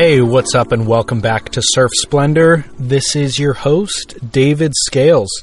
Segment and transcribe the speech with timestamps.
[0.00, 2.64] Hey, what's up, and welcome back to Surf Splendor.
[2.78, 5.42] This is your host, David Scales,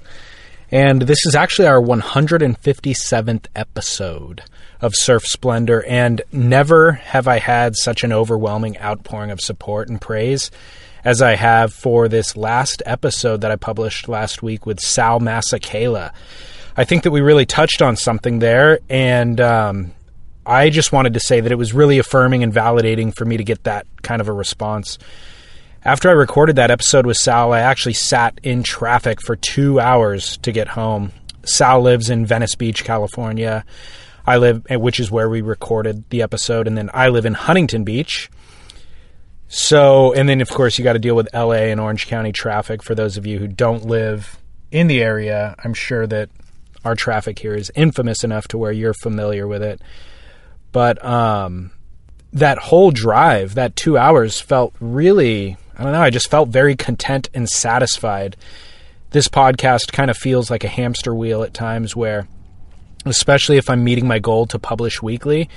[0.71, 4.43] and this is actually our 157th episode
[4.79, 9.99] of Surf Splendor, and never have I had such an overwhelming outpouring of support and
[9.99, 10.51] praise
[11.03, 16.13] as I have for this last episode that I published last week with Sal Masekela.
[16.77, 19.91] I think that we really touched on something there, and um,
[20.45, 23.43] I just wanted to say that it was really affirming and validating for me to
[23.43, 24.97] get that kind of a response.
[25.83, 30.37] After I recorded that episode with Sal, I actually sat in traffic for two hours
[30.37, 31.11] to get home.
[31.43, 33.63] Sal lives in Venice Beach, California.
[34.25, 37.35] I live, eh, which is where we recorded the episode, and then I live in
[37.35, 38.29] Huntington Beach.
[39.47, 42.81] So, and then of course you got to deal with LA and Orange County traffic.
[42.81, 44.37] For those of you who don't live
[44.71, 46.29] in the area, I'm sure that
[46.83, 49.81] our traffic here is infamous enough to where you're familiar with it.
[50.75, 51.71] But um,
[52.33, 56.75] that whole drive, that two hours, felt really, I don't know, I just felt very
[56.75, 58.35] content and satisfied.
[59.11, 62.27] This podcast kind of feels like a hamster wheel at times where,
[63.05, 65.47] especially if I'm meeting my goal to publish weekly,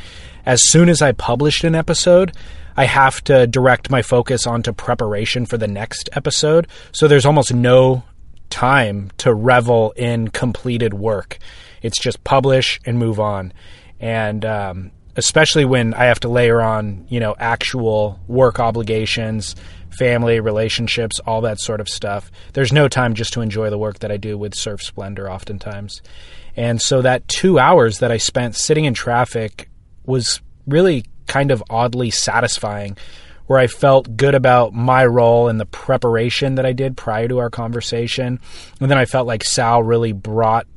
[0.47, 2.31] as soon as I published an episode,
[2.77, 6.69] I have to direct my focus onto preparation for the next episode.
[6.93, 8.05] So there's almost no
[8.51, 11.39] time to revel in completed work.
[11.83, 13.53] It's just publish and move on.
[13.99, 19.57] And um, especially when I have to layer on, you know, actual work obligations,
[19.91, 22.31] family, relationships, all that sort of stuff.
[22.53, 26.03] There's no time just to enjoy the work that I do with Surf Splendor oftentimes.
[26.57, 29.69] And so that two hours that I spent sitting in traffic
[30.07, 32.97] was really kind of oddly satisfying
[33.49, 37.39] where I felt good about my role and the preparation that I did prior to
[37.39, 38.39] our conversation.
[38.81, 40.69] And then I felt like Sal really brought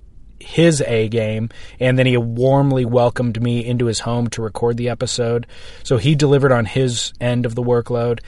[0.42, 4.90] his A game, and then he warmly welcomed me into his home to record the
[4.90, 5.47] episode.
[5.84, 8.19] So he delivered on his end of the workload.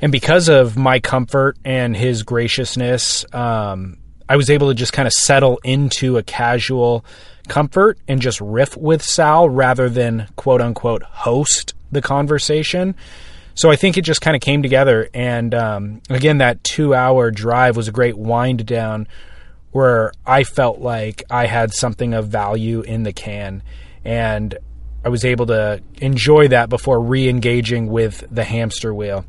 [0.00, 3.98] And because of my comfort and his graciousness, um,
[4.28, 7.04] I was able to just kind of settle into a casual
[7.48, 12.94] comfort and just riff with Sal rather than quote unquote host the conversation.
[13.54, 15.08] So I think it just kind of came together.
[15.14, 19.08] And um, again, that two hour drive was a great wind down
[19.76, 23.62] where I felt like I had something of value in the can.
[24.06, 24.56] And
[25.04, 29.26] I was able to enjoy that before re engaging with the hamster wheel.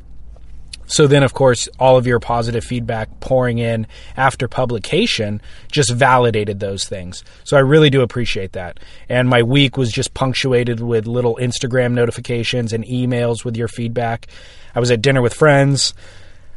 [0.86, 6.60] So then, of course, all of your positive feedback pouring in after publication just validated
[6.60, 7.24] those things.
[7.44, 8.80] So I really do appreciate that.
[9.06, 14.28] And my week was just punctuated with little Instagram notifications and emails with your feedback.
[14.74, 15.92] I was at dinner with friends.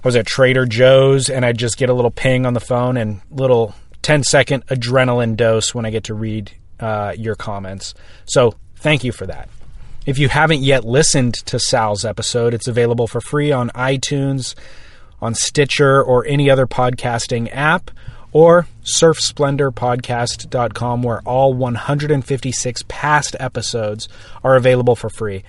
[0.02, 2.96] I was at Trader Joe's and I'd just get a little ping on the phone
[2.96, 7.94] and little 10 second adrenaline dose when I get to read uh, your comments.
[8.26, 9.50] So thank you for that.
[10.06, 14.56] If you haven't yet listened to Sal's episode, it's available for free on iTunes,
[15.22, 17.92] on Stitcher, or any other podcasting app,
[18.32, 24.10] or surfsplendorpodcast.com, where all 156 past episodes
[24.44, 25.44] are available for free.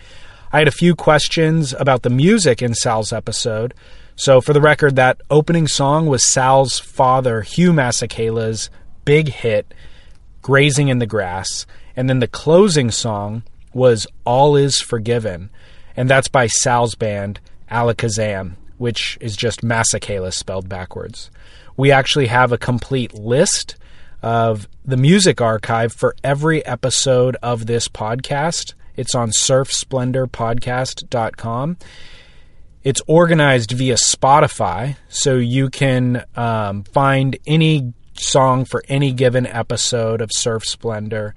[0.53, 3.73] I had a few questions about the music in Sal's episode.
[4.17, 8.71] So, for the record, that opening song was Sal's father, Hugh Masekela's
[9.05, 9.73] big hit,
[10.43, 11.67] Grazing in the Grass.
[11.97, 15.51] And then the closing song was All Is Forgiven,
[15.97, 17.41] and that's by Sal's band,
[17.71, 21.31] Alekesam, which is just Masekela spelled backwards.
[21.77, 23.77] We actually have a complete list
[24.23, 28.75] of the music archive for every episode of this podcast.
[28.97, 31.77] It's on surfsplendorpodcast.com.
[32.85, 40.21] It's organized via Spotify, so you can um, find any song for any given episode
[40.21, 41.35] of Surf Splendor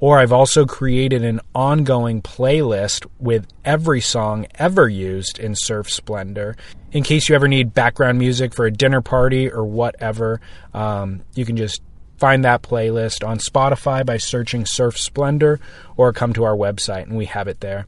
[0.00, 6.56] or I've also created an ongoing playlist with every song ever used in Surf Splendor.
[6.92, 10.40] In case you ever need background music for a dinner party or whatever,
[10.72, 11.82] um, you can just
[12.16, 15.58] find that playlist on Spotify by searching Surf Splendor
[15.96, 17.86] or come to our website and we have it there.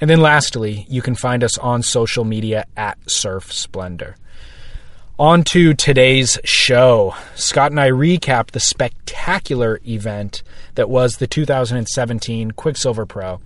[0.00, 4.16] And then lastly, you can find us on social media at Surf Splendor.
[5.18, 7.14] On to today's show.
[7.36, 10.42] Scott and I recap the spectacular event
[10.74, 13.40] that was the 2017 Quiksilver Pro.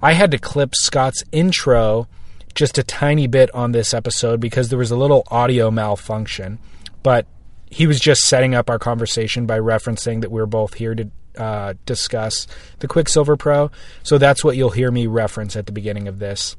[0.00, 2.06] I had to clip Scott's intro
[2.54, 6.60] just a tiny bit on this episode because there was a little audio malfunction,
[7.02, 7.26] but
[7.68, 11.10] he was just setting up our conversation by referencing that we are both here to
[11.38, 12.46] uh, discuss
[12.78, 13.70] the Quiksilver Pro.
[14.02, 16.56] So that's what you'll hear me reference at the beginning of this.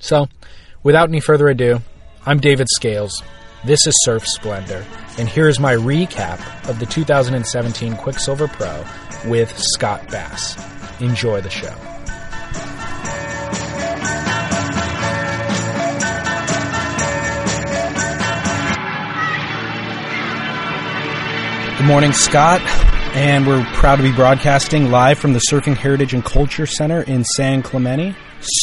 [0.00, 0.28] So,
[0.82, 1.80] without any further ado,
[2.26, 3.22] I'm David Scales.
[3.64, 4.84] This is Surf Splendor,
[5.18, 8.84] and here is my recap of the 2017 Quiksilver Pro
[9.26, 10.56] with Scott Bass.
[11.00, 11.74] Enjoy the show.
[21.78, 22.60] Good morning, Scott.
[23.14, 27.22] And we're proud to be broadcasting live from the Surfing Heritage and Culture Center in
[27.22, 28.16] San Clemente.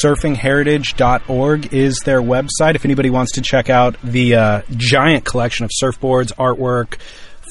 [0.04, 2.76] Surfingheritage.org is their website.
[2.76, 7.00] If anybody wants to check out the uh, giant collection of surfboards, artwork,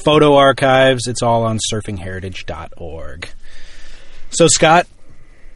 [0.04, 3.30] photo archives, it's all on surfingheritage.org.
[4.28, 4.86] So, Scott,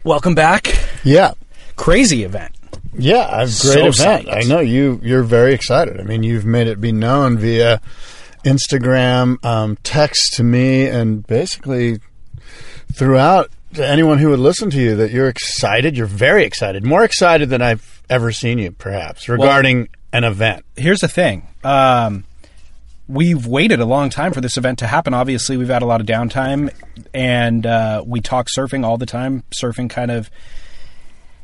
[0.03, 0.75] welcome back.
[1.05, 1.35] Yeah.
[1.77, 2.53] Crazy event.
[2.97, 4.29] Yeah, a great So event.
[4.31, 4.99] I know you.
[5.03, 6.01] You're very excited.
[6.01, 7.83] I mean, you've made it be known via
[8.45, 11.99] Instagram, um, text to me, and basically
[12.93, 15.97] throughout to anyone who would listen to you that you're excited.
[15.97, 20.65] You're very excited, more excited than I've ever seen you, perhaps, regarding an event.
[20.77, 21.49] here's the thing.
[21.65, 22.25] Um,
[23.09, 25.13] we've waited a long time for this event to happen.
[25.13, 26.73] Obviously, we've had a lot of downtime,
[27.13, 29.43] and uh, we talk surfing all the time.
[29.51, 30.31] Surfing kind of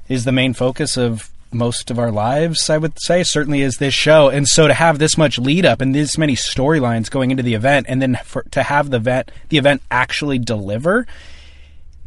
[0.09, 3.23] is the main focus of most of our lives, I would say.
[3.23, 4.29] Certainly is this show.
[4.29, 7.55] And so to have this much lead up and this many storylines going into the
[7.55, 11.07] event, and then for, to have the event, the event actually deliver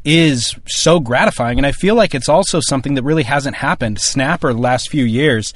[0.06, 1.58] is so gratifying.
[1.58, 4.00] And I feel like it's also something that really hasn't happened.
[4.00, 5.54] Snapper the last few years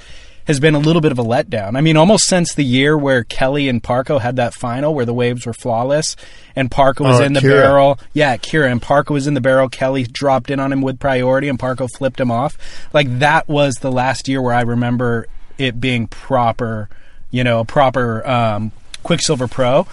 [0.48, 1.76] has been a little bit of a letdown.
[1.76, 5.14] I mean, almost since the year where Kelly and Parko had that final where the
[5.14, 6.16] waves were flawless
[6.56, 7.62] and Parko was Oh, in the Kirra.
[7.62, 7.98] barrel.
[8.14, 9.68] Yeah, Kirra and Parko was in the barrel.
[9.68, 12.56] Kelly dropped in on him with priority and Parko flipped him off.
[12.92, 15.26] Like that was the last year where I remember
[15.58, 16.88] it being proper,
[17.30, 18.72] you know, a proper um,
[19.04, 19.86] Quiksilver Pro.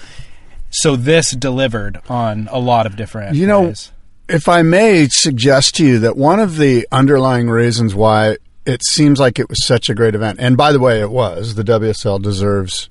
[0.72, 3.92] So this delivered on a lot of different You know, ways.
[4.30, 9.19] if I may suggest to you that one of the underlying reasons why it seems
[9.19, 12.21] like it was such a great event, and by the way, it was, the WSL
[12.21, 12.89] deserves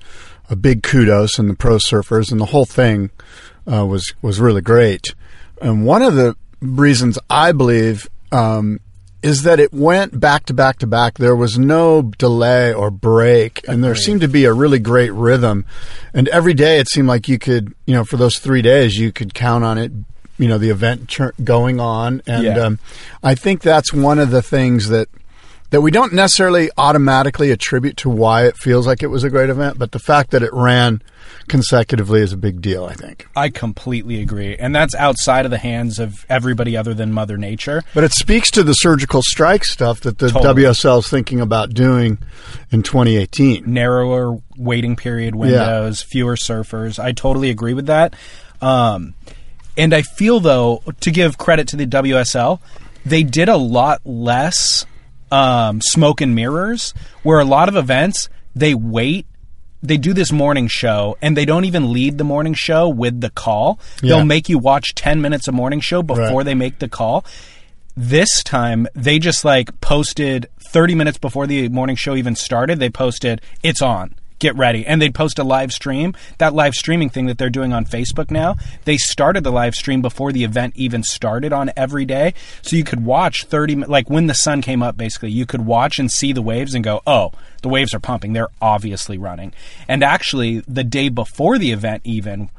[0.49, 3.09] a big kudos and the pro surfers and the whole thing
[3.71, 5.15] uh, was was really great.
[5.61, 8.79] And one of the reasons I believe um,
[9.23, 11.15] is that it went back to back to back.
[11.17, 15.65] There was no delay or break, and there seemed to be a really great rhythm.
[16.13, 19.11] And every day, it seemed like you could, you know, for those three days, you
[19.11, 19.91] could count on it.
[20.37, 22.57] You know, the event going on, and Yeah.
[22.59, 22.79] um,
[23.23, 25.07] I think that's one of the things that
[25.71, 29.49] that we don't necessarily automatically attribute to why it feels like it was a great
[29.49, 31.01] event, but the fact that it ran
[31.47, 32.85] consecutively is a big deal.
[32.85, 33.27] I think.
[33.35, 34.55] I completely agree.
[34.55, 37.83] And that's outside of the hands of everybody other than Mother Nature.
[37.93, 40.63] But it speaks to the surgical strike stuff that the Totally.
[40.63, 42.19] WSL is thinking about doing
[42.71, 43.63] in 2018.
[43.65, 46.99] Narrower waiting period windows, fewer surfers.
[46.99, 48.13] I totally agree with that.
[48.61, 49.13] Um,
[49.77, 52.59] and I feel, though, to give credit to the WSL,
[53.05, 54.85] they did a lot less
[55.31, 56.93] um, smoke and mirrors,
[57.23, 59.25] where a lot of events, they wait.
[59.83, 63.29] They do this morning show and they don't even lead the morning show with the
[63.29, 63.79] call.
[64.01, 64.15] Yeah.
[64.15, 66.43] They'll make you watch 10 minutes of morning show before Right.
[66.45, 67.23] they make the call.
[67.95, 72.79] This time they just like posted 30 minutes before the morning show even started.
[72.79, 74.15] They posted, it's on.
[74.39, 74.85] Get ready.
[74.85, 76.13] And they'd post a live stream.
[76.39, 80.01] That live streaming thing that they're doing on Facebook now, they started the live stream
[80.01, 82.33] before the event even started on every day.
[82.61, 85.99] So you could watch 30, like when the sun came up, basically, you could watch
[85.99, 88.33] and see the waves and go, oh, the waves are pumping.
[88.33, 89.53] They're obviously running.
[89.87, 92.49] And actually, the day before the event, even,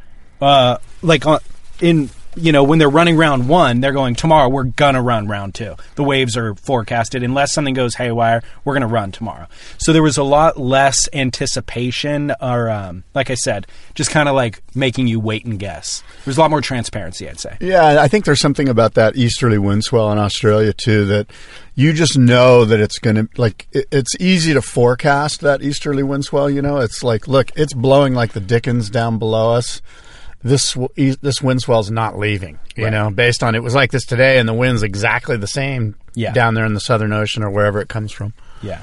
[0.41, 1.41] uh, like on,
[1.81, 4.49] in you know when they're running round one, they're going tomorrow.
[4.49, 5.75] We're gonna run round two.
[5.95, 8.43] The waves are forecasted unless something goes haywire.
[8.65, 9.47] We're gonna run tomorrow.
[9.79, 14.35] So there was a lot less anticipation, or um, like I said, just kind of
[14.35, 16.03] like making you wait and guess.
[16.25, 17.57] There's a lot more transparency, I'd say.
[17.61, 21.29] Yeah, I think there's something about that easterly wind swell in Australia too that
[21.75, 26.03] you just know that it's going to like it, it's easy to forecast that easterly
[26.03, 26.51] wind swell.
[26.51, 29.81] You know, it's like look, it's blowing like the dickens down below us.
[30.47, 30.77] This
[31.23, 32.59] this wind swell's not leaving.
[32.77, 32.91] You Right.
[32.93, 36.33] know, based on it was like this today, and the wind's exactly the same Yeah.
[36.33, 38.33] down there in the Southern Ocean or wherever it comes from.
[38.63, 38.83] Yeah.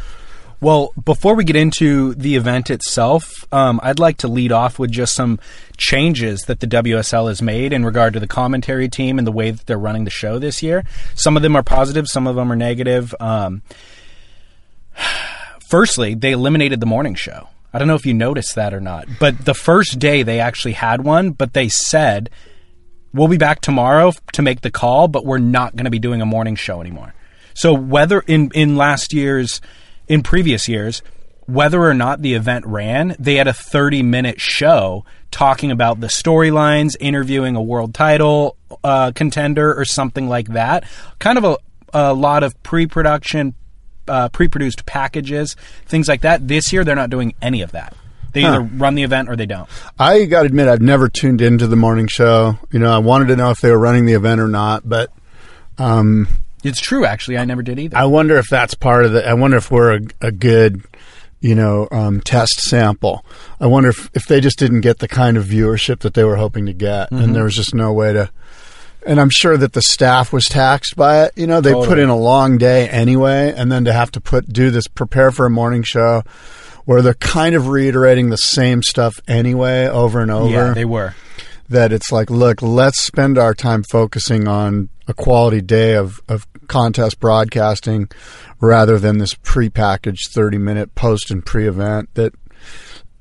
[0.60, 4.92] Well, before we get into the event itself, um, I'd like to lead off with
[4.92, 5.40] just some
[5.78, 9.52] changes that the WSL has made in regard to the commentary team and the way
[9.52, 10.84] that they're running the show this year.
[11.16, 13.14] Some of them are positive, some of them are negative.
[13.22, 13.62] Um,
[15.70, 17.48] firstly, they eliminated the morning show.
[17.74, 20.74] I don't know if you noticed that or not, but the first day they actually
[20.74, 22.30] had one, but they said,
[23.14, 26.22] we'll be back tomorrow to make the call, but we're not going to be doing
[26.22, 27.14] a morning show anymore.
[27.54, 29.62] So whether in in last year's
[30.08, 31.02] in previous years,
[31.46, 36.08] whether or not the event ran, they had a 30 minute show talking about the
[36.08, 40.84] storylines, interviewing a world title uh, contender or something like that.
[41.20, 41.58] Kind of a,
[41.94, 43.56] a lot of pre production,
[44.08, 45.56] uh, pre produced packages,
[45.86, 46.48] things like that.
[46.48, 47.96] This year, they're not doing any of that.
[48.34, 49.70] They either run the event or they don't.
[50.00, 52.58] I got to admit, I've never tuned into the morning show.
[52.72, 55.12] You know, I wanted to know if they were running the event or not, but
[55.78, 56.28] um,
[56.64, 57.38] It's true, actually.
[57.38, 57.96] I never did either.
[57.96, 59.28] I wonder if that's part of the.
[59.28, 60.84] I wonder if we're a, a good,
[61.42, 63.24] you know, um, test sample.
[63.60, 66.38] I wonder if, if they just didn't get the kind of viewership that they were
[66.38, 67.24] hoping to get, Mm-hmm.
[67.24, 68.32] and there was just no way to.
[69.06, 71.34] And I'm sure that the staff was taxed by it.
[71.36, 74.52] You know, they put in a long day anyway, and then to have to put
[74.52, 76.24] do this, prepare for a morning show,
[76.86, 81.16] where they're kind of reiterating the same stuff anyway over and over Yeah, they were.
[81.70, 86.48] that it's like, look, let's spend our time focusing on a quality day of, of
[86.68, 88.10] contest broadcasting
[88.62, 92.34] rather than this prepackaged 30 minute post and pre event that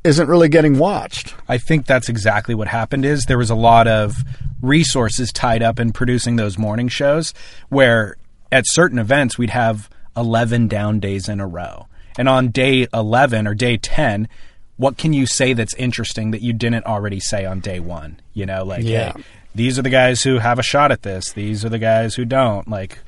[0.05, 1.35] isn't really getting watched.
[1.49, 4.17] I think that's exactly what happened is there was a lot of
[4.63, 7.35] resources tied up in producing those morning shows
[7.69, 8.17] where
[8.51, 11.87] at certain events we'd have 11 down days in a row.
[12.17, 14.29] And on day 11 or day 10,
[14.77, 18.21] what can you say that's interesting that you didn't already say on day 1?
[18.35, 19.13] You know, like Yeah.
[19.17, 19.23] hey,
[19.55, 21.33] these are the guys who have a shot at this.
[21.33, 22.69] These are the guys who don't.
[22.69, 22.99] Like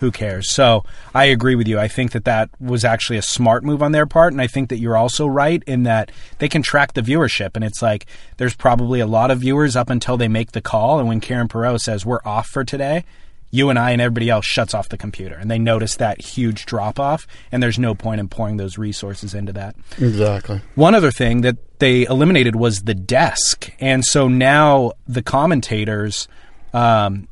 [0.00, 0.50] who cares?
[0.50, 1.78] So I agree with you.
[1.78, 4.70] I think that that was actually a smart move on their part, and I think
[4.70, 8.06] that you're also right in that they can track the viewership, and it's like
[8.38, 11.48] there's probably a lot of viewers up until they make the call, and when Kieren
[11.48, 13.04] Perrow says we're off for today.
[13.52, 16.66] You and I and everybody else shuts off the computer, and they notice that huge
[16.66, 19.74] drop off, and there's no point in pouring those resources into that.
[19.98, 20.60] Exactly.
[20.76, 26.28] One other thing that they eliminated was the desk, and so now the commentators,
[26.72, 27.26] um,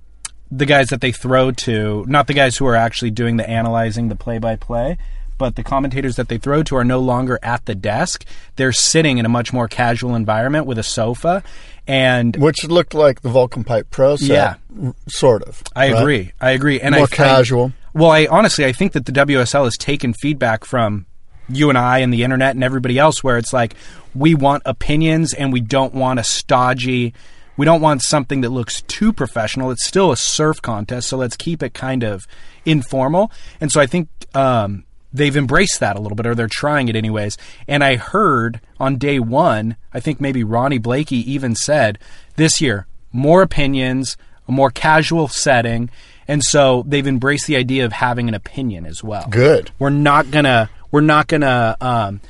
[0.51, 4.09] the guys that they throw to, not the guys who are actually doing the analyzing,
[4.09, 4.97] the play-by-play,
[5.37, 8.25] but the commentators that they throw to are no longer at the desk.
[8.57, 11.43] They're sitting in a much more casual environment with a sofa,
[11.87, 14.29] and Which looked like the Volcom Pipe Pro set.
[14.29, 14.55] Yeah.
[14.89, 15.63] r- Sort of.
[15.77, 16.01] I right?
[16.01, 16.33] agree.
[16.41, 16.81] I agree.
[16.81, 17.67] And More I, casual.
[17.67, 21.07] I, well, I honestly, I think that the WSL has taken feedback from
[21.49, 23.75] you and I and the internet and everybody else, where it's like
[24.15, 27.15] we want opinions and we don't want a stodgy.
[27.59, 29.71] We don't want something that looks too professional.
[29.71, 32.27] It's still a surf contest, so let's keep it kind of
[32.65, 33.31] informal.
[33.61, 36.97] And so I think um, they've embraced that a little bit, or they're trying it
[36.97, 37.37] anyways.
[37.67, 41.99] And I heard on day one, I think maybe Ronnie Blakey even said
[42.37, 45.91] this year more opinions, a more casual setting,
[46.29, 49.27] and so they've embraced the idea of having an opinion as well.
[49.29, 49.71] Good.
[49.79, 52.21] We're not gonna we're not gonna um,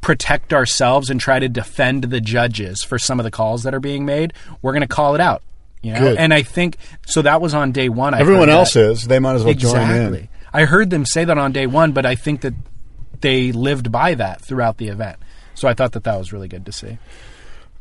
[0.00, 3.80] protect ourselves and try to defend the judges for some of the calls that are
[3.80, 4.32] being made.
[4.62, 5.42] We're gonna call it out.
[5.82, 6.76] You know, and I think
[7.06, 7.22] so.
[7.22, 8.12] That was on day one.
[8.12, 8.90] I Everyone else that.
[8.90, 9.06] is.
[9.06, 10.28] They might as well join in.
[10.52, 12.54] I heard them say that on day one, but I think that
[13.20, 15.18] they lived by that throughout the event.
[15.54, 16.98] So I thought that that was really good to see.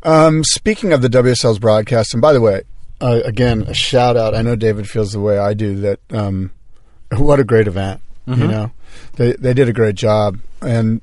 [0.04, 2.64] Um, speaking of the WSL's broadcast, and by the way,
[3.02, 4.36] uh, again, a shout out.
[4.36, 5.76] I know David feels the way I do.
[5.82, 6.52] That um,
[7.18, 8.02] what a great event.
[8.28, 8.72] You know,
[9.16, 10.40] they they did a great job.
[10.62, 11.00] And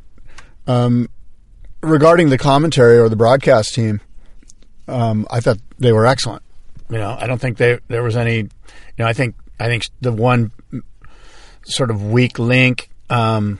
[0.67, 1.09] um,
[1.83, 4.01] regarding the commentary or the broadcast team,
[4.89, 6.43] um, I thought they were excellent.
[6.91, 8.37] You know, I don't think they there was any.
[8.37, 8.51] You
[8.99, 10.53] know, I think I think the one
[11.65, 13.59] sort of weak link um,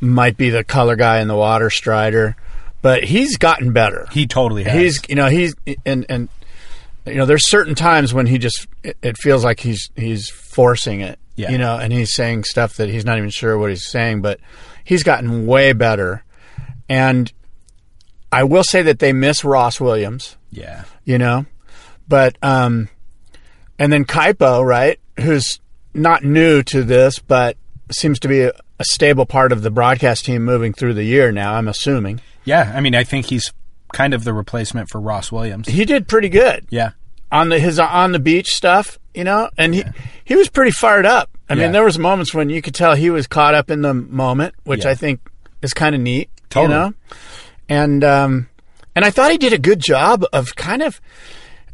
[0.00, 2.36] might be the color guy in the water strider,
[2.82, 4.06] but he's gotten better.
[4.12, 4.74] He totally has.
[4.74, 5.54] He's you know he's
[5.86, 6.28] and and
[7.06, 11.00] you know there's certain times when he just it, it feels like he's he's forcing
[11.00, 11.18] it.
[11.36, 11.50] Yeah.
[11.50, 14.38] You know, and he's saying stuff that he's not even sure what he's saying, but
[14.84, 16.24] he's gotten way better.
[16.88, 17.32] And
[18.30, 20.84] I will say that they miss Ross Williams yeah.
[21.04, 21.46] you know.
[22.06, 22.88] But um,
[23.78, 25.58] and then Kaipo, right, who's
[25.94, 27.56] not new to this, but
[27.90, 31.32] seems to be a, a stable part of the broadcast team moving through the year
[31.32, 31.54] now.
[31.54, 32.72] I'm assuming Yeah.
[32.74, 33.52] I mean, I think he's
[33.92, 35.68] kind of the replacement for Ross Williams.
[35.68, 36.90] he did pretty good Yeah.
[37.30, 39.84] on the his on the beach stuff, you know, and he
[40.24, 41.30] he was pretty fired up.
[41.48, 41.62] I Yeah.
[41.64, 44.54] mean, there was moments when you could tell he was caught up in the moment,
[44.64, 44.90] which Yeah.
[44.90, 45.20] I think
[45.62, 46.72] is kind of neat, Totally.
[46.74, 46.94] you know.
[47.68, 48.48] And um,
[48.96, 51.00] and I thought he did a good job of kind of.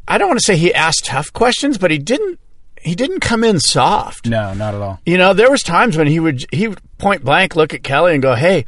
[0.08, 2.38] I don't want to say he asked tough questions, but he didn't.
[2.82, 4.26] He didn't come in soft.
[4.26, 5.00] No, not at all.
[5.04, 8.14] You know, there was times when he would he would point blank look at Kelly
[8.14, 8.64] and go, "Hey,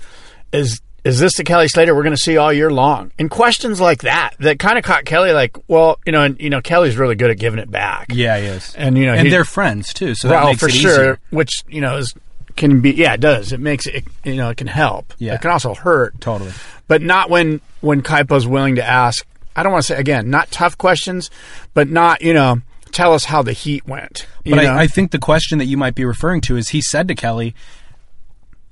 [0.53, 3.81] is is this the Kelly Slater we're going to see all year long?" And questions
[3.81, 6.97] like that that kind of caught Kelly like, well, you know, and you know, Kelly's
[6.97, 8.07] really good at giving it back.
[8.11, 8.75] Yeah, he is.
[8.77, 10.93] And you know, and he- they're friends too, so that well, makes for it sure,
[10.93, 11.21] easier.
[11.31, 12.15] which you know is
[12.57, 13.53] can be yeah, it does.
[13.53, 15.13] It makes it you know it can help.
[15.19, 15.35] Yeah.
[15.35, 16.21] it can also hurt.
[16.21, 16.53] Totally.
[16.87, 19.27] but not when when Kaipo's willing to ask.
[19.55, 21.31] I don't want to say again, not tough questions,
[21.75, 24.27] but not you know tell us how the heat went.
[24.45, 24.59] But?
[24.59, 27.15] I, I think the question that you might be referring to is he said to
[27.15, 27.55] Kelly,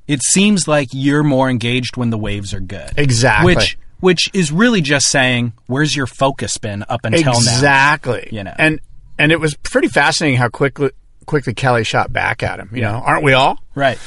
[0.09, 3.54] "It seems like you're more engaged when the waves are good." Exactly.
[3.54, 8.28] Which which is really just saying, "Where's your focus been up until now?" exactly.
[8.33, 8.54] You know.
[8.59, 8.80] and
[9.19, 10.90] and it was pretty fascinating how quickly
[11.26, 12.71] quickly Kelly shot back at him.
[12.73, 13.59] You know, aren't we all?
[13.75, 13.99] Right.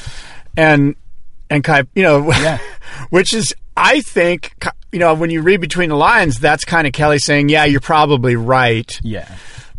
[0.56, 0.94] and
[1.50, 2.58] and Kai, you know, Yeah.
[3.10, 4.52] which is I think
[4.92, 7.80] you know when you read between the lines, that's kind of Kelly saying, "Yeah, you're
[7.80, 9.28] probably right, Yeah.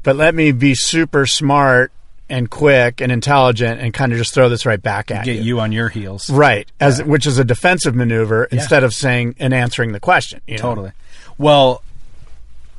[0.04, 1.92] but let me be super smart
[2.30, 5.34] and quick and intelligent and kind of just throw this right back at you.
[5.34, 5.48] Get you.
[5.56, 6.30] you on your heels.
[6.30, 10.42] Right, as which is a defensive maneuver instead of saying and answering the question.
[10.48, 10.62] you know?
[10.62, 10.92] Totally.
[11.38, 11.84] Well,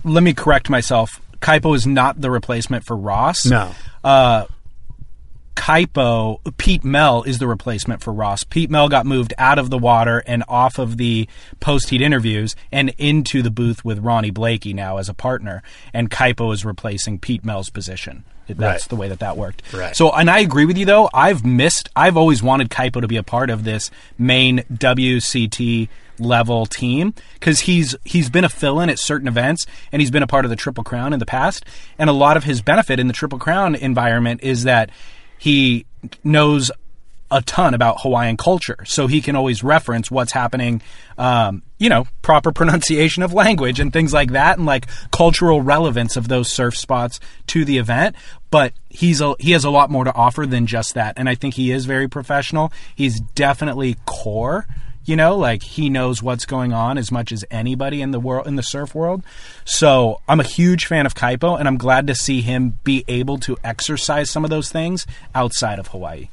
[0.04, 1.20] let me correct myself.
[1.40, 3.46] Kaipo is not the replacement for Ross.
[3.46, 3.72] No.
[4.02, 4.46] Uh,
[5.54, 8.44] Kaipo, Pete Mel is the replacement for Ross.
[8.44, 11.28] Pete Mel got moved out of the water and off of the
[11.60, 15.62] post heat interviews and into the booth with Ronnie Blakey now as a partner.
[15.92, 18.24] And Kaipo is replacing Pete Mel's position.
[18.48, 18.88] That's Right.
[18.88, 19.62] the way that that worked.
[19.72, 19.94] Right.
[19.96, 21.08] So, and I agree with you though.
[21.12, 21.88] I've missed.
[21.96, 25.88] I've always wanted Kaipo to be a part of this main WCT
[26.18, 30.26] level team because he's he's been a fill-in at certain events and he's been a
[30.26, 31.64] part of the Triple Crown in the past.
[31.98, 34.90] And a lot of his benefit in the Triple Crown environment is that
[35.38, 35.84] he
[36.24, 36.70] knows
[37.30, 40.82] a ton about Hawaiian culture, so he can always reference what's happening.
[41.18, 46.16] Um, you know, proper pronunciation of language and things like that, and like cultural relevance
[46.16, 48.16] of those surf spots to the event.
[48.50, 51.34] But he's a, he has a lot more to offer than just that, and I
[51.34, 52.72] think he is very professional.
[52.94, 54.66] He's definitely core.
[55.04, 58.48] You know, like he knows what's going on as much as anybody in the world
[58.48, 59.22] in the surf world.
[59.64, 63.38] So I'm a huge fan of Kaipo, and I'm glad to see him be able
[63.38, 66.28] to exercise some of those things outside of Hawaii.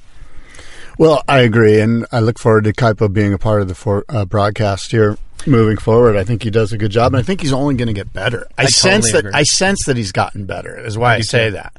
[0.98, 4.06] Well, I agree, and I look forward to Kaipo being a part of the for,
[4.10, 6.16] uh, broadcast here moving forward.
[6.16, 8.14] I think he does a good job, and I think he's only going to get
[8.14, 8.48] better.
[8.58, 9.40] I, I sense totally that agree.
[9.40, 10.80] I sense that he's gotten better.
[10.80, 11.54] Is why I, say too.
[11.54, 11.74] that.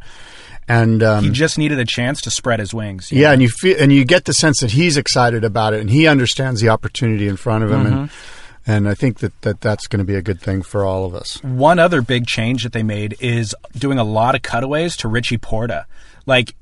[0.66, 3.12] And um, He just needed a chance to spread his wings.
[3.12, 3.32] yeah, know?
[3.34, 6.06] and you feel and you get the sense that he's excited about it, and he
[6.08, 8.70] understands the opportunity in front of him, and Mm-hmm.
[8.70, 11.14] and I think that, that that's going to be a good thing for all of
[11.14, 11.42] us.
[11.44, 15.36] One other big change that they made is doing a lot of cutaways to Richie
[15.38, 15.86] Porta.
[16.26, 16.54] Like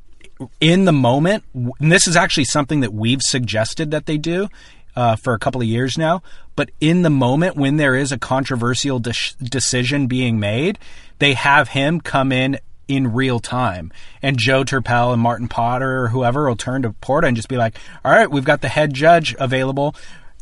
[0.61, 4.49] in the moment, and this is actually something that we've suggested that they do
[4.96, 6.22] uh, for a couple of years now.
[6.56, 10.78] But in the moment when there is a controversial de- decision being made,
[11.18, 13.92] they have him come in in real time.
[14.20, 17.57] And Joe Turpel and Martin Potter or whoever will turn to Porta and just be
[17.57, 19.94] like, all right, we've got the head judge available.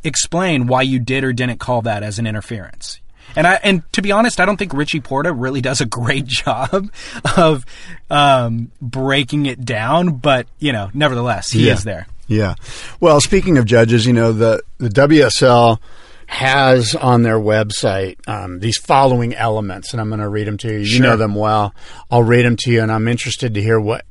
[0.02, 3.00] Explain why you did or didn't call that as an interference.
[3.36, 6.26] And I and to be honest, I don't think Richie Porta really does a great
[6.44, 6.90] job
[7.36, 7.64] of
[8.10, 11.74] um, breaking it down, but you know, nevertheless, he Yeah.
[11.74, 12.06] is there.
[12.26, 12.54] Yeah.
[13.00, 15.78] Well, speaking of judges, you know the the WSL
[16.26, 20.72] has on their website um, these following elements, and I'm going to read them to
[20.72, 20.78] you.
[20.78, 21.74] You know them well.
[22.10, 24.04] I'll read them to you, and I'm interested to hear what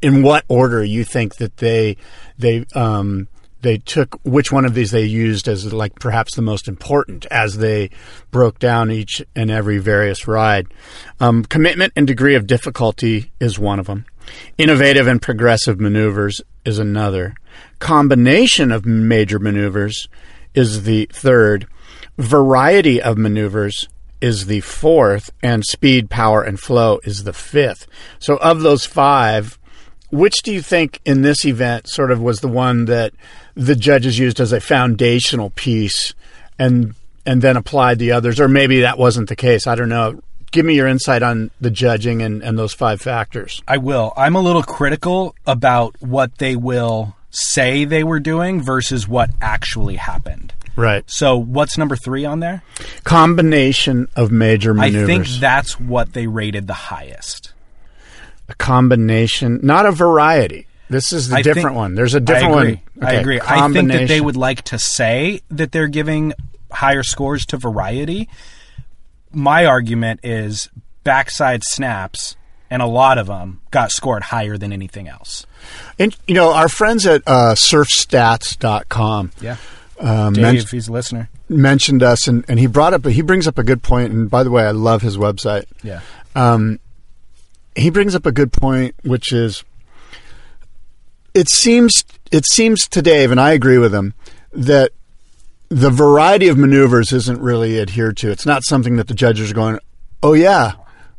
[0.00, 1.96] in what order you think that they
[2.38, 3.26] they um,
[3.64, 7.58] they took which one of these they used as like perhaps the most important as
[7.58, 7.90] they
[8.30, 10.68] broke down each and every various ride.
[11.18, 14.06] Um, commitment and degree of difficulty is one of them.
[14.58, 17.34] Innovative and progressive maneuvers is another.
[17.80, 20.08] Combination of major maneuvers
[20.54, 21.66] is the third.
[22.16, 23.88] Variety of maneuvers
[24.20, 27.86] is the fourth, and speed, power, and flow is the fifth.
[28.18, 29.58] So, of those five,
[30.10, 33.12] which do you think in this event sort of was the one that
[33.54, 36.14] the judges used as a foundational piece
[36.58, 36.94] and
[37.26, 38.38] and then applied the others?
[38.40, 39.66] Or maybe that wasn't the case.
[39.66, 40.20] I don't know.
[40.50, 43.60] Give me your insight on the judging and, and those five factors.
[43.66, 44.12] I will.
[44.16, 49.96] I'm a little critical about what they will say they were doing versus what actually
[49.96, 50.52] happened.
[50.76, 51.02] Right.
[51.08, 52.62] So, what's number three on there?
[53.04, 55.02] Combination of major maneuvers.
[55.02, 57.52] I think that's what they rated the highest.
[58.48, 60.66] a combination, not a variety.
[60.90, 61.94] This is the I different think- one.
[61.94, 62.80] There's a different agree.
[62.96, 63.08] one.
[63.08, 63.40] I agree.
[63.40, 66.34] I think that they would like to say that they're giving
[66.70, 68.28] higher scores to variety.
[69.32, 70.68] My argument is
[71.04, 72.36] backside snaps,
[72.70, 75.46] and a lot of them got scored higher than anything else.
[75.98, 79.56] And, you know, our friends at uh, surfstats.com Yeah.
[79.98, 81.28] uh, Dave, men- if he's a listener.
[81.48, 84.12] mentioned us, and, and he brought up, he brings up a good point.
[84.12, 85.64] And by the way, I love his website.
[85.82, 86.00] Yeah.
[86.34, 86.78] Um,
[87.76, 89.64] he brings up a good point, which is
[91.34, 94.14] it seems it seems to Dave, and I agree with him,
[94.52, 94.92] that
[95.68, 98.30] the variety of maneuvers isn't really adhered to.
[98.30, 99.78] It's not something that the judges are going,
[100.22, 100.72] oh yeah.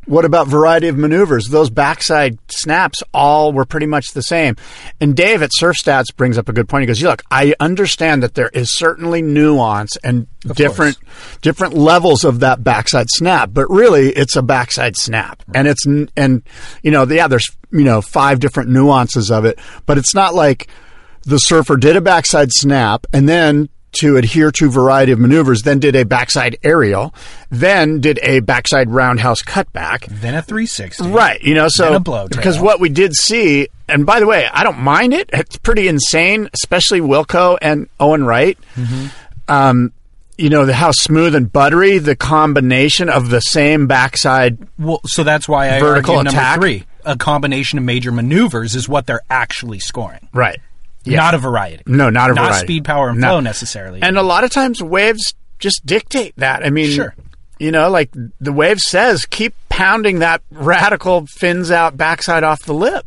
[0.06, 1.48] What about variety of maneuvers?
[1.48, 4.56] Those backside snaps all were pretty much the same.
[5.02, 6.84] And Dave at Surf Stats brings up a good point.
[6.84, 10.98] He goes, "Look, I understand that there is certainly nuance and different
[11.42, 16.44] different levels of that backside snap, but really it's a backside snap, and it's and
[16.84, 20.68] you know yeah, there's you know five different nuances of it, but it's not like
[21.26, 23.68] the surfer did a backside snap and then
[24.00, 27.14] to adhere to variety of maneuvers, then did a backside aerial,
[27.50, 30.06] then did a backside roundhouse cutback.
[30.08, 31.08] Then a 360.
[31.10, 32.30] Right, you know, so Then a blowtail.
[32.30, 35.30] because what we did see, and by the way, I don't mind it.
[35.34, 38.58] It's pretty insane, especially Wilko and Owen Wright.
[38.76, 39.08] Mm-hmm.
[39.48, 39.92] Um,
[40.38, 45.24] you know the how smooth and buttery the combination of the same backside Well, so
[45.24, 46.60] that's why I vertical argue number attack.
[46.60, 46.84] three.
[47.06, 50.60] a combination of major maneuvers is what they're actually scoring, Right.
[51.06, 51.84] Not a variety.
[51.88, 52.36] No, not a variety.
[52.36, 52.66] not variety.
[52.66, 53.28] speed, power, and No.
[53.30, 54.02] flow necessarily.
[54.02, 56.66] And a lot of times waves just dictate that.
[56.66, 57.16] I mean, Sure.
[57.60, 58.10] you know, like
[58.42, 63.06] the wave says, keep pounding that radical fins out backside off the lip.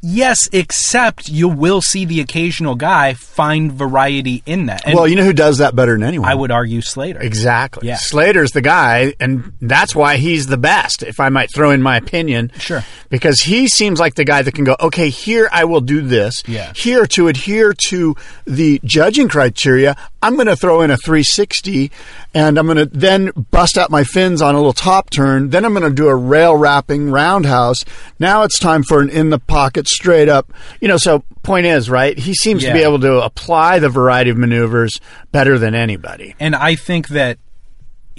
[0.00, 4.86] Yes, except you will see the occasional guy find variety in that.
[4.86, 6.28] And well, you know who does that better than anyone?
[6.28, 7.20] I would argue Slater.
[7.20, 7.88] Exactly.
[7.88, 7.96] Yeah.
[7.96, 11.96] Slater's the guy, and that's why he's the best, if I might throw in my
[11.96, 12.52] opinion.
[12.58, 12.84] Sure.
[13.08, 16.42] Because he seems like the guy that can go, okay, here I will do this.
[16.46, 16.72] Yeah.
[16.74, 21.90] Here, to adhere to the judging criteria, I'm going to throw in a 360,
[22.34, 25.50] and I'm going to then bust out my fins on a little top turn.
[25.50, 27.84] Then I'm going to do a rail wrapping roundhouse.
[28.18, 30.52] Now it's time for an in the pocket straight up.
[30.80, 32.18] You know, so point is, right?
[32.18, 35.00] He seems to be able to apply the variety of maneuvers
[35.30, 36.34] better than anybody.
[36.40, 37.38] And I think that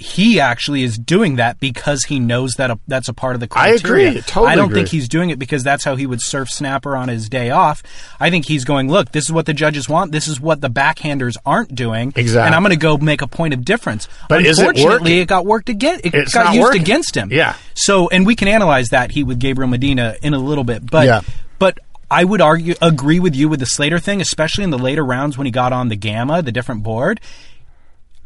[0.00, 3.46] he actually is doing that because he knows that a, that's a part of the
[3.46, 4.06] criteria.
[4.06, 4.20] I agree.
[4.22, 4.76] Totally I don't agree.
[4.80, 7.82] think he's doing it because that's how he would surf snapper on his day off.
[8.18, 10.10] I think he's going, look, this is what the judges want.
[10.12, 12.14] This is what the backhanders aren't doing.
[12.16, 12.46] Exactly.
[12.46, 14.08] And I'm going to go make a point of difference.
[14.28, 16.00] But is it Unfortunately, it got worked again.
[16.02, 16.80] It It's got used working.
[16.80, 17.30] against him.
[17.30, 17.54] Yeah.
[17.74, 21.06] So, and we can analyze that heat with Gabriel Medina in a little bit, but
[21.06, 21.20] Yeah.
[21.58, 21.78] but
[22.10, 25.36] I would argue agree with you with the Slater thing, especially in the later rounds
[25.36, 27.20] when he got on the gamma, the different board.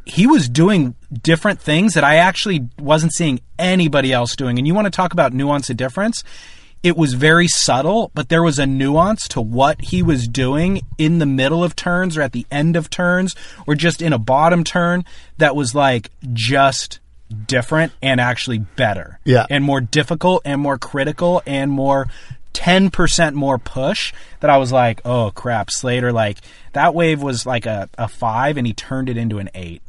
[0.06, 4.58] He was doing different things that I actually wasn't seeing anybody else doing.
[4.58, 6.22] And you want to talk about nuance of difference?
[6.82, 11.18] It was very subtle, but there was a nuance to what he was doing in
[11.18, 13.34] the middle of turns or at the end of turns
[13.66, 15.04] or just in a bottom turn
[15.38, 17.00] that was like just
[17.46, 19.46] different and actually better Yeah.
[19.48, 22.06] and more difficult and more critical and more
[22.52, 26.38] 10% more push that I was like, oh crap, Slater, like
[26.74, 29.82] that wave was like a, a five and he turned it into an eight.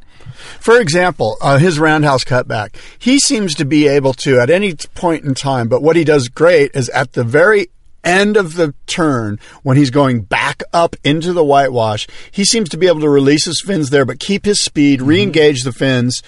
[0.60, 2.76] For example, uh, his roundhouse cutback.
[2.98, 6.28] He seems to be able to at any point in time, but what he does
[6.28, 7.68] great is at the very
[8.04, 12.76] end of the turn when he's going back up into the whitewash, he seems to
[12.76, 16.22] be able to release his fins there, but keep his speed, re-engage the fins,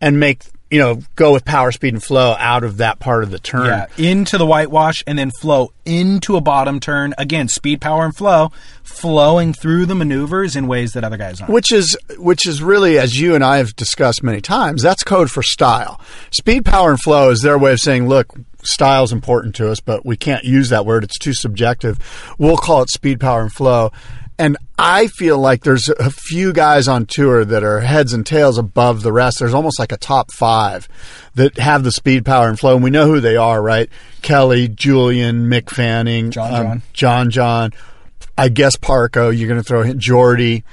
[0.00, 3.30] and make you know go with power, speed, and flow out of that part of
[3.30, 3.66] the turn.
[3.66, 7.14] Yeah, into the whitewash and then flow into a bottom turn.
[7.18, 8.50] Again, speed, power, and flow,
[8.82, 11.52] flowing through the maneuvers in ways that other guys aren't.
[11.52, 15.30] which is which is really as you and I have discussed many times that's code
[15.30, 16.00] for style
[16.30, 19.80] speed power and flow is their way of saying look style is important to us
[19.80, 21.98] but we can't use that word it's too subjective
[22.38, 23.90] we'll call it speed power and flow
[24.38, 28.58] and I feel like there's a few guys on tour that are heads and tails
[28.58, 29.38] above the rest.
[29.38, 30.88] There's almost like a top five
[31.34, 33.88] that have the speed, power, and flow, and we know who they are, right?
[34.22, 36.82] Kelly, Julian, Mick Fanning, John um, John.
[36.92, 37.72] John John.
[38.36, 40.64] I guess Parko, you're going to throw in Jordy.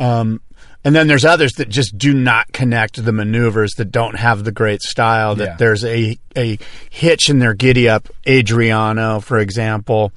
[0.00, 0.40] Um,
[0.84, 4.52] and then there's others that just do not connect the maneuvers that don't have the
[4.52, 5.34] great style.
[5.34, 5.56] That Yeah.
[5.56, 6.58] there's a a
[6.90, 8.08] hitch in their giddy up.
[8.28, 10.12] Adriano, for example,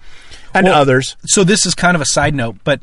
[0.53, 1.15] and Well, others.
[1.25, 2.81] So this is kind of a side note, but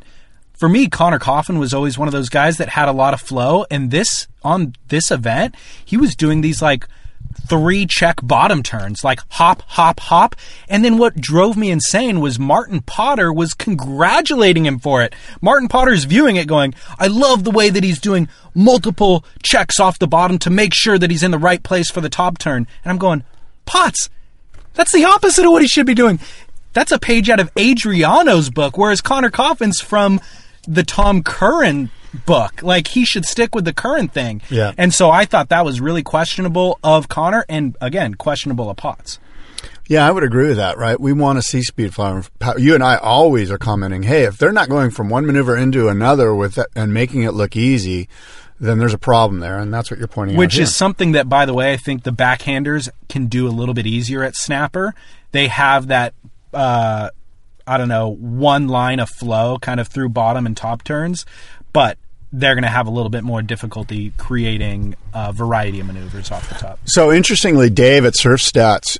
[0.57, 3.19] for me, Conner Coffin was always one of those guys that had a lot of
[3.21, 3.65] flow.
[3.69, 6.87] And this on this event, he was doing these like
[7.47, 10.35] three check bottom turns, like hop, hop, hop.
[10.67, 15.13] And then what drove me insane was Martin Potter was congratulating him for it.
[15.41, 19.99] Martin Potter's viewing it going, I love the way that he's doing multiple checks off
[19.99, 22.67] the bottom to make sure that he's in the right place for the top turn.
[22.83, 23.23] And I'm going,
[23.65, 24.09] Potts,
[24.73, 26.19] that's the opposite of what he should be doing.
[26.73, 30.19] That's a page out of Adriano's book, whereas Conner Coffin's from
[30.67, 31.89] the Tom Curran
[32.25, 32.63] book.
[32.63, 34.41] Like he should stick with the current thing.
[34.49, 34.73] Yeah.
[34.77, 39.19] And so I thought that was really questionable of Connor, and again, questionable of Potts.
[39.87, 40.77] Yeah, I would agree with that.
[40.77, 40.99] Right?
[40.99, 42.21] We want to see speed flow.
[42.57, 45.89] You and I always are commenting, hey, if they're not going from one maneuver into
[45.89, 48.09] another with that, and making it look easy,
[48.59, 50.39] then there's a problem there, and that's what you're pointing out.
[50.39, 53.73] Which is something that, by the way, I think the backhanders can do a little
[53.73, 54.95] bit easier at Snapper.
[55.31, 56.13] They have that,
[56.53, 57.09] uh,
[57.67, 61.25] I don't know, one line of flow kind of through bottom and top turns,
[61.73, 61.97] but
[62.39, 66.47] they're going to have a little bit more difficulty creating a variety of maneuvers off
[66.49, 66.79] the top.
[66.85, 68.97] So interestingly, Dave at Surf Stats,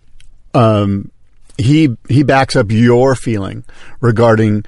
[0.54, 1.12] um,
[1.58, 3.64] he he backs up your feeling
[4.00, 4.66] regarding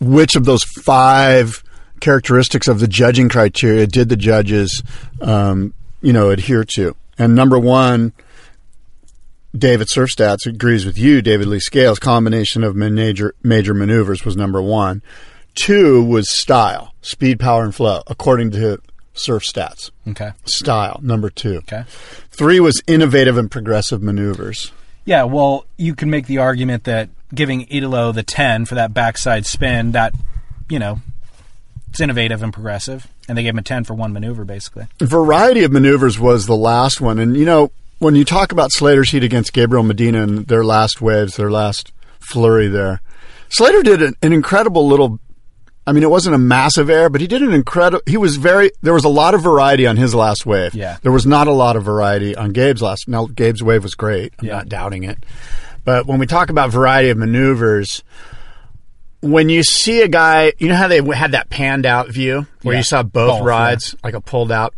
[0.00, 1.62] which of those five
[2.00, 4.82] characteristics of the judging criteria did the judges,
[5.20, 6.96] um, you know, adhere to.
[7.18, 8.12] And number one,
[9.56, 11.98] David Surf Stats agrees with you, David Lee Scales.
[11.98, 15.02] Combination of major major maneuvers was number one.
[15.54, 18.80] Two was style, speed, power, and flow, according to
[19.14, 19.90] Surf Stats.
[20.08, 20.32] Okay.
[20.44, 21.56] Style, number two.
[21.58, 21.84] Okay.
[22.30, 24.72] Three was innovative and progressive maneuvers.
[25.04, 29.46] Yeah, well, you can make the argument that giving Italo the 10 for that backside
[29.46, 30.14] spin, that,
[30.68, 31.00] you know,
[31.90, 33.06] it's innovative and progressive.
[33.28, 34.86] And they gave him a 10 for one maneuver, basically.
[35.00, 37.18] Variety of maneuvers was the last one.
[37.18, 41.00] And, you know, when you talk about Slater's heat against Gabriel Medina and their last
[41.00, 43.00] waves, their last flurry there,
[43.50, 45.18] Slater did an, an incredible little.
[45.86, 48.02] I mean, it wasn't a massive air, but he did an incredible.
[48.06, 48.70] He was very.
[48.82, 50.74] There was a lot of variety on his last wave.
[50.74, 50.98] Yeah.
[51.02, 53.08] There was not a lot of variety on Gabe's last.
[53.08, 54.32] Now, Gabe's wave was great.
[54.38, 54.56] I'm Yeah.
[54.56, 55.24] not doubting it.
[55.84, 58.02] But when we talk about variety of maneuvers,
[59.20, 62.74] when you see a guy, you know how they had that panned out view where
[62.74, 62.80] Yeah.
[62.80, 64.74] you saw both, Both, rides, like a pulled out,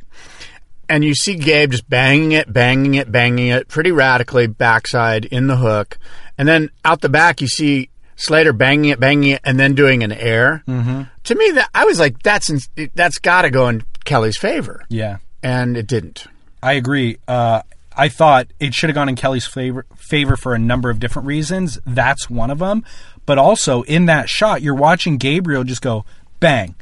[0.88, 5.46] and you see Gabe just banging it, banging it, banging it pretty radically backside in
[5.48, 5.98] the hook,
[6.38, 7.88] and then out the back you see
[8.24, 10.62] Slater banging it, banging it, and then doing an air.
[10.68, 11.02] Mm-hmm.
[11.24, 12.60] To me, that I was like, that's in,
[12.94, 15.18] that's got to go in Kelly's favor, Yeah.
[15.42, 16.26] and it didn't.
[16.62, 17.18] I agree.
[17.26, 17.62] Uh,
[17.96, 21.26] I thought it should have gone in Kelly's favor, favor for a number of different
[21.26, 21.78] reasons.
[21.84, 22.84] That's one of them.
[23.26, 26.04] But also in that shot, you're watching Gabriel just go
[26.40, 26.74] bang,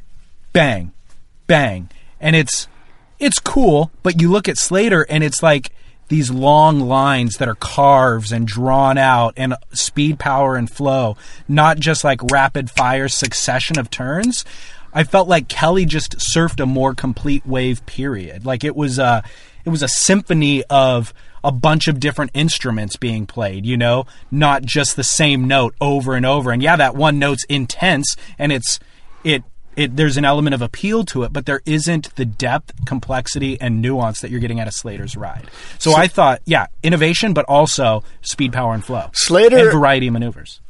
[0.52, 0.92] bang,
[1.46, 2.68] bang, and it's
[3.18, 3.90] it's cool.
[4.02, 5.70] But you look at Slater, and it's like
[6.10, 11.16] these long lines that are carves and drawn out, and speed, power, and flow,
[11.48, 14.44] not just like rapid fire succession of turns.
[14.92, 18.44] I felt like Kelly just surfed a more complete wave period.
[18.44, 19.22] Like it was a
[19.64, 24.62] it was a symphony of a bunch of different instruments being played, you know, not
[24.62, 26.50] just the same note over and over.
[26.50, 28.80] And yeah, that one note's intense and it's
[29.22, 29.44] it
[29.76, 33.80] it there's an element of appeal to it, but there isn't the depth, complexity, and
[33.80, 35.48] nuance that you're getting at a Slater's ride.
[35.78, 39.10] So, I thought, yeah, innovation, but also speed, power, and flow.
[39.12, 40.60] Slater- and variety of maneuvers.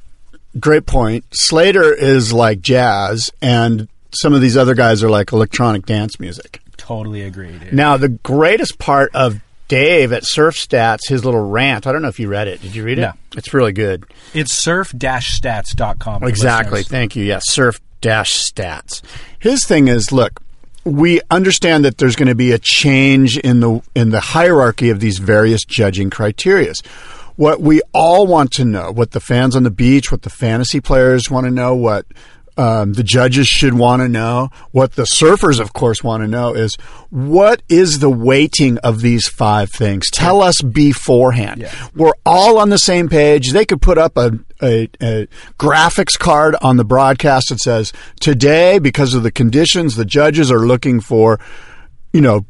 [0.58, 1.24] Great point.
[1.32, 6.60] Slater is like jazz, and some of these other guys are like electronic dance music.
[6.76, 7.72] Totally agree, dude.
[7.72, 11.86] Now, the greatest part of Dave at Surf Stats, his little rant.
[11.86, 12.60] I don't know if you read it.
[12.60, 13.02] Did you read it?
[13.02, 13.12] No.
[13.36, 14.04] It's really good.
[14.34, 16.20] It's surf-stats.com.
[16.20, 16.80] for Exactly.
[16.80, 16.88] listeners.
[16.88, 17.24] Thank you.
[17.24, 19.00] Yes, surf-stats.
[19.38, 20.40] His thing is, look,
[20.84, 24.98] we understand that there's going to be a change in the in the hierarchy of
[24.98, 26.84] these various judging criterias.
[27.36, 30.80] What we all want to know, what the fans on the beach, what the fantasy
[30.80, 32.06] players want to know, what
[32.60, 36.52] um, the judges should want to know, what the surfers, of course, want to know
[36.52, 36.76] is
[37.08, 40.10] what is the weighting of these five things?
[40.10, 41.62] Tell us beforehand.
[41.62, 41.88] Yeah.
[41.94, 43.52] We're all on the same page.
[43.52, 45.26] They could put up a, a, a
[45.58, 50.66] graphics card on the broadcast that says, today, because of the conditions, the judges are
[50.66, 51.40] looking for,
[52.12, 52.44] you know,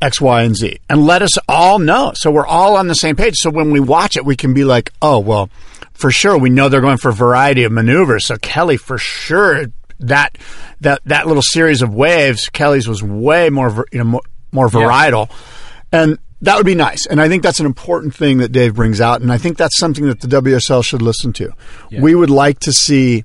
[0.00, 0.78] X, Y, and Z.
[0.88, 2.12] And let us all know.
[2.14, 3.34] So we're all on the same page.
[3.36, 5.50] So when we watch it, we can be like, oh, well,
[6.00, 8.26] for sure, we know they're going for a variety of maneuvers.
[8.26, 9.66] So Kelly, for sure,
[10.00, 10.38] that
[10.80, 15.30] that that little series of waves, Kelly's was way more, you know, more, more varietal,
[15.92, 17.06] and that would be nice.
[17.06, 19.78] And I think that's an important thing that Dave brings out, and I think that's
[19.78, 21.52] something that the WSL should listen to.
[21.90, 23.24] We would like to see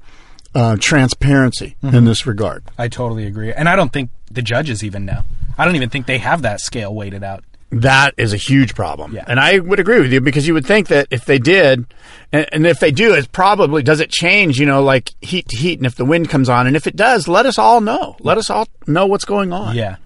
[0.54, 2.64] uh, transparency in this regard.
[2.78, 3.52] I totally agree.
[3.54, 5.22] And I don't think the judges even know.
[5.58, 7.44] I don't even think they have that scale weighted out.
[7.72, 9.14] That is a huge problem.
[9.14, 9.26] Yeah.
[9.28, 11.86] And I would agree with you because you would think that if they did,
[12.32, 15.58] and, and if they do, it's probably, does it change, you know, like heat to
[15.58, 16.68] heat and if the wind comes on?
[16.68, 18.16] And if it does, let us all know.
[18.20, 19.76] Let us all know what's going on.
[19.76, 19.98] Yeah.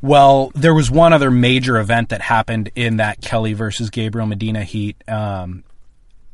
[0.00, 4.62] Well, there was one other major event that happened in that Kelly versus Gabriel Medina
[4.62, 5.64] heat, um,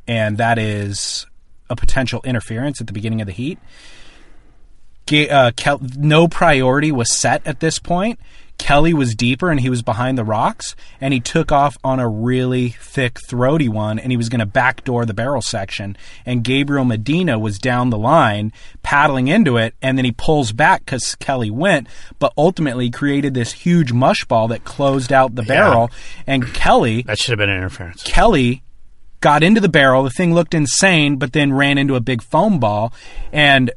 [0.06, 1.26] and that is
[1.70, 3.58] a potential interference at the beginning of the heat.
[5.06, 8.18] Ga- uh, Kel- no priority was set at this point.
[8.58, 12.08] Kelly was deeper and he was behind the rocks, and he took off on a
[12.08, 15.96] really thick, throaty one, and he was going to backdoor the barrel section.
[16.24, 20.84] And Gabriel Medina was down the line paddling into it, and then he pulls back
[20.84, 21.88] because Kelly went,
[22.18, 25.90] but ultimately created this huge mush ball that closed out the barrel.
[26.26, 28.02] And Kelly That should have been interference.
[28.02, 28.62] Kelly
[29.20, 30.02] got into the barrel.
[30.04, 32.92] The thing looked insane, but then ran into a big foam ball.
[33.32, 33.70] And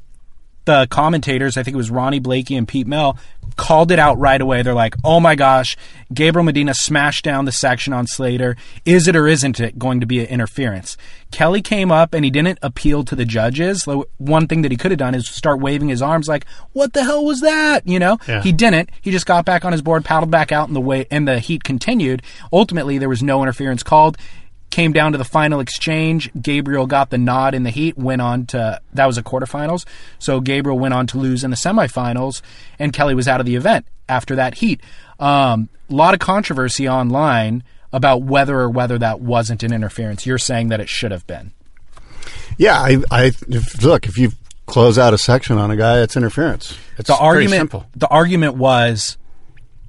[0.68, 3.18] the commentators, I think it was Ronnie Blakey and Pete Mel,
[3.56, 4.62] called it out right away.
[4.62, 5.76] They're like, oh my gosh,
[6.14, 8.56] Gabriel Medina smashed down the section on Slater.
[8.86, 10.96] Is it or isn't it going to be an interference?
[11.32, 13.88] Kelly came up and he didn't appeal to the judges.
[14.18, 17.04] One thing that he could have done is start waving his arms like, what the
[17.04, 17.88] hell was that?
[17.88, 18.20] You know?
[18.28, 18.44] Yeah.
[18.44, 18.92] He didn't.
[19.02, 21.40] He just got back on his board, paddled back out, and the way and the
[21.40, 22.22] heat continued.
[22.54, 24.18] Ultimately, there was no interference called.
[24.70, 26.30] Came down to the final exchange.
[26.40, 27.98] Gabriel got the nod in the heat.
[27.98, 29.86] Went on to that was a quarterfinals.
[30.20, 32.42] So Gabriel went on to lose in the semifinals,
[32.78, 34.82] and Kelly was out of the event after that heat.
[35.20, 40.26] Um, a lot of controversy online about whether or whether that wasn't an interference.
[40.26, 41.54] You're saying that it should have been.
[42.58, 44.32] Yeah, I, I if, look, if you
[44.66, 46.78] close out a section on a guy, it's interference.
[46.98, 47.60] It's The argument.
[47.62, 47.86] simple.
[47.96, 49.18] The argument was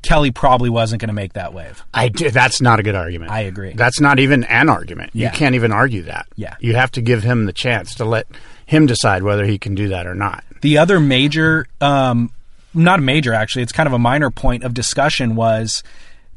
[0.02, 1.84] Kelly probably wasn't going to make that wave.
[1.92, 3.30] I do, that's not a good argument.
[3.30, 3.72] I agree.
[3.72, 5.10] That's not even an argument.
[5.14, 5.30] Yeah.
[5.30, 6.26] You can't even argue that.
[6.36, 6.56] Yeah.
[6.60, 8.26] You have to give him the chance to let
[8.66, 10.44] him decide whether he can do that or not.
[10.60, 12.30] The other major, um,
[12.74, 15.82] not a major actually, it's kind of a minor point of discussion was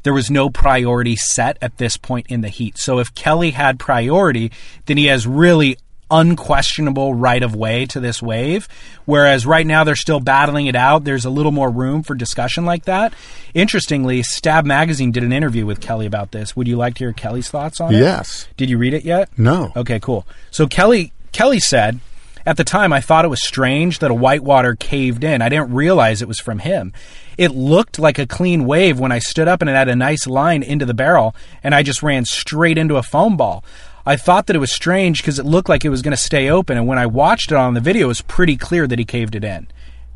[0.02, 2.78] there was no priority set at this point in the heat.
[2.78, 4.50] So if Kelly had priority,
[4.86, 5.78] then he has really
[6.12, 8.68] unquestionable right of way to this wave.
[9.06, 11.04] Whereas right now they're still battling it out.
[11.04, 13.14] There's a little more room for discussion like that.
[13.54, 16.54] Interestingly, Stab Magazine did an interview with Kelly about this.
[16.54, 17.98] Would you like to hear Kelly's thoughts on it?
[17.98, 18.46] Yes.
[18.56, 19.30] Did you read it yet?
[19.36, 19.72] No.
[19.74, 20.26] Okay, cool.
[20.50, 21.98] So Kelly Kelly said,
[22.44, 25.42] at the time I thought it was strange that a whitewater caved in.
[25.42, 26.92] I didn't realize it was from him.
[27.38, 30.26] It looked like a clean wave when I stood up and it had a nice
[30.26, 33.64] line into the barrel and I just ran straight into a foam ball.
[34.04, 36.50] I thought that it was strange because it looked like it was going to stay
[36.50, 39.04] open and when I watched it on the video it was pretty clear that he
[39.04, 39.68] caved it in.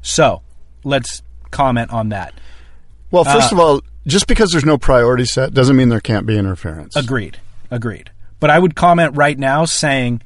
[0.02, 0.42] So,
[0.84, 2.34] let's comment on that.
[3.10, 6.26] Well, first uh, of all, just because there's no priority set doesn't mean there can't
[6.26, 6.96] be interference.
[6.96, 7.38] Agreed.
[7.70, 8.10] Agreed.
[8.40, 10.22] But I would comment right now saying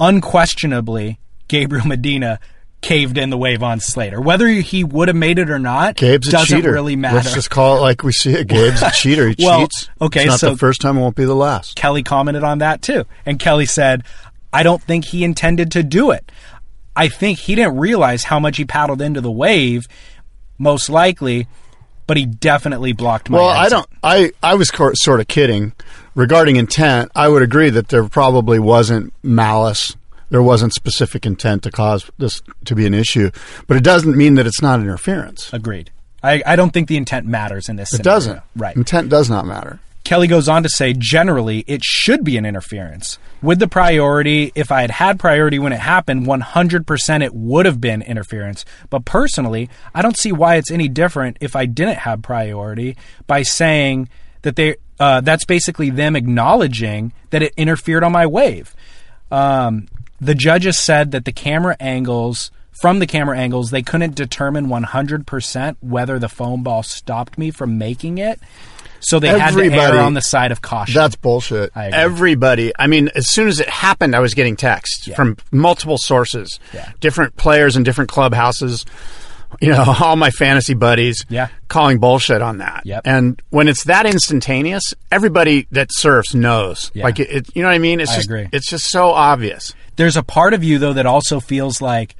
[0.00, 1.18] unquestionably
[1.48, 2.40] Gabriel Medina
[2.82, 4.20] caved in the wave on Slater.
[4.20, 6.72] Whether he would have made it or not Gabe's a doesn't cheater.
[6.72, 7.16] really matter.
[7.16, 8.46] Let's just call it like we see it.
[8.46, 9.28] Gabe's a cheater.
[9.30, 9.88] He Well, cheats.
[10.00, 10.96] okay, It's not so- the first time.
[10.96, 11.74] It won't be the last.
[11.76, 13.04] Kelly commented on that too.
[13.24, 14.04] And Kelly said,
[14.52, 16.30] I don't think he intended to do it.
[16.94, 19.84] I think he didn't realize how much he paddled into the wave,
[20.58, 21.46] most likely,
[22.06, 23.86] but he definitely blocked my Well, I don't.
[24.02, 25.72] I I was cor- sort of kidding
[26.14, 27.10] regarding intent.
[27.14, 29.94] I would agree that there probably wasn't malice.
[30.30, 33.30] There wasn't specific intent to cause this to be an issue,
[33.66, 35.52] but it doesn't mean that it's not interference.
[35.52, 35.90] Agreed.
[36.22, 38.00] I, I don't think the intent matters in this sense.
[38.00, 38.16] It scenario.
[38.16, 38.42] doesn't.
[38.56, 38.76] Right.
[38.76, 39.78] Intent does not matter.
[40.02, 43.18] Kelly goes on to say, generally, it should be an interference.
[43.42, 47.80] With the priority, if I had had priority when it happened, 100% it would have
[47.80, 48.64] been interference.
[48.88, 53.42] But personally, I don't see why it's any different if I didn't have priority by
[53.42, 54.08] saying
[54.42, 58.76] that they, uh, that's basically them acknowledging that it interfered on my wave.
[59.32, 59.88] Um,
[60.20, 62.50] the judges said that the camera angles,
[62.80, 67.78] from the camera angles, they couldn't determine 100% whether the foam ball stopped me from
[67.78, 68.40] making it.
[69.00, 70.94] So they had to Everybody- err on the side of caution.
[70.94, 71.70] That's bullshit.
[71.76, 71.88] I.
[71.88, 72.72] Everybody.
[72.78, 76.90] I mean, as soon as it happened, I was getting texts from multiple sources, Yeah.
[77.00, 78.84] different players in different clubhouses.
[79.60, 81.48] You know, all my fantasy buddies, Yeah.
[81.68, 82.82] calling bullshit on that.
[82.84, 83.02] Yep.
[83.04, 86.90] And when it's that instantaneous, everybody that surfs knows.
[86.94, 87.04] Yeah.
[87.04, 88.00] Like it, it, you know what I mean?
[88.00, 88.48] It's I just, agree.
[88.52, 89.74] it's just so obvious.
[89.96, 92.14] There's a part of you though that also feels like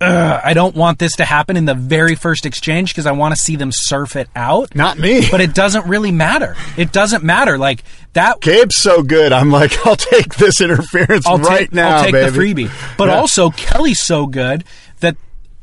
[0.00, 3.34] "Ugh, I don't want this to happen in the very first exchange because I want
[3.34, 4.74] to see them surf it out.
[4.74, 5.28] Not me.
[5.30, 6.56] But it doesn't really matter.
[6.78, 7.58] It doesn't matter.
[7.58, 8.40] Like that.
[8.40, 9.32] Gabe's so good.
[9.34, 12.30] I'm like, I'll take this interference I'll right take, now, I'll take baby.
[12.30, 12.96] the freebie.
[12.96, 13.16] But Yeah.
[13.18, 14.64] also, Kelly's so good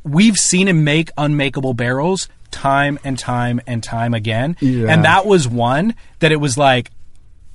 [0.07, 4.57] we've seen him make unmakeable barrels time and time and time again.
[4.59, 4.87] Yeah.
[4.87, 6.91] And that was one that it was like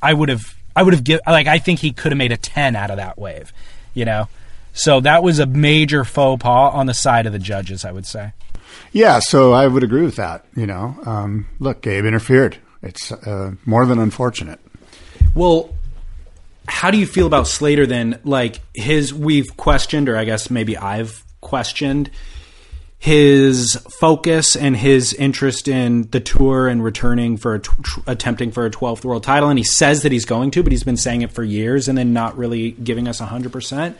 [0.00, 2.36] I would have I would have give like I think he could have made a
[2.36, 3.52] ten out of that wave.
[3.94, 4.28] You know?
[4.74, 8.06] So that was a major faux pas on the side of the judges, I would
[8.06, 8.32] say.
[8.92, 10.46] Yeah, so I would agree with that.
[10.56, 12.56] You know, um, look, Gabe interfered.
[12.82, 14.60] It's uh, more than unfortunate.
[15.34, 15.74] Well,
[16.66, 18.18] how do you feel about Slater then?
[18.24, 22.10] Like his, we've questioned, or I guess maybe I've questioned
[23.02, 27.72] his focus and his interest in the tour and returning for a t-
[28.06, 29.48] attempting for a 12th world title.
[29.48, 31.98] And he says that he's going to, but he's been saying it for years and
[31.98, 33.96] then not really giving us 100%.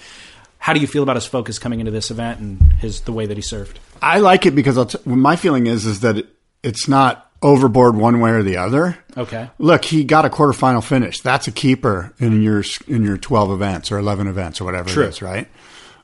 [0.58, 3.26] How do you feel about his focus coming into this event and his the way
[3.26, 3.80] that he served?
[4.00, 6.24] I like it because I'll t- my feeling is is that
[6.62, 8.96] it's not overboard one way or the other.
[9.16, 9.50] Okay.
[9.58, 11.20] Look, he got a quarterfinal finish.
[11.22, 15.06] That's a keeper in your in your twelve events or eleven events or whatever True.
[15.06, 15.48] it is, right?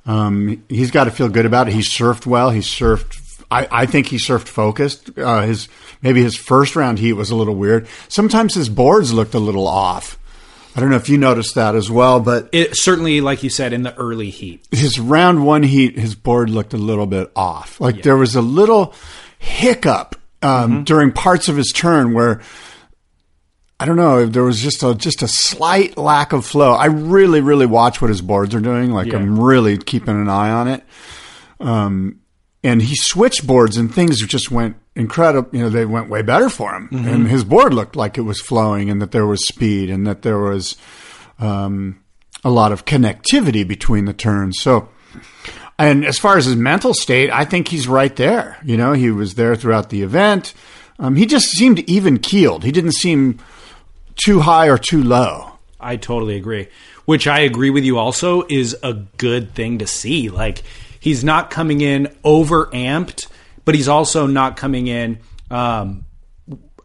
[0.07, 1.75] Um, he's got to feel good about it.
[1.75, 2.51] He surfed well.
[2.51, 3.43] He surfed.
[3.51, 5.17] I, I think he surfed focused.
[5.19, 5.69] Uh, his
[6.03, 7.87] maybe his first round heat was a little weird.
[8.09, 10.19] Sometimes his boards looked a little off.
[10.77, 13.73] I don't know if you noticed that as well, but It certainly, like you said,
[13.73, 14.65] in the early heat.
[14.71, 17.81] his round one heat, his board looked a little bit off.
[17.81, 18.95] Like there was a little
[19.39, 22.41] hiccup um, during parts of his turn where
[23.81, 24.27] I don't know.
[24.27, 26.73] There was just a just a slight lack of flow.
[26.73, 28.91] I really, really watch what his boards are doing.
[28.91, 30.83] Like I'm really keeping an eye on it.
[31.61, 32.21] Um,
[32.65, 35.49] and he switched boards and things just went incredible.
[35.57, 36.89] You know, they went way better for him.
[37.07, 40.23] And his board looked like it was flowing and that there was speed and that
[40.23, 40.77] there was
[41.39, 42.01] um,
[42.43, 44.61] a lot of connectivity between the turns.
[44.61, 44.89] So,
[45.79, 48.59] and as far as his mental state, I think he's right there.
[48.65, 50.53] You know, he was there throughout the event.
[50.99, 52.65] Um, he just seemed even keeled.
[52.65, 53.39] He didn't seem
[54.19, 55.53] too high or too low.
[55.81, 56.69] I totally agree.
[57.05, 60.29] Which I agree with you also is a good thing to see.
[60.29, 60.63] Like
[61.01, 63.29] he's not coming in over amped,
[63.65, 66.05] but he's also not coming in um,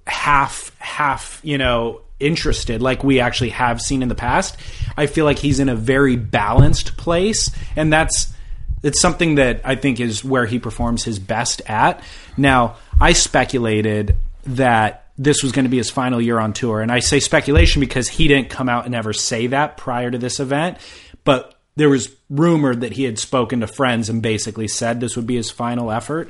[0.07, 4.57] half half, you know, interested like we actually have seen in the past.
[4.95, 8.31] I feel like he's in a very balanced place and that's
[8.83, 12.03] it's something that I think is where he performs his best at.
[12.35, 14.15] Now, I speculated
[14.45, 16.81] that this was going to be his final year on tour.
[16.81, 20.17] And I say speculation because he didn't come out and ever say that prior to
[20.17, 20.77] this event,
[21.23, 25.27] but there was rumored that he had spoken to friends and basically said this would
[25.27, 26.29] be his final effort.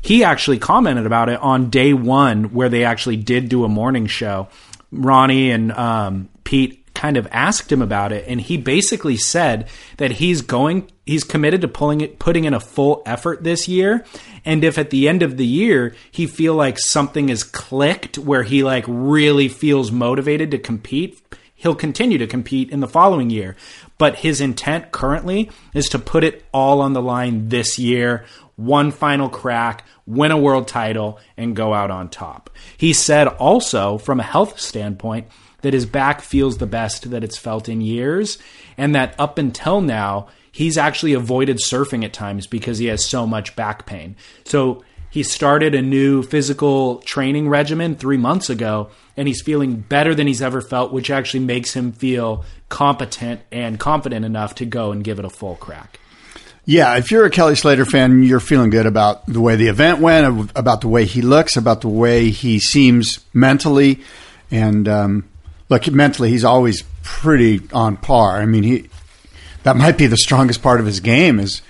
[0.00, 4.06] He actually commented about it on day one, where they actually did do a morning
[4.06, 4.48] show.
[4.92, 9.68] Ronnie and um, Pete kind of asked him about it, and he basically said
[9.98, 14.04] that he's going, he's committed to pulling it, putting in a full effort this year.
[14.44, 18.42] And if at the end of the year he feel like something is clicked, where
[18.42, 21.18] he like really feels motivated to compete,
[21.54, 23.56] he'll continue to compete in the following year.
[23.96, 28.90] But his intent currently is to put it all on the line this year, one
[28.90, 32.50] final crack, win a world title, and go out on top.
[32.76, 35.28] He said also, from a health standpoint,
[35.62, 38.36] that his back feels the best that it's felt in years,
[38.76, 40.28] and that up until now,
[40.58, 44.16] he's actually avoided surfing at times because he has so much back pain.
[44.44, 50.16] So he started a new physical training regimen three months ago, and he's feeling better
[50.16, 54.90] than he's ever felt, which actually makes him feel competent and confident enough to go
[54.90, 56.00] and give it a full crack.
[56.64, 60.00] Yeah, if you're a Kelly Slater fan, you're feeling good about the way the event
[60.00, 64.00] went, about the way he looks, about the way he seems mentally,
[64.50, 65.28] and um,
[65.68, 68.42] look, mentally he's always pretty on par.
[68.42, 68.90] I mean, he
[69.64, 71.62] that might be the strongest part of his game is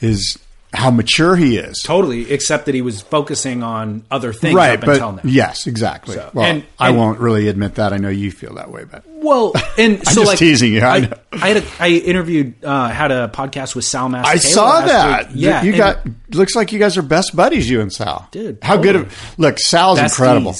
[0.00, 0.38] is
[0.72, 1.80] how mature he is.
[1.84, 5.30] Totally, except that he was focusing on other things Right, up until but now.
[5.30, 6.14] yes, exactly.
[6.14, 7.92] So- well, and- I won't really admit that.
[7.92, 10.96] I know you feel that way, but Well, and so just like teasing you, I
[10.96, 11.10] I.
[11.32, 14.24] I had a, I interviewed uh, had a podcast with Sal Mass.
[14.26, 15.34] I saw that.
[15.34, 18.28] Yeah, you and got looks like you guys are best buddies, you and Sal.
[18.30, 18.94] Dude, how good?
[18.94, 20.04] Of, look, Sal's besties.
[20.04, 20.54] incredible.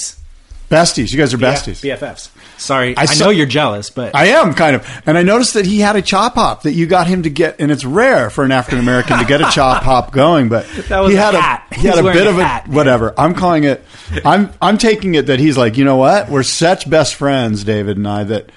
[0.69, 1.81] Besties, you guys are besties.
[1.81, 2.29] BFFs.
[2.61, 5.55] Sorry, I I, saw- know you're jealous, but I am kind of, and I noticed
[5.55, 8.29] that he had a chop hop that you got him to get, and it's rare
[8.29, 10.47] for an African American to get a chop hop going.
[10.49, 11.67] But That was he a had hat.
[11.71, 12.67] a he had a bit a of a hat.
[12.67, 13.13] whatever.
[13.17, 13.83] I'm calling it.
[14.23, 16.29] I'm I'm taking it that he's like, you know what?
[16.29, 18.51] We're such best friends, David and I, that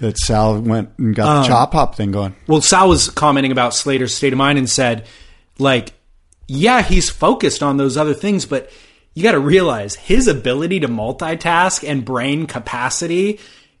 [0.00, 2.34] that Sal went and got Um, the chop hop thing going.
[2.46, 5.06] well, Sal was commenting about Slater's state of mind and said,
[5.58, 5.92] like,
[6.48, 8.70] yeah, he's focused on those other things, but
[9.14, 13.38] you got to realize his ability to multitask and brain capacity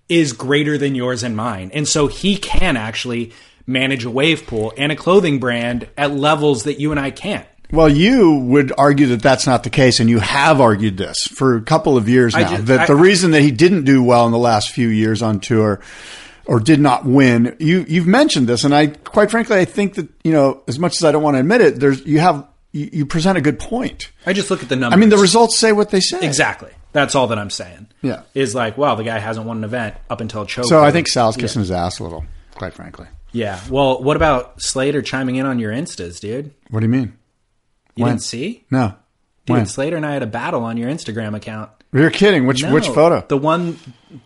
[0.08, 1.70] is greater than yours and mine.
[1.72, 3.32] And so he can actually
[3.66, 7.46] manage a wave pool and a clothing brand at levels that you and I can't.
[7.70, 11.56] Well, you would argue that that's not the case, and you have argued this for
[11.56, 12.40] a couple of years now.
[12.50, 15.22] just- that I- the reason that he didn't do well in the last few years
[15.22, 15.80] on tour,
[16.44, 20.08] or did not win, you you've mentioned this, and I quite frankly, I think that
[20.22, 22.90] you know, as much as I don't want to admit it, there's you have you,
[22.92, 24.10] you present a good point.
[24.26, 24.96] I just look at the numbers.
[24.96, 26.18] I mean, the results say what they say.
[26.22, 26.70] Exactly.
[26.92, 27.86] That's all that I'm saying.
[28.02, 28.22] Yeah.
[28.34, 30.66] Is like, wow, the guy hasn't won an event up until choke.
[30.66, 33.06] So I think Sal's kissing his ass a little, quite frankly.
[33.32, 33.58] Yeah.
[33.70, 36.52] Well, what about Slater chiming in on your Instas, dude?
[36.70, 37.16] What do you mean?
[37.94, 38.12] You When?
[38.14, 38.64] didn't see?
[38.70, 38.94] No.
[39.46, 39.66] Dude, When?
[39.66, 41.70] Slater and I had a battle on your Instagram account.
[41.92, 42.46] You're kidding.
[42.46, 43.24] Which which photo?
[43.26, 43.78] The one.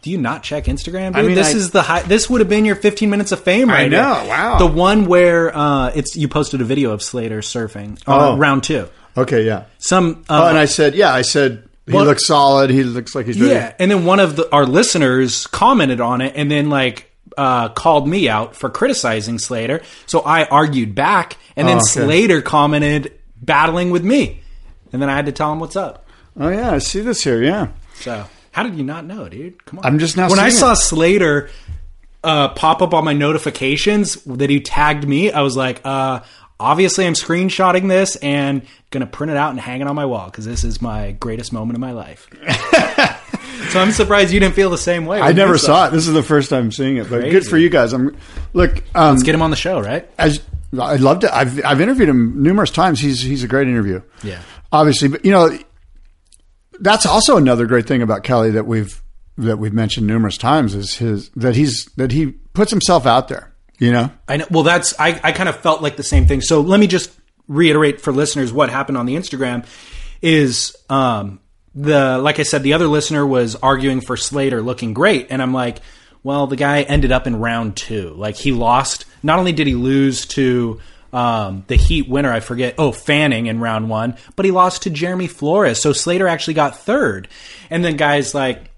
[0.02, 1.16] Do you not check Instagram, dude?
[1.16, 3.40] I mean, this I- is the high, this would have been your 15 minutes of
[3.40, 3.88] fame, right?
[3.88, 4.28] know, here.
[4.30, 4.58] wow.
[4.58, 7.98] The one where uh, it's you posted a video of Slater surfing.
[8.06, 8.36] Uh, Oh.
[8.36, 8.88] round two.
[9.16, 9.64] okay, yeah.
[9.78, 10.24] Some.
[10.28, 12.70] Uh, Oh, and I said, yeah, I said he What- looks solid.
[12.70, 13.54] He looks like he's ready.
[13.54, 17.68] Yeah, and then one of the, our listeners commented on it, and then like uh,
[17.68, 19.82] called me out for criticizing Slater.
[20.06, 22.06] So I argued back, and then Oh, okay.
[22.06, 24.40] Slater commented battling with me,
[24.92, 26.05] and then I had to tell him what's up.
[26.38, 27.42] Oh yeah, I see this here.
[27.42, 27.68] Yeah.
[27.94, 29.64] So how did you not know, dude?
[29.64, 29.84] Come on.
[29.86, 30.76] I'm just now when I saw it.
[30.76, 31.50] Slater
[32.24, 36.20] uh, pop up on my notifications that he tagged me, I was like, uh,
[36.58, 40.26] obviously I'm screenshotting this and gonna print it out and hang it on my wall
[40.26, 42.28] because this is my greatest moment of my life.
[43.70, 45.20] so I'm surprised you didn't feel the same way.
[45.20, 45.90] I never saw it.
[45.92, 47.30] This is the first time seeing it, but Crazy.
[47.30, 47.92] good for you guys.
[47.92, 48.16] I'm
[48.52, 48.82] look.
[48.94, 50.08] Um, Let's get him on the show, right?
[50.18, 50.42] as
[50.78, 51.30] I loved it.
[51.32, 53.00] I've I've interviewed him numerous times.
[53.00, 54.02] He's he's a great interview.
[54.22, 54.40] Yeah.
[54.72, 55.56] obviously, but you know,
[56.80, 59.02] that's also another great thing about Kelly that we've
[59.38, 63.52] that we've mentioned numerous times is his that he's that he puts himself out there.
[63.78, 64.46] You know, I know.
[64.50, 66.40] Well, that's I, I kind of felt like the same thing.
[66.40, 67.10] So let me just
[67.46, 69.66] reiterate for listeners what happened on the Instagram
[70.22, 71.40] is um,
[71.74, 75.52] the like I said, the other listener was arguing for Slater looking great, and I'm
[75.52, 75.80] like,
[76.22, 78.14] well, the guy ended up in round two.
[78.14, 79.04] Like he lost.
[79.22, 80.80] Not only did he lose to
[81.12, 82.74] um, the Heat winner, I forget.
[82.78, 85.80] Oh, Fanning in round one, but he lost to Jeremy Flores.
[85.80, 87.28] So Slater actually got third,
[87.70, 88.70] and then guys like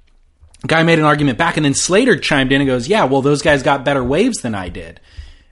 [0.67, 3.43] guy made an argument back and then Slater chimed in and goes, "Yeah, well those
[3.43, 5.01] guys got better waves than I did."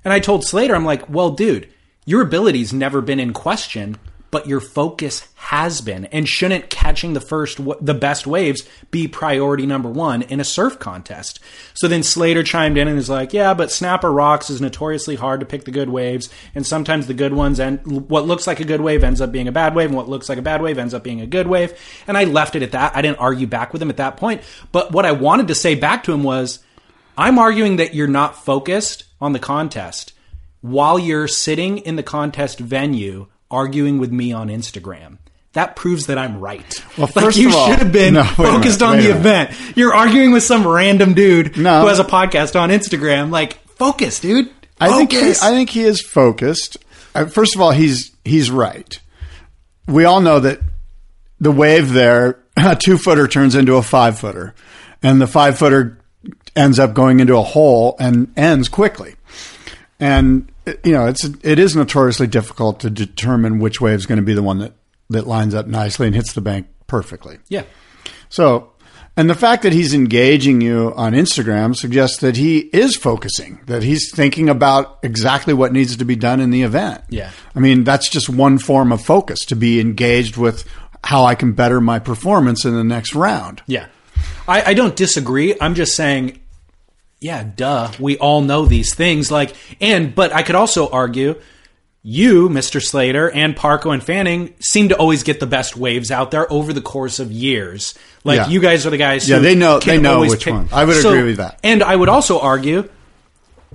[0.04, 1.68] And I told Slater, I'm like, "Well, dude,
[2.04, 3.96] your ability's never been in question,
[4.36, 9.64] but your focus has been and shouldn't catching the first the best waves be priority
[9.64, 11.40] number 1 in a surf contest.
[11.72, 15.40] So then Slater chimed in and is like, "Yeah, but Snapper Rocks is notoriously hard
[15.40, 17.80] to pick the good waves and sometimes the good ones and
[18.10, 20.28] what looks like a good wave ends up being a bad wave and what looks
[20.28, 21.72] like a bad wave ends up being a good wave."
[22.06, 22.94] And I left it at that.
[22.94, 25.76] I didn't argue back with him at that point, but what I wanted to say
[25.76, 26.58] back to him was
[27.16, 30.12] I'm arguing that you're not focused on the contest
[30.60, 35.18] while you're sitting in the contest venue arguing with me on Instagram.
[35.52, 36.84] That proves that I'm right.
[36.98, 39.10] Well, like first you of all- you should have been No, focused minute, on the
[39.10, 39.50] event.
[39.76, 41.80] You're arguing with some random dude No.
[41.80, 43.30] who has a podcast on Instagram.
[43.30, 44.50] Like, focus, dude.
[44.78, 46.76] I think he, I think he is focused.
[47.14, 48.98] Uh, First of all, he's he's right.
[49.88, 50.60] We all know that
[51.40, 54.54] the wave there, a two footer turns into a five footer,
[55.02, 55.98] and the five footer
[56.54, 59.14] ends up going into a hole and ends quickly.
[59.98, 60.50] And
[60.84, 64.34] you know, it's it is notoriously difficult to determine which wave is going to be
[64.34, 64.72] the one that
[65.10, 67.38] that lines up nicely and hits the bank perfectly.
[67.48, 67.62] yeah.
[68.28, 68.72] So,
[69.16, 73.82] and the fact that he's engaging you on Instagram suggests that he is focusing, that
[73.82, 77.02] he's thinking about exactly what needs to be done in the event.
[77.08, 77.30] Yeah.
[77.54, 80.68] I mean, that's just one form of focus to be engaged with
[81.04, 83.62] how I can better my performance in the next round.
[83.66, 83.86] Yeah.
[84.48, 85.54] I, I don't disagree.
[85.60, 86.40] I'm just saying,
[87.20, 87.90] yeah, duh.
[87.98, 89.30] We all know these things.
[89.30, 91.40] Like, and, but I could also argue
[92.02, 92.80] you, Mr.
[92.80, 96.72] Slater, and Parko and Fanning seem to always get the best waves out there over
[96.72, 97.94] the course of years.
[98.22, 98.48] Like, Yeah.
[98.48, 100.68] you guys are the guys Yeah, they know- they know which one.
[100.72, 101.58] I would So- agree with that.
[101.64, 102.88] And I would also argue,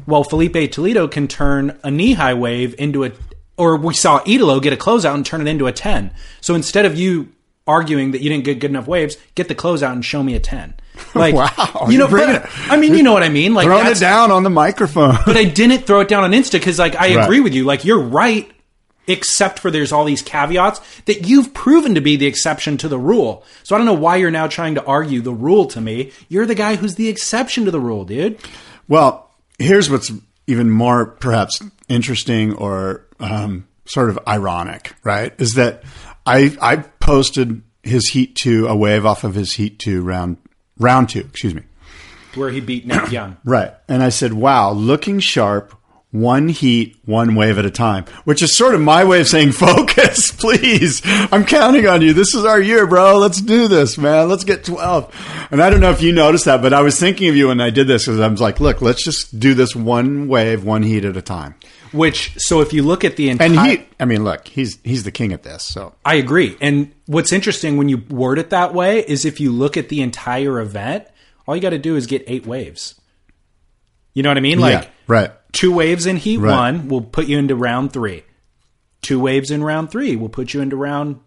[0.07, 3.11] well, Filipe Toledo can turn a knee high wave into a,
[3.57, 6.11] or we saw Italo get a closeout and turn it into a 10.
[6.39, 7.29] So instead of you
[7.71, 10.39] arguing that you didn't get good enough waves, get the closeout and show me a
[10.39, 10.73] 10.
[11.15, 13.53] Like, Wow, you know, but- I mean, you know what I mean?
[13.55, 15.15] Like, Throwing it down on the microphone.
[15.25, 17.23] but I didn't throw it down on Insta because, like, I Right.
[17.25, 17.63] agree with you.
[17.65, 18.49] Like, you're right,
[19.07, 22.99] except for there's all these caveats that you've proven to be the exception to the
[22.99, 23.43] rule.
[23.63, 26.11] So I don't know why you're now trying to argue the rule to me.
[26.29, 28.37] You're the guy who's the exception to the rule, dude.
[28.87, 30.11] Well, here's what's
[30.47, 31.59] even more perhaps
[31.89, 35.33] interesting or um, sort of ironic, right?
[35.39, 35.83] Is that
[36.25, 40.37] I I posted his Heat two a wave off of his Heat two round
[40.77, 41.63] round two, excuse me,
[42.35, 43.37] Where he beat Nat Young.
[43.43, 43.73] right?
[43.89, 45.75] And I said, "Wow, looking sharp."
[46.13, 49.51] One heat, one wave at a time, which is sort of my way of saying
[49.53, 51.01] focus, please.
[51.05, 52.11] I'm counting on you.
[52.11, 53.17] This is our year, bro.
[53.17, 54.27] Let's do this, man.
[54.27, 55.47] Let's get 12.
[55.51, 57.61] And I don't know if you noticed that, but I was thinking of you when
[57.61, 60.83] I did this because I was like, look, let's just do this one wave, one
[60.83, 61.55] heat at a time.
[61.91, 65.03] Which, so if you look at the entire, And he, I mean, look, he's he's
[65.03, 65.63] the king at this.
[65.63, 66.55] So I agree.
[66.61, 70.01] And what's interesting when you word it that way is if you look at the
[70.01, 71.05] entire event,
[71.47, 72.95] all you got to do is get eight waves.
[74.13, 74.59] You know what I mean?
[74.59, 75.31] Like yeah, right.
[75.51, 76.51] two waves in heat Right.
[76.51, 78.23] one will put you into round three.
[79.01, 81.19] Two waves in round three will put you into round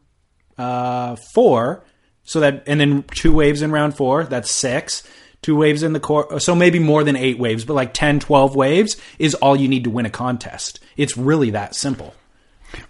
[0.56, 1.84] uh, four.
[2.22, 5.02] So that, and then two waves in round four, that's six.
[5.44, 8.56] Two waves in the core, so maybe more than eight waves, but like 10, 12
[8.56, 10.80] waves is all you need to win a contest.
[10.96, 12.14] It's really that simple.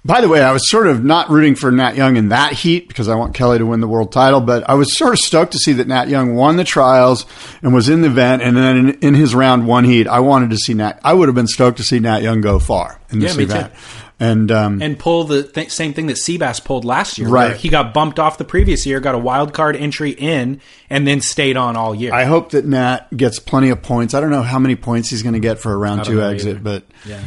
[0.05, 2.87] By the way, I was sort of not rooting for Nat Young in that heat
[2.87, 5.51] because I want Kelly to win the world title, but I was sort of stoked
[5.51, 7.27] to see that Nat Young won the trials
[7.61, 8.41] and was in the event.
[8.41, 11.01] And then in, in his round one heat, I wanted to see Nat.
[11.03, 13.47] I would have been stoked to see Nat Young go far in this Yeah, me
[13.47, 13.75] too.
[14.21, 17.29] And um, and pull the th- same thing that Seabass pulled last year.
[17.29, 17.57] Right.
[17.57, 21.21] He got bumped off the previous year, got a wild card entry in, and then
[21.21, 22.15] stayed on all year.
[22.15, 24.15] I hope that Nat gets plenty of points.
[24.15, 26.51] I don't know how many points he's going to get for a round two exit,
[26.51, 26.61] either.
[26.61, 27.21] but yeah.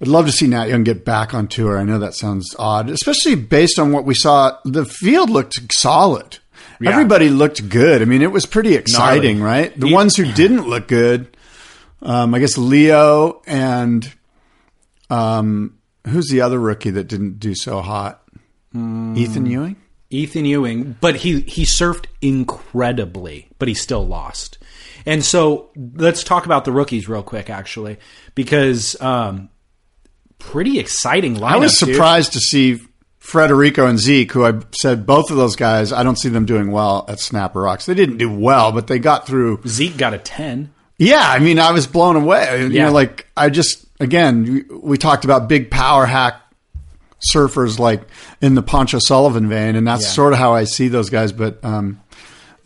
[0.00, 1.76] I'd love to see Nat Young get back on tour.
[1.78, 4.56] I know that sounds odd, especially based on what we saw.
[4.64, 6.38] The field looked solid.
[6.80, 6.90] Yeah.
[6.90, 8.00] Everybody looked good.
[8.00, 9.62] I mean, it was pretty exciting, Gnarly.
[9.62, 9.78] right?
[9.80, 11.36] The He- ones who didn't look good,
[12.00, 14.12] um, I guess Leo and
[15.10, 15.74] um,
[16.08, 18.22] who's the other rookie that didn't do so hot?
[18.72, 19.14] Hmm.
[19.16, 19.76] Ethan Ewing.
[20.10, 24.58] Ethan Ewing, but he he surfed incredibly, but he still lost.
[25.06, 27.98] And so let's talk about the rookies real quick, actually,
[28.34, 29.48] because um,
[30.38, 31.42] pretty exciting lineup.
[31.52, 31.94] I was dude.
[31.94, 32.80] surprised to see
[33.20, 35.92] Frederico and Zeke, who I said both of those guys.
[35.92, 37.86] I don't see them doing well at Snapper Rocks.
[37.86, 39.62] They didn't do well, but they got through.
[39.66, 40.72] Zeke got a ten.
[40.98, 42.62] Yeah, I mean, I was blown away.
[42.62, 42.86] You Yeah.
[42.86, 46.40] know, like I just again, we, talked about big power hack
[47.32, 48.02] surfers like
[48.40, 50.08] in the Pancho Sullivan vein, and that's Yeah.
[50.10, 51.32] sort of how I see those guys.
[51.32, 52.00] But um,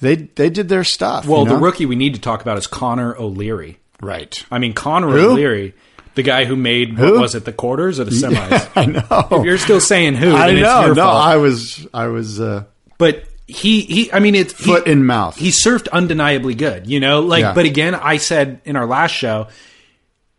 [0.01, 1.27] they they did their stuff.
[1.27, 1.55] Well, you know?
[1.55, 3.79] the rookie we need to talk about is Connor O'Leary.
[4.01, 4.45] right?
[4.51, 5.31] I mean, Connor Who?
[5.33, 5.75] O'Leary,
[6.15, 8.71] the guy who made what was it, the quarters or the semis?
[8.77, 9.39] I know.
[9.41, 10.89] If you're still saying who, I know.
[10.89, 11.17] No, fault.
[11.27, 12.65] I was I was uh,
[12.99, 15.37] but he he I mean it's foot he, in mouth.
[15.37, 17.21] he surfed undeniably good, you know?
[17.21, 17.55] Like Yeah.
[17.55, 19.49] but again, I said in our last show,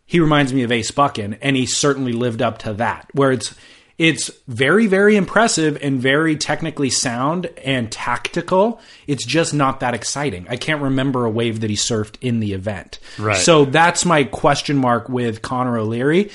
[0.08, 3.08] he reminds me of Ace Buchan, and he certainly lived up to that.
[3.14, 3.54] Where it's
[3.98, 8.80] It's very, very impressive and very technically sound and tactical.
[9.08, 10.46] It's just not that exciting.
[10.50, 13.00] I can't remember a wave that he surfed in the event.
[13.18, 13.38] Right.
[13.38, 16.30] So that's my question mark with Connor O'Leary.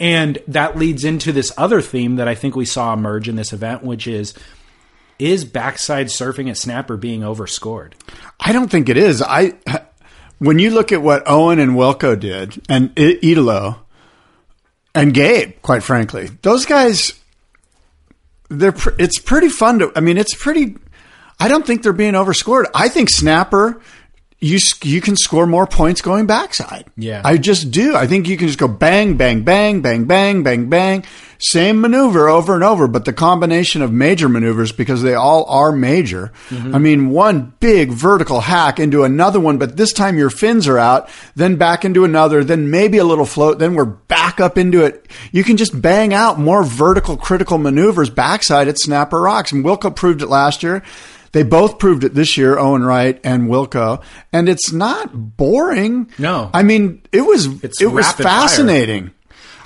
[0.00, 3.52] And that leads into this other theme that I think we saw emerge in this
[3.52, 4.34] event, which is
[5.20, 7.94] is backside surfing at snapper being overscored?
[8.40, 9.22] I don't think it is.
[9.22, 9.52] I
[10.38, 13.80] when you look at what Owen and Wilko did, and I- Italo
[14.94, 17.14] and Gabe, quite frankly, those guys,
[18.48, 19.92] they're pr- it's pretty fun to.
[19.96, 20.76] I mean, it's pretty.
[21.40, 22.66] I don't think they're being overscored.
[22.74, 23.80] I think Snapper.
[24.44, 26.84] You, you can score more points going backside.
[26.98, 27.22] Yeah.
[27.24, 27.96] I just do.
[27.96, 31.04] I think you can just go bang, bang, bang, bang, bang, bang, bang.
[31.38, 35.72] Same maneuver over and over, but the combination of major maneuvers, because they all are
[35.72, 36.30] major.
[36.48, 36.74] Mm-hmm.
[36.74, 40.78] I mean, one big vertical hack into another one, but this time your fins are
[40.78, 44.84] out, then back into another, then maybe a little float, then we're back up into
[44.84, 45.08] it.
[45.32, 49.52] You can just bang out more vertical critical maneuvers backside at Snapper Rocks.
[49.52, 50.82] And Wilko proved it last year.
[51.34, 56.10] They both proved it this year, Owen Wright and Wilko, and it's not boring.
[56.18, 56.48] No.
[56.54, 58.22] I mean it was It's it was fire.
[58.24, 59.10] fascinating.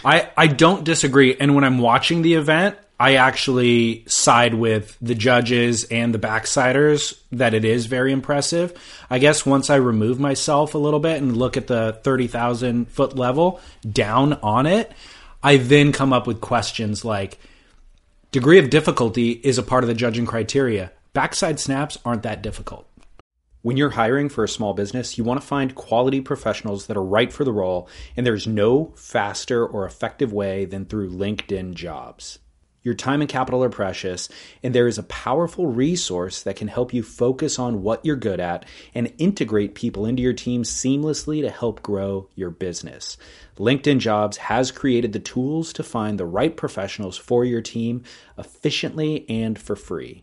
[0.04, 1.36] I, I don't disagree.
[1.38, 7.18] And when I'm watching the event, I actually side with the judges and the backsiders
[7.32, 8.72] that it is very impressive.
[9.10, 13.14] I guess once I remove myself a little bit and look at the 30,000 foot
[13.16, 14.90] level down on it,
[15.42, 17.38] I then come up with questions like
[18.32, 20.90] degree of difficulty is a part of the judging criteria.
[21.12, 22.86] Backside snaps aren't that difficult.
[23.62, 27.02] When you're hiring for a small business, you want to find quality professionals that are
[27.02, 32.38] right for the role, and there's no faster or effective way than through LinkedIn jobs.
[32.82, 34.28] Your time and capital are precious,
[34.62, 38.38] and there is a powerful resource that can help you focus on what you're good
[38.38, 43.18] at and integrate people into your team seamlessly to help grow your business.
[43.56, 48.04] LinkedIn Jobs has created the tools to find the right professionals for your team
[48.38, 50.22] efficiently and for free.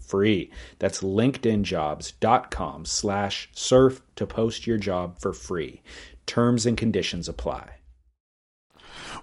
[0.11, 0.51] free.
[0.77, 5.81] That's linkedinjobs.com slash surf to post your job for free.
[6.27, 7.77] Terms and conditions apply.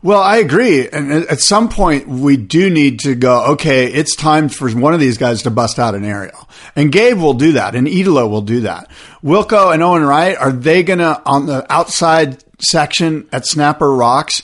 [0.00, 0.88] Well, I agree.
[0.88, 5.00] And at some point, we do need to go, okay, it's time for one of
[5.00, 6.48] these guys to bust out an aerial.
[6.76, 8.88] And Gabe will do that, and Italo will do that.
[9.24, 14.42] Wilko and Owen Wright, are they going to, on the outside section at Snapper Rocks,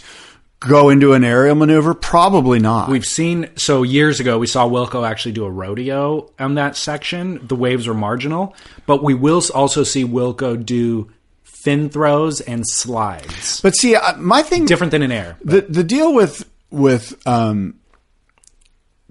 [0.67, 1.95] go into an aerial maneuver?
[1.95, 2.89] Probably not.
[2.89, 7.47] We've seen so years ago we saw Wilko actually do a rodeo on that section.
[7.47, 8.55] The waves were marginal,
[8.87, 11.11] but we will also see Wilko do
[11.43, 13.61] fin throws and slides.
[13.61, 15.37] but see, uh, my thing Different than an air.
[15.43, 17.79] the the deal with with um,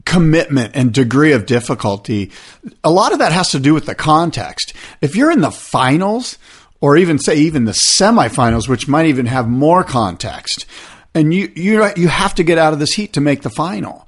[0.05, 2.31] commitment and degree of difficulty,
[2.83, 4.73] a lot of that has to do with the context.
[5.01, 6.37] If you're in the finals,
[6.81, 10.65] or even say even the semifinals, which might even have more context,
[11.15, 14.07] and you you you have to get out of this heat to make the final.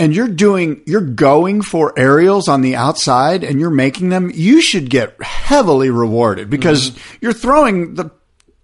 [0.00, 4.62] And you're doing, you're going for aerials on the outside and you're making them, you
[4.62, 7.16] should get heavily rewarded because mm-hmm.
[7.20, 8.12] you're throwing the,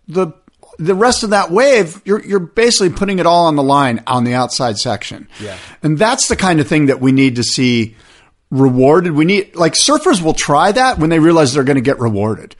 [0.06, 0.32] the
[0.78, 4.24] the rest of that wave, you're you're basically putting it all on the line on
[4.24, 5.28] the outside section.
[5.40, 5.56] Yeah.
[5.82, 7.96] And that's the kind of thing that we need to see
[8.50, 9.12] rewarded.
[9.12, 12.54] We need like surfers will try that when they realize they're going to get rewarded.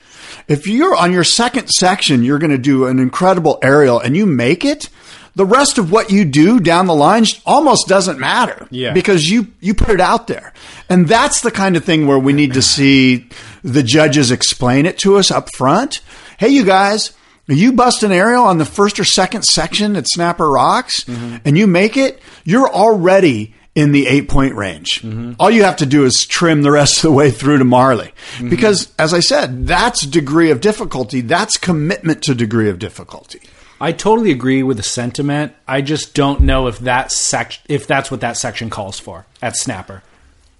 [0.47, 4.25] If you're on your second section, you're going to do an incredible aerial and you
[4.25, 4.89] make it,
[5.35, 8.67] the rest of what you do down the line almost doesn't matter.
[8.71, 8.93] Yeah.
[8.93, 10.53] Because you you put it out there.
[10.89, 13.29] And that's the kind of thing where we need to see
[13.63, 16.01] the judges explain it to us up front.
[16.37, 17.13] Hey you guys,
[17.47, 21.37] you bust an aerial on the first or second section at Snapper Rocks mm-hmm.
[21.45, 25.01] and you make it, you're already in the eight point range.
[25.01, 25.33] Mm-hmm.
[25.37, 28.13] All you have to do is trim the rest of the way through to Marley.
[28.37, 28.49] Mm-hmm.
[28.49, 31.19] Because as I said, that's degree of difficulty.
[31.19, 33.41] That's commitment to degree of difficulty.
[33.79, 35.53] I totally agree with the sentiment.
[35.67, 39.55] I just don't know if that sec- if that's what that section calls for at
[39.57, 40.01] Snapper.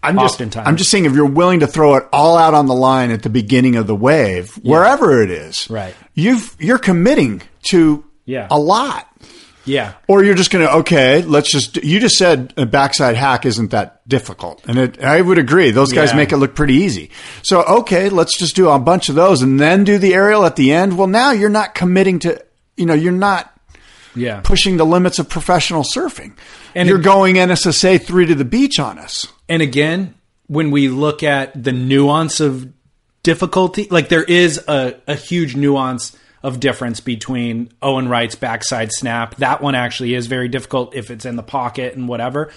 [0.03, 0.67] I'm just, Oftentimes.
[0.67, 3.23] I'm just saying if you're willing to throw it all out on the line at
[3.23, 5.95] the beginning of the wave, wherever it is, Right.
[6.13, 8.47] You've you're committing to Yeah.
[8.51, 9.07] a lot.
[9.67, 9.93] Yeah.
[10.07, 11.77] Or you're just going to okay, let's just.
[11.77, 15.71] You just said a backside hack isn't that difficult, and it, I would agree.
[15.71, 16.17] Those guys Yeah.
[16.17, 17.09] make it look pretty easy.
[17.41, 20.55] So okay, let's just do a bunch of those, and then do the aerial at
[20.55, 20.99] the end.
[20.99, 22.39] Well, now you're not committing to.
[22.77, 23.51] You know, you're not
[24.15, 24.41] Yeah.
[24.43, 26.33] pushing the limits of professional surfing.
[26.73, 29.27] And you're it- going NSSA three to the beach on us.
[29.49, 30.13] And again,
[30.47, 32.67] when we look at the nuance of
[33.23, 39.35] difficulty, like there is a, a huge nuance of difference between Owen Wright's backside snap.
[39.37, 42.51] That one actually is very difficult if it's in the pocket and whatever.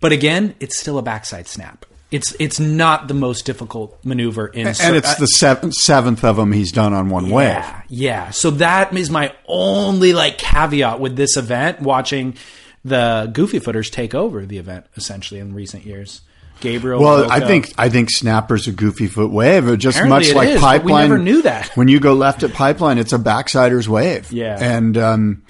[0.00, 1.86] But again, it's still a backside snap.
[2.12, 6.36] It's it's not the most difficult maneuver in And sur- it's the seventh, seventh of
[6.36, 7.48] them he's done on one wave.
[7.48, 8.30] Yeah, yeah.
[8.30, 11.80] So that is my only like caveat with this event.
[11.80, 12.36] Watching
[12.84, 16.20] the Goofy Footers take over the event essentially in recent years.
[16.60, 17.00] Gabriel.
[17.02, 19.64] Well, I think I think snapper's a goofy foot wave.
[19.78, 21.08] Just Apparently much like is, but we pipeline.
[21.10, 21.70] never knew that.
[21.76, 24.30] When you go left at pipeline, it's a backsider's wave.
[24.30, 24.58] Yeah.
[24.60, 25.42] and um,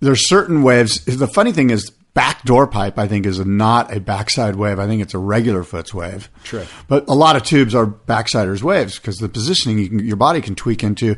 [0.00, 1.04] there's certain waves.
[1.04, 4.78] The funny thing is, backdoor pipe I think is not a backside wave.
[4.78, 6.30] I think it's a regular foot's wave.
[6.44, 6.64] True.
[6.88, 10.40] but a lot of tubes are backsiders waves because the positioning you can, your body
[10.40, 11.16] can tweak into.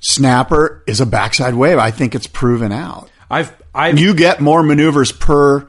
[0.00, 1.78] Snapper is a backside wave.
[1.78, 3.10] I think it's proven out.
[3.28, 5.68] I've I've You get more maneuvers per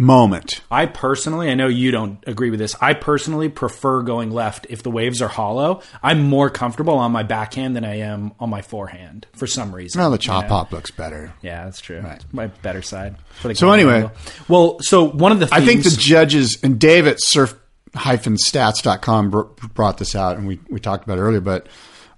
[0.00, 0.62] moment.
[0.70, 2.74] I personally, I know you don't agree with this.
[2.80, 5.82] I personally prefer going left if the waves are hollow.
[6.02, 10.00] I'm more comfortable on my backhand than I am on my forehand for some reason.
[10.00, 10.48] Well, the chop Yeah.
[10.48, 11.34] hop looks better.
[11.42, 12.02] Yeah, that's true.
[12.04, 13.16] It's my better side.
[13.54, 13.96] So anyway.
[13.96, 14.12] angle.
[14.48, 19.42] well, so one of the things I think the judges and Dave at surf-stats.com br-
[19.74, 21.40] brought this out, and we, we talked about it earlier.
[21.42, 21.66] But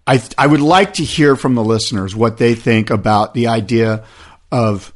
[0.06, 4.04] I I would like to hear from the listeners what they think about the idea
[4.50, 4.92] of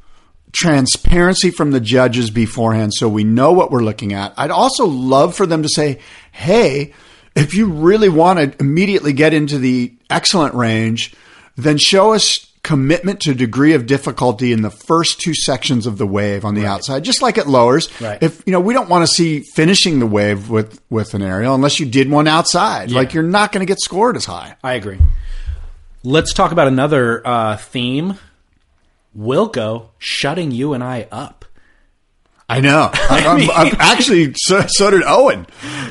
[0.56, 4.32] transparency from the judges beforehand, so we know what we're looking at.
[4.36, 5.98] I'd also love for them to say,
[6.32, 6.92] "Hey,
[7.34, 11.14] if you really want to immediately get into the excellent range,
[11.56, 16.06] then show us." Commitment to degree of difficulty in the first two sections of the
[16.06, 17.88] wave on the outside, just like it lowers.
[18.00, 18.20] Right.
[18.20, 21.54] If you know, we don't want to see finishing the wave with with an aerial
[21.54, 22.90] unless you did one outside.
[22.90, 24.56] Like you're not going to get scored as high.
[24.64, 24.98] I agree.
[26.02, 28.18] Let's talk about another uh, theme.
[29.16, 31.44] Wilko shutting you and I up.
[32.48, 32.90] I know.
[32.94, 35.46] I, mean- I'm actually so, so did Owen,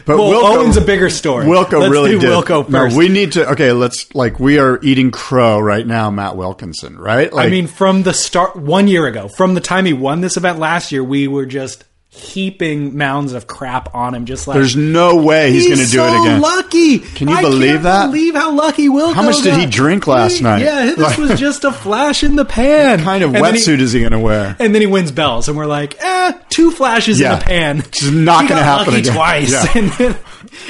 [0.05, 1.45] but Well, Wilko, Owen's a bigger story.
[1.45, 2.21] Wilko Let's really did.
[2.29, 2.95] Wilko No, first.
[2.95, 3.49] we need to.
[3.51, 6.09] Okay, let's like we are eating crow right now.
[6.09, 7.31] Matt Wilkinson, right?
[7.33, 10.37] Like, I mean, from the start, one year ago, from the time he won this
[10.37, 11.83] event last year, we were just
[12.15, 14.25] heaping mounds of crap on him.
[14.25, 16.41] Just like there's no way he's, going to do so it again.
[16.41, 16.99] Lucky.
[16.99, 18.07] Can you I believe that?
[18.07, 19.13] Believe how lucky Wilko.
[19.13, 20.61] How much did he drink last night?
[20.63, 22.99] Yeah, this Like- was just a flash in the pan.
[22.99, 24.55] What kind of And he- wetsuit is he going to wear?
[24.59, 27.33] And then he wins bells, and we're like, eh, two flashes Yeah.
[27.33, 27.79] in the pan.
[27.79, 29.13] It's not gonna got happen lucky again.
[29.15, 29.51] twice.
[29.51, 29.65] Yeah.
[29.75, 30.17] And, then,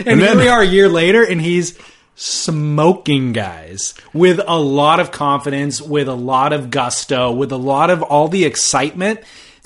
[0.06, 1.78] and, then- here we are a year later, and he's
[2.16, 7.90] smoking guys with a lot of confidence, with a lot of gusto, with a lot
[7.90, 9.20] of all the excitement.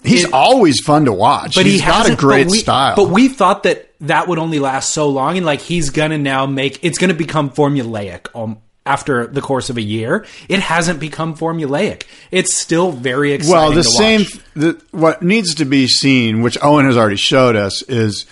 [0.03, 1.55] He's It- always fun to watch.
[1.55, 2.95] but he's he got a great but we, style.
[2.95, 6.45] But we thought that that would only last so long, and like he's gonna now
[6.45, 8.27] make it's gonna become formulaic.
[8.33, 12.03] Um, after the course of a year, it hasn't become formulaic.
[12.31, 13.53] It's still very exciting.
[13.59, 14.25] Well, the same.
[14.55, 18.25] The, what needs to be seen, which Owen has already showed us, is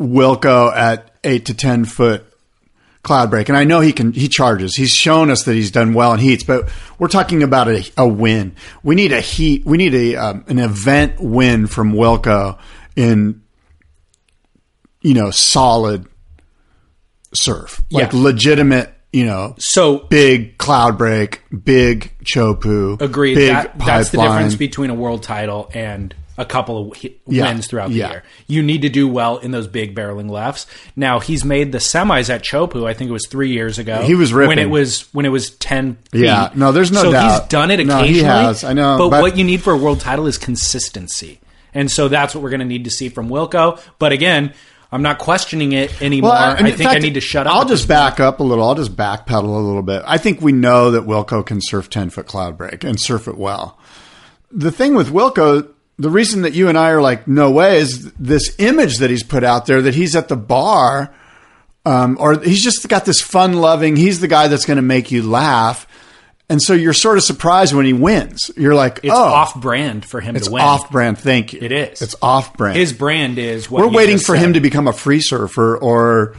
[0.00, 2.24] Wilko at eight to ten foot
[3.02, 4.12] Cloudbreak, and I know he can.
[4.12, 4.76] He charges.
[4.76, 8.06] He's shown us that he's done well in heats, but we're talking about a, a
[8.06, 8.54] win.
[8.82, 9.64] We need a heat.
[9.64, 12.58] We need a um, an event win from Wilko
[12.96, 13.40] in
[15.00, 16.06] you know solid
[17.34, 18.20] surf, like Yeah.
[18.22, 18.94] legitimate.
[19.12, 23.34] You know, So big Cloudbreak, big chopu, Agreed.
[23.34, 27.44] Big That, that's the difference between a world title and a couple of hi- Yeah.
[27.44, 28.10] wins throughout the Yeah.
[28.10, 28.22] year.
[28.48, 30.66] You need to do well in those big barreling lefts.
[30.96, 32.88] Now he's made the semis at Chopu.
[32.88, 34.02] I think it was three years ago.
[34.02, 35.98] He was when it was when it was ten.
[36.12, 36.24] Feet.
[36.24, 36.48] Yeah.
[36.54, 37.30] No, there's no so doubt.
[37.42, 38.12] he's done it No, occasionally.
[38.20, 38.64] he has.
[38.64, 41.40] I know, but, but- what you need for a world title is consistency,
[41.74, 43.78] and so that's what we're going to need to see from Wilko.
[43.98, 44.52] But again.
[44.92, 46.32] I'm not questioning it anymore.
[46.32, 47.54] Well, I in think I need to shut up.
[47.54, 48.68] I'll just back up a little.
[48.68, 50.02] I'll just backpedal a little bit.
[50.04, 53.78] I think we know that Wilko can surf 10 foot Cloudbreak and surf it well.
[54.50, 55.68] The thing with Wilko,
[56.00, 59.22] the reason that you and I are like, no way, is this image that he's
[59.22, 61.14] put out there that he's at the bar,
[61.84, 65.10] um, or he's just got this fun loving, he's the guy that's going to make
[65.10, 65.86] you laugh.
[66.48, 68.50] And so you're sort of surprised when he wins.
[68.56, 70.62] You're like, It's oh, off brand for him it's to win.
[70.62, 71.16] off brand.
[71.16, 71.60] Thank you.
[71.62, 72.02] It is.
[72.02, 72.76] It's off brand.
[72.76, 74.44] His brand is what We're waiting for said.
[74.46, 76.34] him to become a free surfer or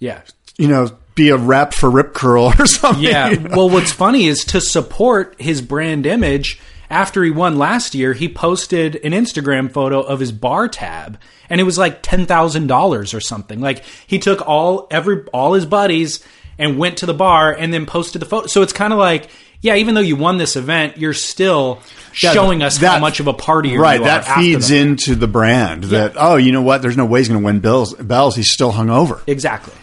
[0.00, 0.22] Yeah.
[0.58, 3.04] you know, be a rep for Rip Curl or something.
[3.04, 3.30] Yeah.
[3.30, 3.56] you know?
[3.56, 6.60] Well, what's funny is to support his brand image
[6.90, 11.18] after he won last year, he posted an Instagram photo of his bar tab,
[11.48, 13.60] and it was like ten thousand dollars or something.
[13.60, 16.24] Like he took all every all his buddies
[16.58, 18.46] and went to the bar and then posted the photo.
[18.46, 19.28] So it's kind of like,
[19.60, 21.80] yeah, even though you won this event, you're still
[22.12, 24.06] showing us how that- much of a party Right, you are.
[24.08, 26.80] Right, that feeds the- into the brand that oh, you know what?
[26.82, 28.36] There's no way he's going to win bills, bells.
[28.36, 29.20] He's still hungover.
[29.26, 29.74] Exactly.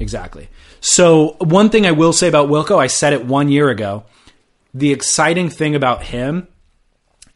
[0.00, 0.48] Exactly.
[0.80, 4.04] So, one thing I will say about Wilko, I said it one year ago.
[4.74, 6.48] The exciting thing about him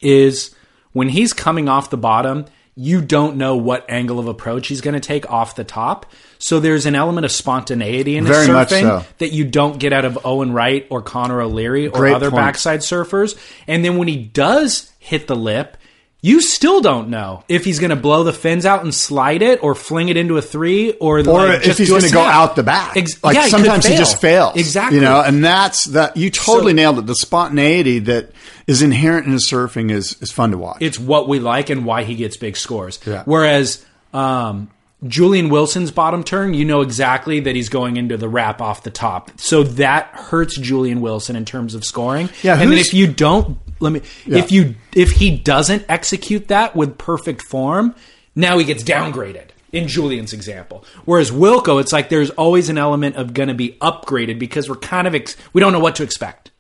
[0.01, 0.55] is
[0.93, 4.95] when he's coming off the bottom, you don't know what angle of approach he's going
[4.95, 6.07] to take off the top.
[6.39, 9.05] So there's an element of spontaneity in his Very surfing so.
[9.19, 12.41] that you don't get out of Owen Wright or Connor O'Leary or Great other point.
[12.41, 13.37] backside surfers.
[13.67, 15.77] And then when he does hit the lip,
[16.21, 19.63] you still don't know if he's going to blow the fins out and slide it,
[19.63, 22.21] or fling it into a three, or or like, if just he's going to go
[22.23, 22.97] out the back.
[22.97, 23.99] Ex- like yeah, sometimes he fail.
[23.99, 24.57] just fails.
[24.57, 24.99] Exactly.
[24.99, 27.07] You know, and that's that you totally So- nailed it.
[27.07, 28.33] The spontaneity that
[28.67, 30.79] is inherent in his surfing is is fun to watch.
[30.81, 32.99] it's what we like and why he gets big scores.
[33.07, 33.23] Yeah.
[33.25, 34.71] Whereas um,
[35.07, 38.91] Julian Wilson's bottom turn, you know exactly that he's going into the wrap off the
[38.91, 39.31] top.
[39.39, 42.29] So that hurts Julian Wilson in terms of scoring.
[42.43, 46.75] Yeah, and then if you don't let me if you if he doesn't execute that
[46.77, 47.95] with perfect form,
[48.35, 49.49] now he gets downgraded.
[49.71, 53.77] In Julian's example, whereas Wilko, it's like there's always an element of going to be
[53.83, 56.53] upgraded because we're kind of ex- we don't know what to expect.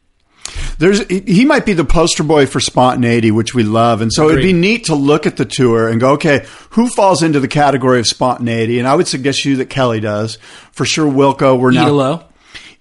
[0.78, 4.42] There's he might be the poster boy for spontaneity, which we love, and so it'd
[4.42, 7.98] be neat to look at the tour and go, okay, who falls into the category
[7.98, 8.78] of spontaneity?
[8.78, 10.36] And I would suggest you that Kelly does
[10.72, 11.10] for sure.
[11.10, 12.27] Wilko, we're now Italo,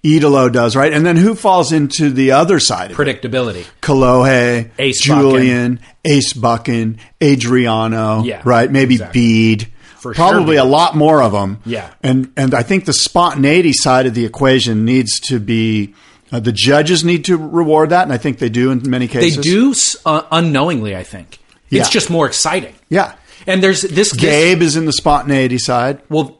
[0.02, 2.90] Italo does right, and then who falls into the other side?
[2.92, 3.66] of predictability.
[3.82, 8.70] Kolohe, Ace Julian, Ace Buchan, Adriano, Yeah, right?
[8.70, 9.20] Maybe exactly.
[9.20, 9.68] Bede.
[9.98, 10.60] For Probably Bede.
[10.62, 11.60] a lot more of them.
[11.66, 11.92] Yeah.
[12.02, 15.94] and and I think the spontaneity side of the equation needs to be.
[16.30, 19.36] Uh, the judges need to reward that, and I think they do in many cases.
[19.36, 19.74] They do
[20.04, 21.38] uh, unknowingly, I think.
[21.70, 22.74] It's just more exciting.
[22.90, 23.14] Yeah.
[23.46, 26.02] And there's this, this Gabe is in the spontaneity side.
[26.10, 26.38] well,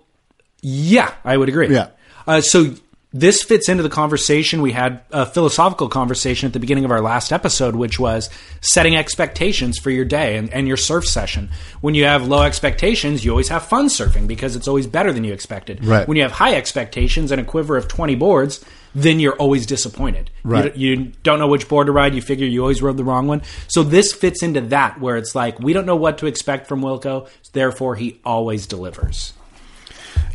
[0.61, 1.72] yeah, I would agree.
[1.72, 1.88] Yeah.
[2.26, 2.74] Uh, so
[3.12, 7.00] this fits into the conversation we had, a philosophical conversation at the beginning of our
[7.00, 8.28] last episode, which was
[8.61, 11.48] setting expectations for your day and, and your surf session.
[11.80, 15.24] When you have low expectations, you always have fun surfing because it's always better than
[15.24, 15.82] you expected.
[15.84, 16.06] Right.
[16.06, 18.62] When you have high expectations and a quiver of 20 boards,
[18.94, 20.30] then you're always disappointed.
[20.74, 22.14] You- You, don't know which board to ride.
[22.14, 23.40] You figure you always rode the wrong one.
[23.68, 26.82] So this fits into that where it's like, we don't know what to expect from
[26.82, 29.32] Wilko, therefore he always delivers.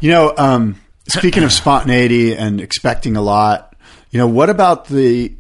[0.02, 3.76] You know, um, speaking of spontaneity and expecting a lot,
[4.12, 5.36] you know, what about the?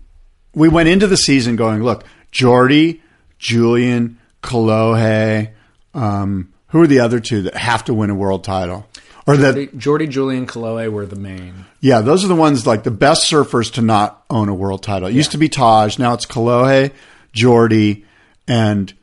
[0.55, 3.01] We went into the season going, look, Jordy,
[3.39, 5.51] Julian, Kolohe,
[5.93, 8.87] um, who are the other two that have to win a world title?
[9.25, 11.65] Or that, Jordy, Julian, Kolohe were the main.
[11.79, 15.07] yeah, those are the ones like the best surfers to not own a world title.
[15.07, 16.91] It used to be Taj, now it's Kolohe,
[17.31, 18.05] Jordy,
[18.47, 18.93] and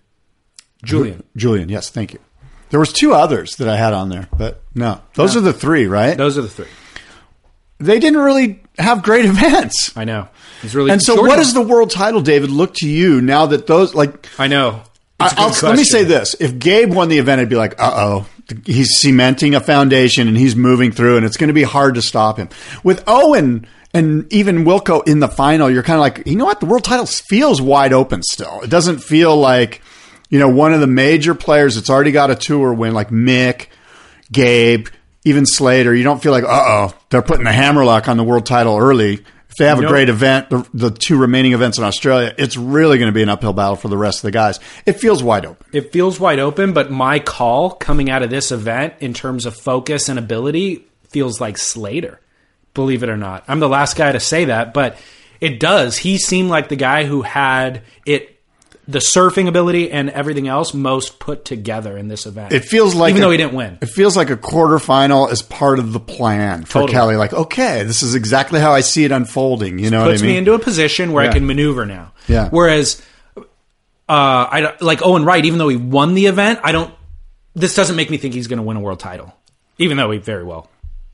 [0.85, 1.23] Julian.
[1.37, 1.69] Julian.
[1.71, 2.19] Yes, thank you.
[2.71, 5.87] There was two others that I had on there, but no, those are the three,
[5.87, 6.16] right?
[6.16, 6.68] Those are the three.
[7.79, 9.97] they didn't really have great events.
[9.97, 10.29] I know.
[10.62, 13.66] It's really And so, what does the world title, David, look to you now that
[13.66, 14.27] those like?
[14.39, 14.83] I know.
[15.21, 15.85] It's a I'll- good let me question.
[15.85, 18.27] say this: if Gabe won the event, I'd be like, "Uh oh,
[18.66, 22.03] he's cementing a foundation and he's moving through, and it's going to be hard to
[22.03, 22.49] stop him."
[22.85, 26.61] With Owen and even Wilco in the final, you're kind of like, you know what?
[26.61, 28.61] The world title feels wide open still.
[28.62, 29.83] It doesn't feel like
[30.31, 33.66] you know one of the major players that's already got a tour win, like Mick,
[34.33, 34.89] Gabe,
[35.24, 35.95] even Slater.
[35.95, 39.24] You don't feel like, uh oh, they're putting the hammerlock on the world title early.
[39.51, 42.57] If they have a know- great event, the, the two remaining events in Australia, it's
[42.57, 44.61] really going to be an uphill battle for the rest of the guys.
[44.87, 45.66] It feels wide open.
[45.72, 49.57] It feels wide open, but my call coming out of this event in terms of
[49.57, 52.20] focus and ability feels like Slater.
[52.74, 53.43] Believe it or not.
[53.49, 54.97] I'm the last guy to say that, but
[55.41, 55.99] it does.
[55.99, 58.39] He seemed like the guy who had it
[58.91, 62.53] the surfing ability and everything else most put together in this event.
[62.53, 63.78] It feels like even a- though he didn't win.
[63.80, 66.93] It feels like a quarterfinal is part of the plan for Totally.
[66.93, 67.16] Kelly.
[67.16, 69.78] Like, okay, this is exactly how I see it unfolding.
[69.78, 71.30] You know puts what I me into a position where Yeah.
[71.30, 72.12] I can maneuver now.
[72.28, 72.49] Yeah.
[72.51, 73.01] Whereas,
[73.36, 73.43] uh,
[74.09, 76.93] I like Owen Wright, even though he won the event, I don't.
[77.55, 79.34] This doesn't make me think he's going to win a world title,
[79.78, 80.68] even though he very well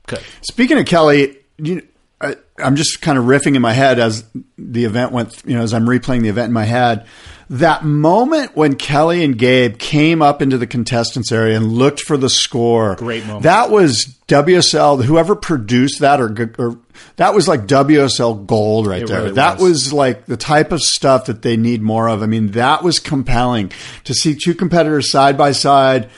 [0.07, 0.19] could.
[0.41, 1.81] Speaking of Kelly, you,
[2.21, 4.23] I, I'm just kind of riffing in my head as
[4.57, 5.41] the event went.
[5.45, 7.05] You know, as I'm replaying the event in my head,
[7.49, 12.17] that moment when Kelly and Gabe came up into the contestants area and looked for
[12.17, 12.95] the score.
[12.95, 13.43] Great moment.
[13.43, 15.03] That was WSL.
[15.03, 16.79] Whoever produced that, or, or
[17.15, 19.21] that was like WSL gold right It there.
[19.21, 19.85] really that was.
[19.85, 22.21] was like the type of stuff that they need more of.
[22.21, 23.71] I mean, that was compelling
[24.03, 26.09] to see two competitors side by side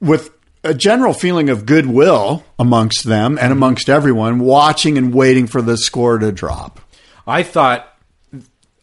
[0.00, 0.30] with
[0.64, 3.52] a general feeling of goodwill amongst them and mm-hmm.
[3.52, 6.80] amongst everyone watching and waiting for the score to drop.
[7.26, 7.91] I thought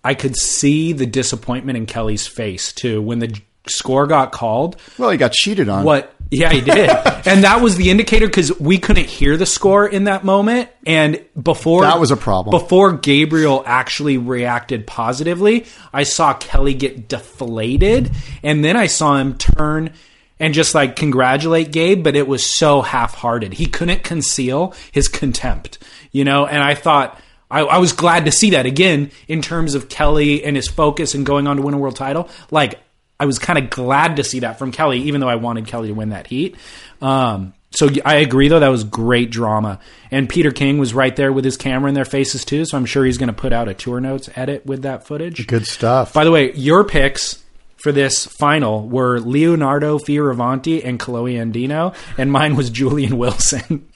[0.03, 4.77] I could see the disappointment in Kelly's face too when the score got called.
[4.97, 5.83] Well, he got cheated on.
[5.83, 6.13] What?
[6.31, 6.89] Yeah, he did,
[7.25, 10.69] and that was the indicator because we couldn't hear the score in that moment.
[10.85, 12.51] And before That was a problem.
[12.51, 18.11] Before Gabriel actually reacted positively, I saw Kelly get deflated,
[18.43, 19.93] and then I saw him turn
[20.39, 23.53] and just like congratulate Gabe, but it was so half-hearted.
[23.53, 25.79] He couldn't conceal his contempt,
[26.11, 26.45] you know.
[26.45, 27.19] And I thought.
[27.51, 31.13] I, I was glad to see that again in terms of Kelly and his focus
[31.15, 32.29] and going on to win a world title.
[32.51, 32.79] Like
[33.19, 35.89] I was kind of glad to see that from Kelly, even though I wanted Kelly
[35.89, 36.55] to win that heat.
[37.01, 39.79] Um, so I agree, though that was great drama,
[40.09, 42.65] and Peter King was right there with his camera in their faces too.
[42.65, 45.45] So I'm sure he's going to put out a tour notes edit with that footage.
[45.45, 46.13] Good stuff.
[46.13, 47.43] By the way, your picks
[47.77, 53.87] for this final were Leonardo Fioravanti and Kolohe Andino, and mine was Julian Wilson.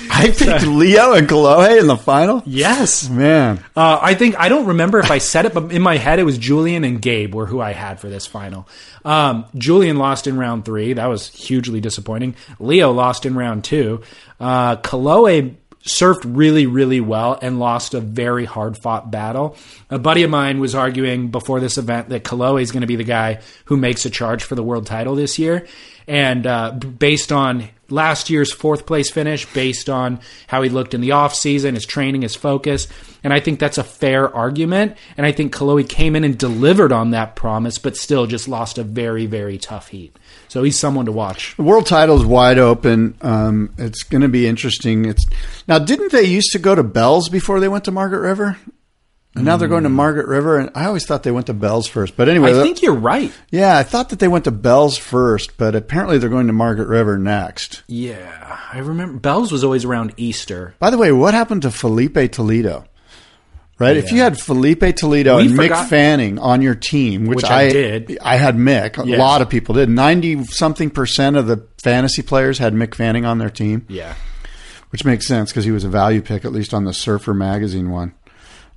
[0.10, 2.42] I picked Leo and Kolohe in the final.
[2.46, 3.08] yes.
[3.08, 6.18] Man, Uh, I think I don't remember if I said it, but in my head
[6.18, 8.68] it was Julian and Gabe were who I had for this final.
[9.04, 10.92] Um, Julian lost in round three.
[10.92, 12.36] That was hugely disappointing.
[12.58, 14.02] Leo lost in round two.
[14.40, 19.56] Uh, Kolohe surfed really, really well and lost a very hard fought battle.
[19.90, 22.94] A buddy of mine was arguing before this event that Kolohe is going to be
[22.94, 25.66] the guy who makes a charge for the world title this year.
[26.06, 31.00] And uh, based on last year's fourth place finish, based on how he looked in
[31.00, 32.88] the off season, his training, his focus,
[33.22, 34.96] and I think that's a fair argument.
[35.16, 38.78] And I think Kolohe came in and delivered on that promise, but still just lost
[38.78, 40.16] a very, very tough heat.
[40.48, 41.56] So he's someone to watch.
[41.56, 43.16] the world title's wide open.
[43.20, 45.04] Um, it's going to be interesting.
[45.04, 45.24] It's
[45.68, 45.78] now.
[45.78, 48.58] Didn't they used to go to Bells before they went to Margaret River?
[49.34, 49.94] And now they're going to mm.
[49.94, 52.16] Margaret River, and I always thought they went to Bells first.
[52.18, 53.32] But anyway, I think you're right.
[53.50, 56.88] yeah, I thought that they went to Bells first, but apparently they're going to Margaret
[56.88, 57.82] River next.
[57.86, 60.74] Yeah, I remember Bells was always around Easter.
[60.78, 62.84] By the way, what happened to Filipe Toledo?
[63.78, 67.36] Right, if you had Filipe Toledo We and forgot- Mick Fanning on your team, which,
[67.36, 68.18] Which I did.
[68.22, 69.02] I had Mick.
[69.02, 69.18] A Yes.
[69.18, 69.88] lot of people did.
[69.88, 73.84] Ninety something percent of the fantasy players had Mick Fanning on their team.
[73.88, 74.14] Yeah.
[74.90, 77.90] which makes sense because he was a value pick, at least on the Surfer magazine
[77.90, 78.12] one.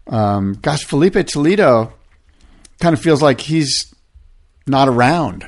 [0.07, 1.93] Um, gosh, Filipe Toledo
[2.79, 3.93] kind of feels like he's
[4.67, 5.47] not around.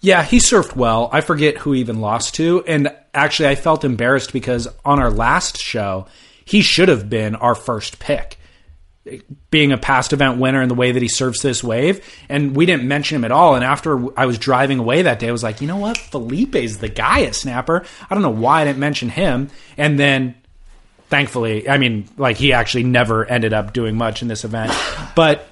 [0.00, 1.08] Yeah, he surfed well.
[1.12, 2.62] I forget who he even lost to.
[2.66, 6.06] And actually, I felt embarrassed because on our last show,
[6.44, 8.38] he should have been our first pick.
[9.50, 12.06] Being a past event winner in the way that he surfs this wave.
[12.28, 13.54] And we didn't mention him at all.
[13.54, 15.96] And after I was driving away that day, I was like, you know what?
[15.96, 17.84] Filipe's the guy at Snapper.
[18.08, 19.48] I don't know why I didn't mention him.
[19.76, 20.34] And then
[21.08, 24.72] thankfully, I mean, like he actually never ended up doing much in this event.
[25.14, 25.46] But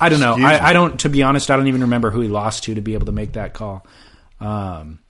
[0.00, 0.36] I don't know.
[0.38, 1.00] I, I don't.
[1.00, 3.12] To be honest, I don't even remember who he lost to to be able to
[3.12, 3.84] make that call.
[4.40, 5.00] Um,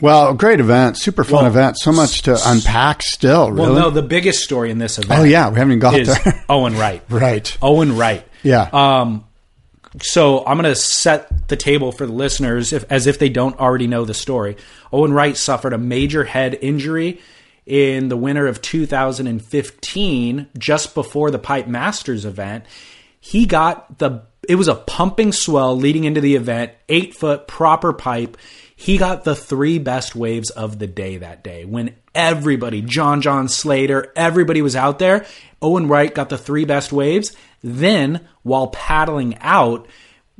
[0.00, 1.78] Well, great event, super fun Well, event.
[1.78, 3.52] So much to unpack still.
[3.52, 3.70] Really?
[3.72, 5.20] well, no, the biggest story in this event.
[5.20, 6.44] oh yeah, we haven't even got there.
[6.48, 7.02] Owen Wright.
[7.08, 7.56] right.
[7.62, 8.26] Owen Wright.
[8.42, 8.68] Yeah.
[8.72, 9.24] Um,
[10.02, 13.58] so I'm going to set the table for the listeners if, as if they don't
[13.58, 14.56] already know the story.
[14.92, 17.20] Owen Wright suffered a major head injury
[17.70, 22.64] in the winter of 2015, just before the Pipe Masters event.
[23.20, 27.92] He got the it was a pumping swell leading into the event, eight foot proper
[27.92, 28.36] pipe.
[28.74, 33.48] He got the three best waves of the day that day when everybody, John John
[33.48, 35.24] Slater, everybody was out there.
[35.62, 37.36] Owen Wright got the three best waves.
[37.62, 39.86] Then, while paddling out,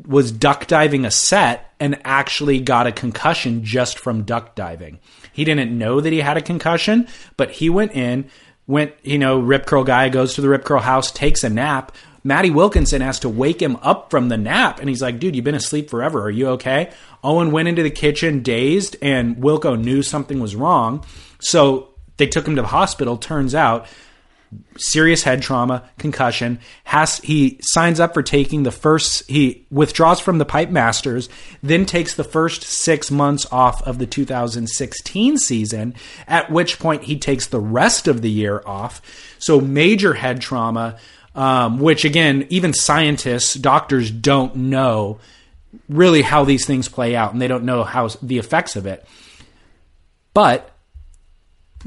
[0.05, 4.99] was duck diving a set and actually got a concussion just from duck diving.
[5.41, 8.29] He didn't know that he had a concussion, but he went in,
[8.67, 11.97] went, you know, Rip Curl guy goes to the Rip Curl house, takes a nap.
[12.23, 14.81] Matty Wilkinson has to wake him up from the nap.
[14.81, 16.25] And he's like, dude, you've been asleep forever.
[16.25, 16.93] Are you okay?
[17.25, 21.07] Owen went into the kitchen dazed, and Wilko knew something was wrong.
[21.39, 21.89] So
[22.19, 23.17] they took him to the hospital.
[23.17, 23.87] Turns out
[24.77, 26.59] serious head trauma, concussion.
[26.85, 31.29] Has he signs up for taking the first he withdraws from the Pipe Masters,
[31.63, 35.95] then takes the first 6 months off of the 2016 season,
[36.27, 39.01] at which point he takes the rest of the year off.
[39.39, 40.97] So major head trauma
[41.35, 45.21] um, which again, even scientists, doctors don't know
[45.89, 49.07] really how these things play out, and they don't know how the effects of it.
[50.35, 50.70] But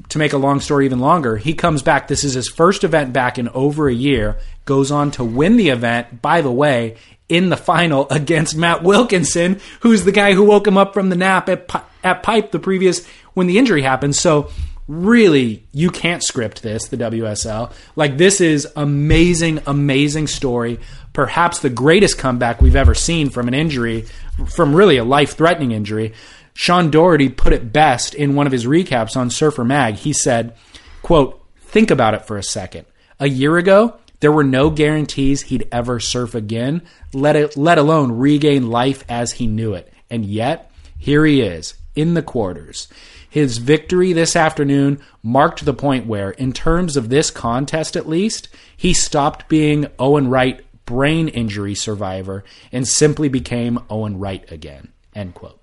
[0.10, 2.08] to make a long story even longer, he comes back.
[2.08, 4.38] This is his first event back in over a year.
[4.66, 6.22] Goes on to win the event.
[6.22, 6.98] By the way,
[7.30, 11.16] in the final against Matt Wilkinson, who's the guy who woke him up from the
[11.16, 11.70] nap at
[12.04, 14.16] at Pipe the previous when the injury happened.
[14.16, 14.50] So
[14.88, 16.88] really, you can't script this.
[16.88, 20.80] The WSL like this is amazing, amazing story.
[21.14, 24.06] Perhaps the greatest comeback we've ever seen from an injury,
[24.48, 26.14] from really a life threatening injury.
[26.54, 29.95] Sean Doherty put it best in one of his recaps on Surfer Mag.
[29.95, 30.56] He said,
[31.01, 32.86] quote, think about it for a second.
[33.20, 36.82] A year ago, There were no guarantees he'd ever surf again,
[37.14, 39.91] let, it, let alone regain life as he knew it.
[40.10, 42.88] And yet, here he is, in the quarters.
[43.30, 48.47] His victory this afternoon marked the point where, in terms of this contest at least,
[48.78, 54.93] he stopped being Owen Wright brain injury survivor and simply became Owen Wright again.
[55.14, 55.60] End quote.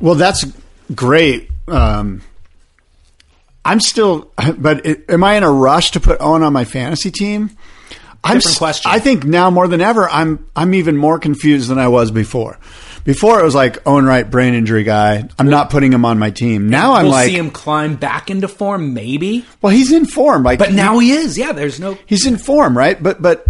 [0.00, 0.44] Well, that's
[0.94, 1.50] great.
[1.66, 2.22] Um,
[3.64, 7.10] I'm still, but it, am I in a rush to put Owen on my fantasy
[7.10, 7.50] team?
[8.24, 8.90] I'm, Different question.
[8.90, 12.58] I think now more than ever, I'm I'm even more confused than I was before.
[13.04, 15.28] Before it was like Owen Wright, brain injury guy.
[15.38, 16.68] I'm not putting him on my team.
[16.68, 19.46] Now I'm we'll like, see him climb back into form, maybe.
[19.62, 20.42] well, he's in form.
[20.42, 21.38] Like, But now he is.
[21.38, 21.96] Yeah, there's no.
[22.06, 23.00] he's in form, right?
[23.00, 23.46] But but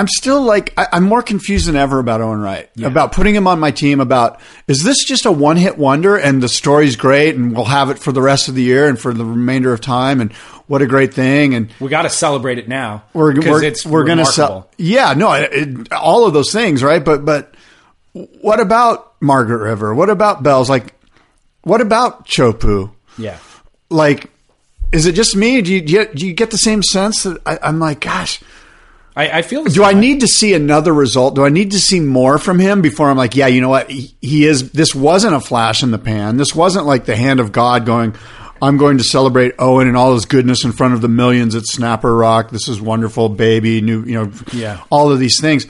[0.00, 2.70] I'm still like I, I'm more confused than ever about Owen Wright.
[2.82, 4.00] About putting him on my team.
[4.00, 7.90] About is this just a one hit wonder and the story's great and we'll have
[7.90, 10.32] it for the rest of the year and for the remainder of time and
[10.68, 13.02] what a great thing and We got to celebrate it now.
[13.12, 14.48] we're we're, it's we're gonna sell.
[14.48, 14.74] remarkable.
[14.78, 17.04] Yeah, no, it, it- all of those things, right?
[17.04, 17.54] But but
[18.12, 19.94] what about Margaret River?
[19.94, 20.70] What about Bells?
[20.70, 20.94] Like
[21.62, 22.90] what about Chopu?
[23.18, 23.36] Yeah.
[23.90, 24.30] Like.
[24.92, 25.62] Is it just me?
[25.62, 28.40] Do you, do you, do you get the same sense that I, I'm like, gosh,
[29.16, 29.64] I, I feel.
[29.64, 30.00] do I way.
[30.00, 31.34] need to see another result?
[31.34, 33.90] Do I need to see more from him before I'm like, yeah, you know what?
[33.90, 34.70] He, he is.
[34.72, 36.36] This wasn't a flash in the pan.
[36.36, 38.14] This wasn't like the hand of God going.
[38.62, 41.64] I'm going to celebrate Owen and all his goodness in front of the millions at
[41.66, 42.50] Snapper Rock.
[42.50, 43.80] This is wonderful, baby.
[43.80, 44.82] New, you know, Yeah.
[44.90, 45.66] all of these things.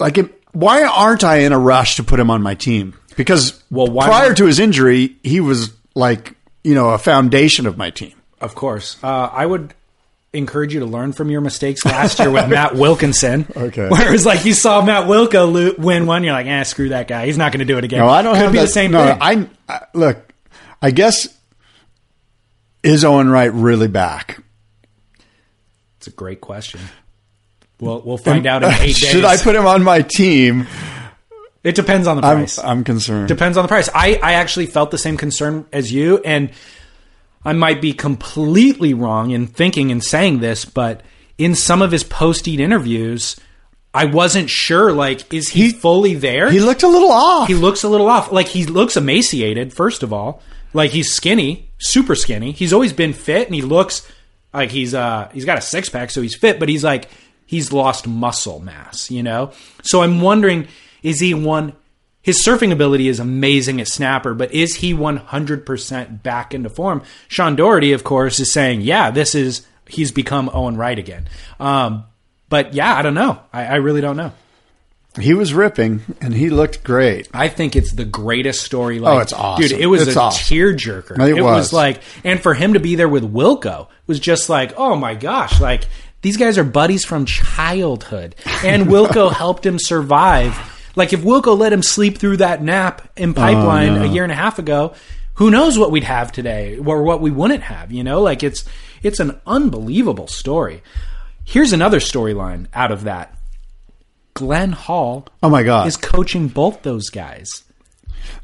[0.00, 2.94] Like, it, why aren't I in a rush to put him on my team?
[3.16, 4.36] Because Well, prior not?
[4.38, 6.34] to his injury, he was like,
[6.64, 8.14] you know, a foundation of my team.
[8.40, 8.96] Of course.
[9.02, 9.74] Uh, I would
[10.34, 13.46] encourage you to learn from your mistakes last year with Matt Wilkinson.
[13.56, 13.88] Okay.
[13.88, 17.08] Where it was like you saw Matt lo- win one, you're like, eh, screw that
[17.08, 17.26] guy.
[17.26, 18.00] He's not going to do it again.
[18.00, 19.18] No, I don't Could have be that, the same no, thing.
[19.20, 20.32] I, I look.
[20.82, 21.28] I guess
[22.82, 24.42] is Owen Wright really back?
[25.96, 26.80] it's a great question.
[27.80, 28.98] We'll we'll find out in eight days.
[28.98, 30.66] Should I put him on my team?
[31.62, 32.58] It depends on the I'm, price.
[32.58, 33.28] I'm concerned.
[33.28, 33.88] Depends on the price.
[33.94, 36.50] I, I actually felt the same concern as you, and
[37.44, 41.02] I might be completely wrong in thinking and saying this, but
[41.36, 43.36] in some of his post eat interviews,
[43.92, 44.92] I wasn't sure.
[44.92, 46.50] Like, is he, fully there?
[46.50, 47.46] he looked a little off.
[47.48, 48.32] he looks a little off.
[48.32, 49.72] Like he looks emaciated.
[49.72, 50.42] First of all,
[50.72, 52.52] like he's skinny, super skinny.
[52.52, 54.06] He's always been fit, and he looks
[54.52, 56.58] like he's uh he's got a six pack, so he's fit.
[56.58, 57.08] But he's like
[57.46, 59.52] he's lost muscle mass, you know.
[59.82, 60.66] So I'm wondering,
[61.02, 61.74] is he one?
[62.24, 67.02] His surfing ability is amazing at snapper, but is he 100% back into form?
[67.28, 71.28] Sean Doherty, of course, is saying, yeah, this is he's become Owen Wright again.
[71.60, 72.04] Um,
[72.48, 73.38] but yeah, I don't know.
[73.52, 74.32] I, I really don't know.
[75.20, 77.28] he was ripping, and he looked great.
[77.34, 78.98] I think it's the greatest story.
[79.00, 79.68] Like, Oh, it's awesome.
[79.68, 79.78] dude!
[79.78, 80.56] It was It's a awesome.
[80.56, 81.18] tearjerker.
[81.28, 81.56] It It, was.
[81.66, 81.72] was.
[81.72, 85.60] like, and for him to be there with Wilko was just like, oh my gosh!
[85.60, 85.84] Like
[86.22, 90.56] these guys are buddies from childhood, and Wilko helped him survive.
[90.96, 94.32] Like if Wilko let him sleep through that nap in oh, pipeline a year and
[94.32, 94.94] a half ago,
[95.34, 97.90] who knows what we'd have today or what we wouldn't have?
[97.90, 98.64] You know, like it's
[99.02, 100.82] it's an unbelievable story.
[101.44, 103.36] Here's another storyline out of that.
[104.34, 105.86] Glenn Hall Oh my god!
[105.86, 107.62] is coaching both those guys.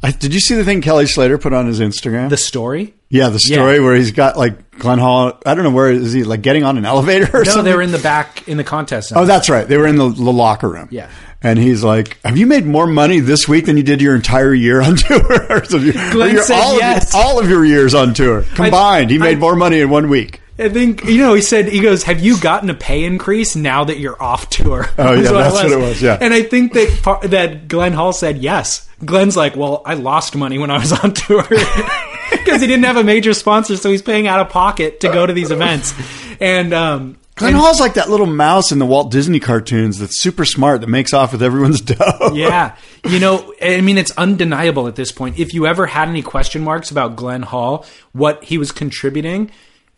[0.03, 2.29] I, did you see the thing Kelly Slater put on his Instagram?
[2.29, 2.95] The story?
[3.09, 3.83] yeah, the story Yeah.
[3.83, 5.33] where he's got like Glenn Hall.
[5.47, 7.65] I don't know where is he like getting on an elevator or No, something.
[7.65, 9.09] they were in the back in the contest.
[9.09, 9.23] Center.
[9.23, 9.67] Oh, that's right.
[9.67, 10.89] They were in the, the locker room.
[10.91, 11.11] Yeah.
[11.43, 14.53] And he's like, "Have you made more money this week than you did your entire
[14.53, 15.21] year on tour?"
[15.69, 17.15] Glenn your- said all yes.
[17.15, 19.89] Of your, all of your years on tour combined, he made I- more money in
[19.91, 20.41] one week.
[20.59, 21.33] I think you know.
[21.33, 24.87] He said he goes, "Have you gotten a pay increase now that you're off tour?"
[24.99, 26.19] Oh, yeah, that's what it was, yeah.
[26.21, 28.87] and I think that par- that Glenn Hall said yes.
[29.03, 31.43] Glenn's like, "Well, I lost money when I was on tour
[32.31, 35.25] because he didn't have a major sponsor, so he's paying out of pocket to go
[35.25, 35.95] to these events."
[36.41, 40.45] And um, Glenn Hall's like that little mouse in the Walt Disney cartoons that's super
[40.45, 42.33] smart that makes off with everyone's dough.
[42.35, 42.77] yeah.
[43.09, 45.39] You know, I mean, it's undeniable at this point.
[45.39, 49.51] If you ever had any question marks about Glenn Hall, what he was contributing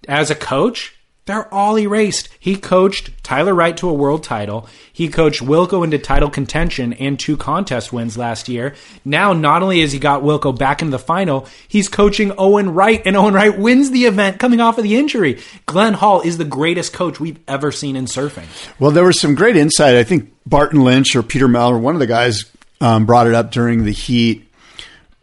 [0.08, 0.94] as a coach,
[1.24, 2.28] they're all erased.
[2.40, 4.66] He coached Tyler Wright to a world title.
[4.92, 8.74] He coached Wilko into title contention and two contest wins last year.
[9.04, 13.00] Now, not only has he got Wilko back into the final, he's coaching Owen Wright,
[13.06, 15.40] and Owen Wright wins the event coming off of the injury.
[15.66, 18.46] Glenn Hall is the greatest coach we've ever seen in surfing.
[18.80, 19.94] Well, there was some great insight.
[19.94, 22.46] I think Barton Lynch or Peter Meller, one of the guys,
[22.80, 24.50] um, brought it up during the heat,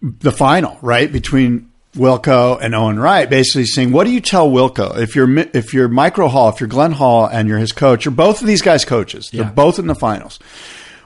[0.02, 4.98] the final, right between Wilko and Owen Wright, basically saying, "What do you tell Wilko
[5.00, 8.12] if you're if you're Micro Hall, if you're Glenn Hall, and you're his coach, or
[8.12, 9.30] both of these guys coaches?
[9.32, 9.50] They're Yeah.
[9.50, 10.40] both in the finals.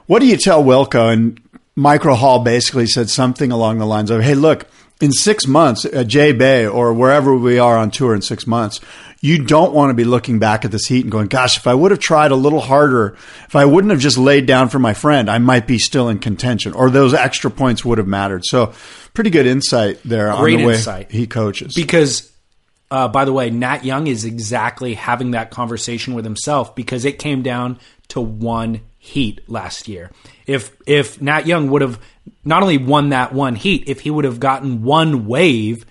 [0.06, 1.40] What do you tell Wilko?" And
[1.76, 4.66] Micro Hall basically said something along the lines of, "Hey, look,
[5.00, 8.80] in six months at J Bay or wherever we are on tour in six months,
[9.20, 11.74] you don't want to be looking back at this heat and going, gosh, if I
[11.74, 14.92] would have tried a little harder, if I wouldn't have just laid down for my
[14.94, 18.44] friend, I might be still in contention or those extra points would have mattered.
[18.44, 18.72] So
[19.14, 21.10] pretty good insight there Great on the way insight.
[21.10, 21.74] he coaches.
[21.74, 22.30] because
[22.90, 27.18] uh, by the way nat young is exactly having that conversation with himself because it
[27.18, 27.78] came down
[28.08, 30.10] to one heat last year
[30.46, 31.98] if if nat young would have
[32.44, 35.84] not only won that one heat if he would have gotten one wave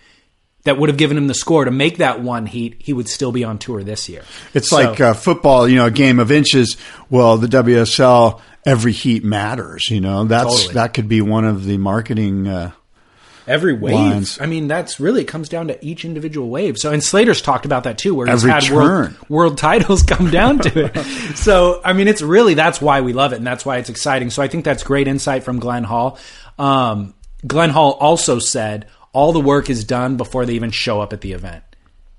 [0.66, 3.32] that would have given him the score to make that one heat he would still
[3.32, 4.24] be on tour this year
[4.54, 6.78] It's So- like uh, football, you know, a game of inches.
[7.10, 9.90] Well, the WSL, every heat matters.
[9.90, 10.74] You know, that's Totally.
[10.76, 12.48] that could be one of the marketing.
[12.48, 12.72] Uh,
[13.48, 13.94] Every wave.
[13.94, 14.40] lines.
[14.40, 16.78] I mean, that's really it comes down to each individual wave.
[16.78, 20.30] So, and Slater's talked about that too, where he's Every had world, world titles come
[20.30, 21.38] down to it.
[21.38, 24.30] so, I mean, it's really that's why we love it, and that's why it's exciting.
[24.30, 26.18] So, I think that's great insight from Glenn Hall.
[26.58, 27.14] Um,
[27.46, 31.22] Glenn Hall also said all the work is done before they even show up at
[31.22, 31.64] the event.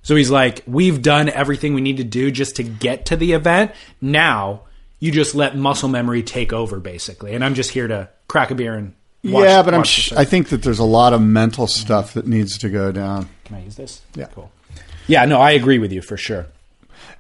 [0.03, 3.33] So he's like, we've done everything we need to do just to get to the
[3.33, 3.73] event.
[4.01, 4.65] Now
[5.01, 7.35] you just let muscle memory take over, basically.
[7.35, 8.95] And I'm just here to crack a beer and
[9.25, 9.83] watch, yeah, but I'm.
[9.85, 13.29] Sh- I think that there's a lot of mental stuff that needs to go down.
[13.45, 14.03] Can I use this?
[14.15, 14.27] Yeah.
[14.35, 14.51] Cool.
[15.07, 16.47] Yeah, no, I agree with you for sure.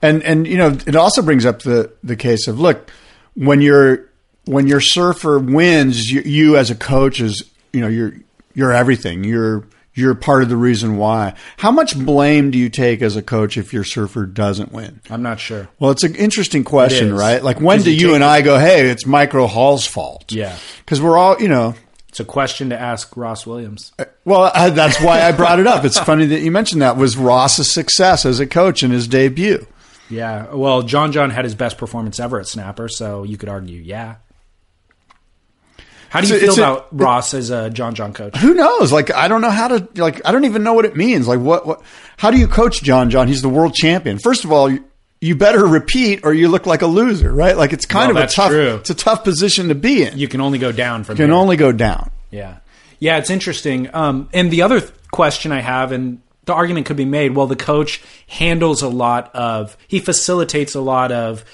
[0.02, 2.90] And and you know, it also brings up the the case of look
[3.35, 4.09] when you're
[4.44, 8.12] when your surfer wins, you, you as a coach is you know you're
[8.55, 9.24] you're everything.
[9.24, 9.64] You're
[9.97, 11.35] you're part of the reason why.
[11.59, 15.01] How much blame do you take as a coach if your surfer doesn't win?
[15.09, 15.68] I'm not sure.
[15.78, 17.43] Well, it's an interesting question, right?
[17.43, 20.32] Like when do you you and it- I go, "Hey, it's Micro Hall's fault"?
[20.32, 20.56] Yeah.
[20.78, 21.74] because we're all you know.
[22.15, 23.91] It's a question to ask Ross Williams.
[24.24, 25.85] Well, uh, that's why I brought it up.
[25.85, 26.97] It's funny that you mentioned that.
[26.97, 29.66] Was Ross's success as a coach in his debut?
[30.09, 30.55] Yeah.
[30.55, 34.15] Well, John John had his best performance ever at Snapper, so you could argue, yeah.
[36.09, 38.36] How do you It's feel a- about Ross as a John John coach?
[38.36, 38.93] who knows?
[38.93, 41.27] Like, I don't know how to, like, I don't even know what it means.
[41.27, 41.82] Like, what, what,
[42.16, 43.27] how do you coach John John?
[43.27, 44.20] He's the world champion.
[44.20, 44.70] First of all,
[45.24, 47.56] you, better repeat or you look like a loser, right?
[47.56, 48.74] Like, it's kind of a tough, true.
[48.76, 50.18] it's a tough position to be in.
[50.18, 51.24] You can only go down from there.
[51.24, 51.40] You can here.
[51.42, 52.10] only go down.
[52.30, 52.59] Yeah.
[52.98, 53.94] Yeah, it's interesting.
[53.94, 57.46] Um, and the other th- question I have, and the argument could be made well,
[57.46, 61.44] the coach handles a lot of, he facilitates a lot of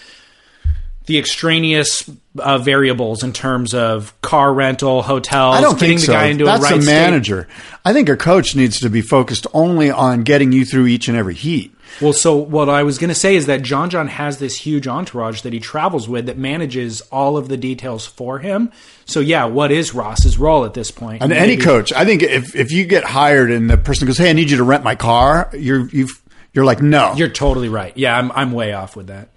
[1.07, 6.07] the extraneous uh, variables in terms of car rental, hotels, I don't getting think the
[6.07, 6.13] so.
[6.13, 6.93] guy into That's a right a state.
[6.93, 7.49] manager.
[7.85, 11.17] I think a coach needs to be focused only on getting you through each and
[11.17, 11.75] every heat.
[12.01, 14.87] Well, so what I was going to say is that John John has this huge
[14.87, 18.73] entourage that he travels with that manages all of the details for him.
[19.05, 21.23] So yeah, what is Ross's role at this point?
[21.23, 24.31] And any coach, I think if, if you get hired and the person goes, "Hey,
[24.31, 26.23] I need you to rent my car," you're you've
[26.53, 27.97] you're like, "No, You're totally right.
[27.97, 29.29] Yeah, I'm I'm way off with that.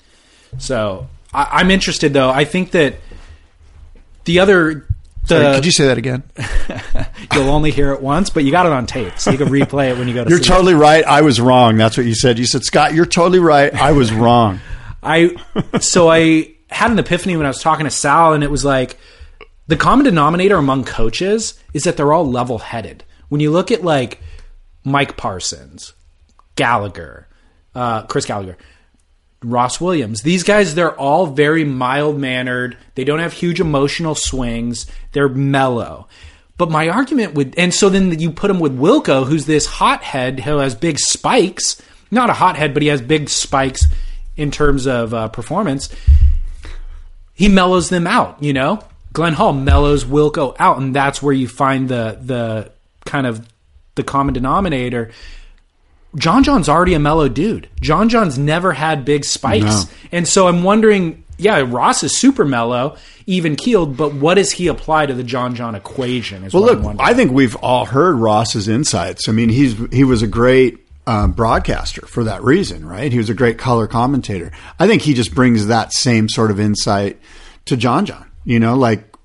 [0.58, 2.30] So I, I'm interested though.
[2.30, 2.96] I think that
[4.26, 4.88] the other
[5.24, 6.24] the Sorry, could you say that again?
[7.34, 9.90] you'll only hear it once, but you got it on tape, so you can replay
[9.92, 10.30] it when you go to.
[10.30, 11.04] You're totally right.
[11.06, 11.78] I was wrong.
[11.78, 12.38] That's what you said.
[12.38, 13.74] You said, Scott, you're totally right.
[13.74, 14.60] I was wrong.
[15.04, 15.36] I
[15.80, 18.98] so I had an epiphany when I was talking to Sal, and it was like
[19.68, 23.04] the common denominator among coaches is that they're all level headed.
[23.30, 24.20] When you look at like
[24.84, 25.94] Mike Parsons,
[26.56, 27.28] Gallagher,
[27.76, 28.58] uh, Chris Gallagher,
[29.44, 32.78] Ross Williams, these guys, they're all very mild mannered.
[32.96, 34.86] They don't have huge emotional swings.
[35.12, 36.08] They're mellow.
[36.58, 40.42] But my argument would, and so then you put him with Wilko, who's this hothead
[40.42, 41.82] who has big spikes.
[42.12, 43.86] Not a hothead, but he has big spikes
[44.38, 45.90] in terms of uh, performance.
[47.34, 48.80] He mellows them out, you know.
[49.14, 52.72] Glenn Hall mellows Wilko out, and that's where you find the the
[53.06, 53.48] kind of
[53.96, 55.12] the common denominator.
[56.16, 57.70] John John's already a mellow dude.
[57.82, 59.64] John John's never had big spikes.
[59.66, 59.84] No.
[60.12, 64.68] And so I'm wondering, yeah, Ross is super mellow, even keeled, but what does he
[64.68, 66.48] apply to the John John equation?
[66.54, 66.96] Well, look.
[67.00, 69.28] I think we've all heard Ross's insights.
[69.28, 73.12] I mean, he's he was a great um, broadcaster for that reason, right?
[73.12, 74.52] He was a great color commentator.
[74.80, 77.20] I think he just brings that same sort of insight
[77.66, 78.30] to John John.
[78.46, 79.16] You know, like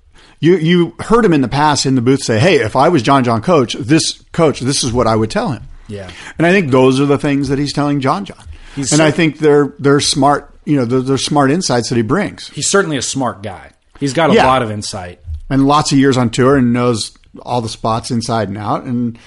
[0.41, 3.03] you you heard him in the past in the booth say, "Hey, if I was
[3.03, 6.11] John John coach, this coach, this is what I would tell him." Yeah.
[6.37, 8.43] and I think those are the things that he's telling John John.
[8.77, 10.55] He's and so- I think they're they're smart.
[10.65, 12.49] You know, they're, they're smart insights that he brings.
[12.51, 13.73] He's certainly a smart guy.
[13.99, 14.47] He's got a Yeah.
[14.47, 15.21] lot of insight.
[15.51, 19.19] and lots of years on tour and knows all the spots inside and out and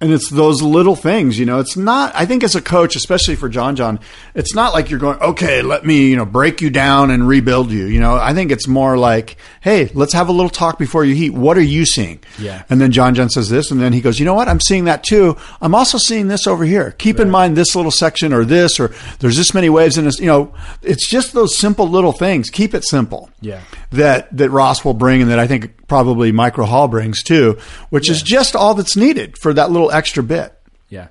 [0.00, 3.34] and it's those little things you know it's not i think as a coach especially
[3.34, 3.98] for john john
[4.34, 7.70] it's not like you're going okay let me you know break you down and rebuild
[7.72, 7.86] you.
[7.86, 11.14] You know i think it's more like hey let's have a little talk before you
[11.14, 11.30] heat.
[11.30, 12.20] What are you seeing?
[12.38, 12.62] Yeah.
[12.70, 14.48] and then john john says this and then he goes you know what?
[14.48, 15.36] I'm seeing that too.
[15.60, 16.92] I'm also seeing this over here.
[16.92, 20.20] Keep in mind this little section or this or there's this many waves in this
[20.20, 22.50] you know it's just those simple little things.
[22.50, 23.30] Keep it simple.
[23.40, 23.62] Yeah.
[23.90, 27.58] that that Ross will bring and that I think probably Micro Hall brings too,
[27.90, 30.54] which is just all that's needed for that little extra bit.
[30.88, 31.08] Yeah.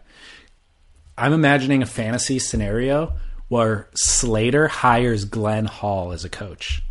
[1.17, 3.13] I'm imagining a fantasy scenario
[3.49, 6.81] where Slater hires Glenn Hall as a coach.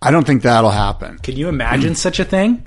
[0.00, 1.18] I don't think that'll happen.
[1.18, 2.66] Can you imagine such a thing?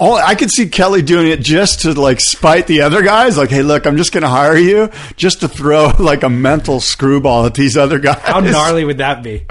[0.00, 3.36] All, I could see Kelly doing it just to like spite the other guys.
[3.36, 6.80] Like, hey, look, I'm just going to hire you just to throw like a mental
[6.80, 8.18] screwball at these other guys.
[8.22, 9.44] How gnarly would that be?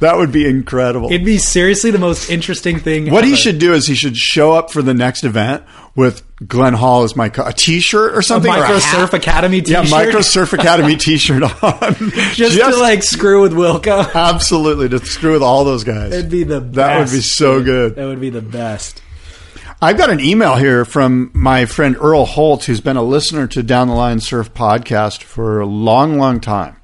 [0.00, 1.08] That would be incredible.
[1.12, 3.10] It'd be seriously the most interesting thing.
[3.10, 6.74] what he should do is he should show up for the next event with Glenn
[6.74, 8.50] Hall as my co- a T-shirt or something.
[8.50, 8.94] Micro a hat.
[8.94, 11.94] Surf Academy T-shirt, yeah, Micro Surf Academy T-shirt on.
[12.34, 14.12] just, to like screw with Wilko.
[14.14, 16.12] absolutely to screw with all those guys.
[16.12, 17.94] It'd be the That would be so good.
[17.96, 19.02] That would be the best.
[19.80, 23.62] I've got an email here from my friend Earl Holt, who's been a listener to
[23.62, 26.76] Down the Line Surf podcast for a long, long time.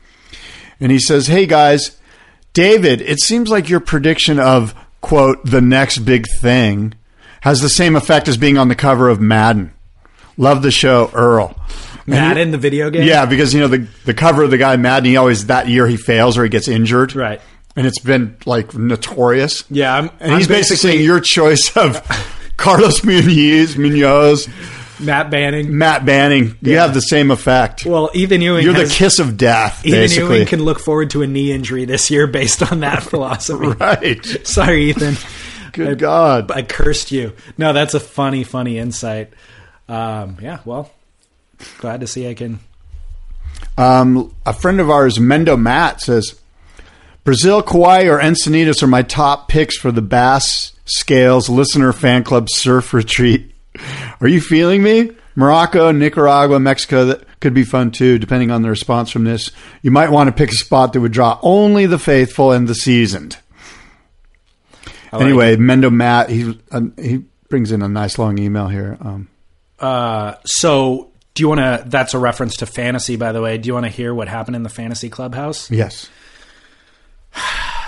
[0.78, 1.98] And he says, Hey guys,
[2.52, 6.94] David, it seems like your prediction of, quote, the next big thing
[7.40, 9.73] has the same effect as being on the cover of Madden.
[10.36, 11.56] Love the show, Earl.
[12.06, 13.05] And he- Madden, the video game.
[13.05, 15.86] Yeah, because, you know, the, the cover of the guy Madden, he always, that year
[15.86, 17.14] he fails or he gets injured.
[17.14, 17.40] Right.
[17.74, 19.64] And it's been, like, notorious.
[19.70, 21.97] Yeah, I'm, And I'm he's basically saying your choice of
[22.63, 24.49] Carlos Munoz, Munoz,
[25.01, 25.77] Matt Banting.
[25.77, 26.57] Matt Banting.
[26.63, 27.85] You have the same effect.
[27.85, 28.63] Well, Ethan Ewing.
[28.65, 30.37] You're the has- kiss of death, Ethan basically.
[30.37, 33.67] Ewing can look forward to a knee injury this year based on that philosophy.
[33.67, 34.47] right.
[34.47, 35.17] Sorry, Ethan.
[35.73, 36.51] Good God.
[36.51, 37.33] I cursed you.
[37.59, 39.33] No, that's a funny, funny insight.
[39.89, 40.91] Um, yeah, well,
[41.79, 42.61] glad to see I can.
[43.79, 46.39] Um, a friend of ours, Mendo Matt, says
[47.25, 52.49] Brazil, Kauai, or Encinitas are my top picks for the Bass Scales Listener Fan Club
[52.51, 53.55] Surf Retreat.
[54.21, 55.13] Are you feeling me?
[55.35, 59.51] Morocco, Nicaragua, Mexico, that could be fun too, depending on the response from this.
[59.81, 62.75] You might want to pick a spot that would draw only the faithful and the
[62.75, 63.39] seasoned.
[65.11, 68.99] like anyway, Mendo Matt, he uh, he brings in a nice long email here.
[69.01, 69.29] Um,
[69.79, 71.83] Uh, so, do you want to?
[71.89, 73.57] That's a reference to fantasy, by the way.
[73.57, 75.71] Do you want to hear what happened in the fantasy clubhouse?
[75.71, 76.11] yes.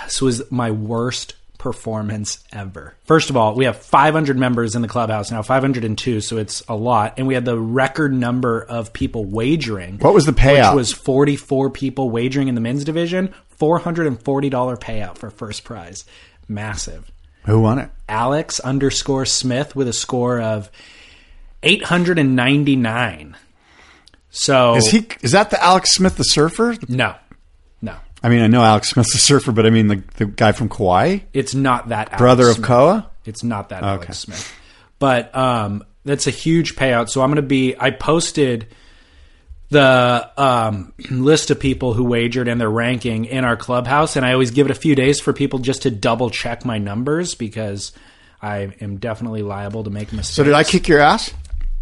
[0.05, 1.33] This was my worst
[1.65, 2.93] performance ever.
[3.05, 6.75] First of all, we have 500 members in the clubhouse now, 502, so it's a
[6.75, 9.97] lot, and we had the record number of people wagering.
[9.97, 10.75] What was the payout?
[10.75, 14.19] Which was 44 people wagering in the men's division, $440
[14.79, 16.05] payout for first prize.
[16.47, 17.11] Massive.
[17.45, 17.89] Who won it?
[18.07, 20.69] Alex underscore Smith with a score of
[21.63, 23.35] 899.
[24.29, 25.07] So Is he?
[25.23, 26.75] Is that the Alex Smith, the surfer?
[26.87, 27.15] no, no,
[28.25, 30.67] I mean, I know Alex Smith's a surfer, but I mean the the guy from
[30.69, 32.67] Kauai, it's not that Alex brother of Smith.
[32.67, 33.11] Koa.
[33.25, 33.87] It's not that Okay.
[34.05, 34.53] Alex Smith.
[34.97, 37.09] But um, that's a huge payout.
[37.09, 37.75] So I'm going to be.
[37.79, 38.67] I posted
[39.69, 44.33] the um, list of people who wagered and their ranking in our clubhouse, and I
[44.33, 47.91] always give it a few days for people just to double check my numbers because
[48.41, 50.35] I am definitely liable to make mistakes.
[50.35, 51.31] So did I kick your ass?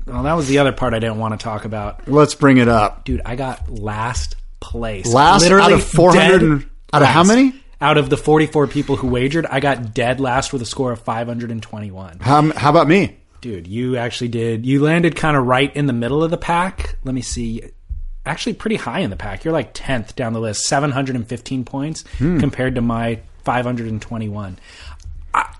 [0.05, 2.67] Well, that was the other part I didn't want to talk about, Let's bring it
[2.67, 3.05] up.
[3.05, 3.21] dude.
[3.25, 5.05] I got last place.
[5.13, 7.53] Last out of 400 out of how many?
[7.81, 11.01] Out of the 44 people who wagered, I got dead last with a score of
[11.01, 12.19] 521.
[12.21, 13.17] How, how about me?
[13.41, 14.65] Dude, you actually did.
[14.65, 16.95] You landed kind of right in the middle of the pack.
[17.03, 17.61] Let me see.
[18.25, 19.43] Actually, pretty high in the pack.
[19.43, 22.39] You're like 10th down the list, 715 points Hmm.
[22.39, 24.57] compared to my 521.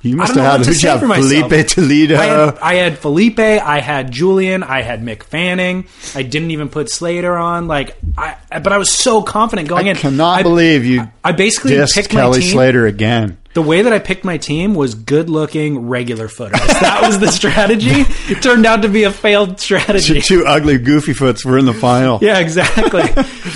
[0.04, 1.00] I, You must have had to you have?
[1.00, 2.18] Filipe Toledo.
[2.18, 5.86] I had, I had Felipe, I had Julian, I had Mick Fanning.
[6.16, 7.68] I didn't even put Slater on.
[7.68, 9.88] Like, I, but I was so confident going in.
[9.88, 9.98] I in.
[9.98, 12.52] cannot I- believe you I basically picked Kelly my team.
[12.52, 13.38] Slater again.
[13.54, 16.60] The way that I picked my team was good looking regular footers.
[16.60, 18.04] That was the strategy.
[18.28, 20.22] It turned out to be a failed strategy.
[20.22, 22.18] Two ugly goofy foots were in the final.
[22.20, 23.04] Yeah, exactly.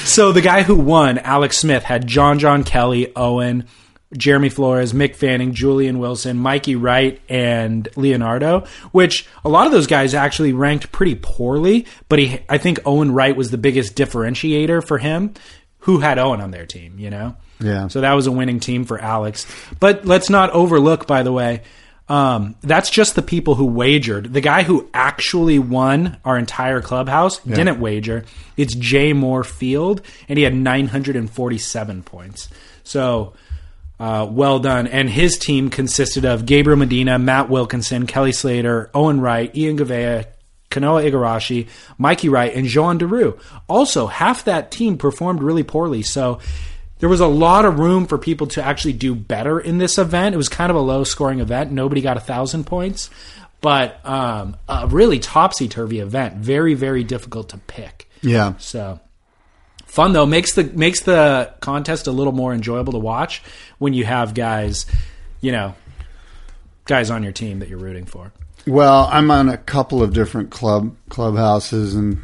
[0.06, 3.66] so the guy who won, Alex Smith, had John John Kelly, Owen,
[4.16, 9.88] Jeremy Flores, Mick Fanning, Julian Wilson, Mikey Wright, and Leonardo, which a lot of those
[9.88, 14.86] guys actually ranked pretty poorly, but he I think Owen Wright was the biggest differentiator
[14.86, 15.34] for him.
[15.82, 17.38] Who had Owen on their team, you know?
[17.62, 17.88] Yeah.
[17.88, 19.46] So that was a winning team for Alex.
[19.80, 21.62] But let's not overlook, by the way,
[22.10, 24.34] um, that's just the people who wagered.
[24.34, 28.24] The guy who actually won our entire clubhouse didn't wager.
[28.56, 32.50] It's Jay Moore Field, and he had 947 points.
[32.84, 33.34] So
[34.00, 34.88] uh, well done.
[34.88, 40.26] And his team consisted of Gabriel Medina, Matt Wilkinson, Kelly Slater, Owen Wright, Ian Gouveia,
[40.70, 41.68] Kanoa Igarashi,
[41.98, 43.40] Mikey Wright, and Joan Duru.
[43.68, 46.04] Also, half that team performed really poorly.
[46.04, 46.40] So
[47.00, 50.36] there was a lot of room for people to actually do better in this event.
[50.36, 51.72] It was kind of a low scoring event.
[51.72, 53.10] Nobody got a thousand points,
[53.62, 56.36] but um, a really topsy turvy event.
[56.36, 58.10] Very, very difficult to pick.
[58.22, 58.56] Yeah.
[58.58, 59.00] So
[59.88, 63.42] fun though makes the makes the contest a little more enjoyable to watch
[63.80, 64.86] when you have guys,
[65.42, 65.74] you know,
[66.86, 68.32] guys on your team that you're rooting for?
[68.68, 72.22] Well, I'm on a couple of different club clubhouses, and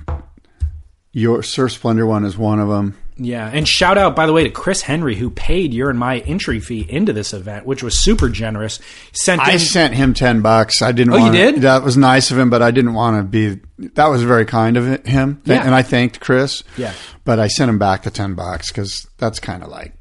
[1.14, 2.98] your Surf Splendor one is one of them.
[3.18, 6.20] Yeah, and shout out by the way to Chris Henry who paid your and my
[6.20, 8.80] entry fee into this event, which was super generous.
[9.12, 10.82] Sent I in, sent him ten bucks.
[10.82, 11.14] I didn't.
[11.14, 11.56] Oh, you want did?
[11.62, 13.62] That was nice of him, but I didn't want to be.
[13.96, 15.64] That was very kind of him, Yeah.
[15.64, 16.64] and I thanked Chris.
[16.78, 16.94] Yeah.
[17.26, 19.94] but I sent him back the ten bucks because that's kind of like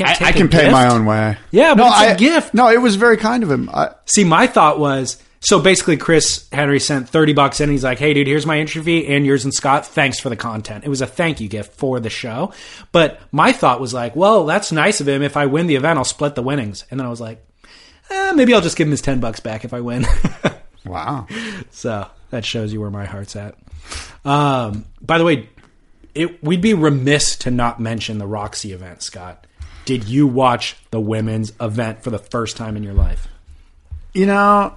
[0.00, 0.72] I, take can pay gift.
[0.72, 1.36] my own way.
[1.50, 2.54] Yeah, but no, it's a I- gift.
[2.54, 3.68] No, it was very kind of him.
[3.72, 7.64] I, See, my thought was so basically, Chris Henry sent thirty bucks in.
[7.64, 9.86] And he's like, "Hey, dude, here's my entry fee and yours and Scott.
[9.86, 10.84] Thanks for the content.
[10.84, 12.52] It was a thank you gift for the show."
[12.92, 15.22] But my thought was like, "Well, that's nice of him.
[15.22, 17.44] If I win the event, I'll split the winnings." And then I was like,
[18.10, 20.06] eh, "Maybe I'll just give him his ten bucks back if I win."
[20.84, 21.26] wow.
[21.70, 23.54] so that shows you where my heart's at.
[24.24, 25.48] Um, by the way,
[26.14, 29.46] it, we'd be remiss to not mention the Roxy event, Scott.
[29.84, 33.28] Did you watch the women's event for the first time in your life?
[34.12, 34.74] You know,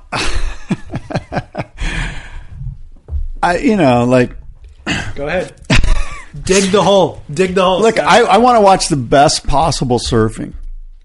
[3.44, 4.36] I you know like
[5.16, 5.54] Go ahead.
[6.44, 7.22] Dig the hole.
[7.32, 7.82] Dig the hole.
[7.82, 8.08] look, Scott.
[8.08, 10.54] I, I want to watch the best possible surfing.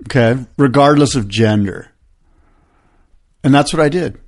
[0.06, 1.90] Okay, regardless of gender,
[3.42, 4.18] and that's what I did.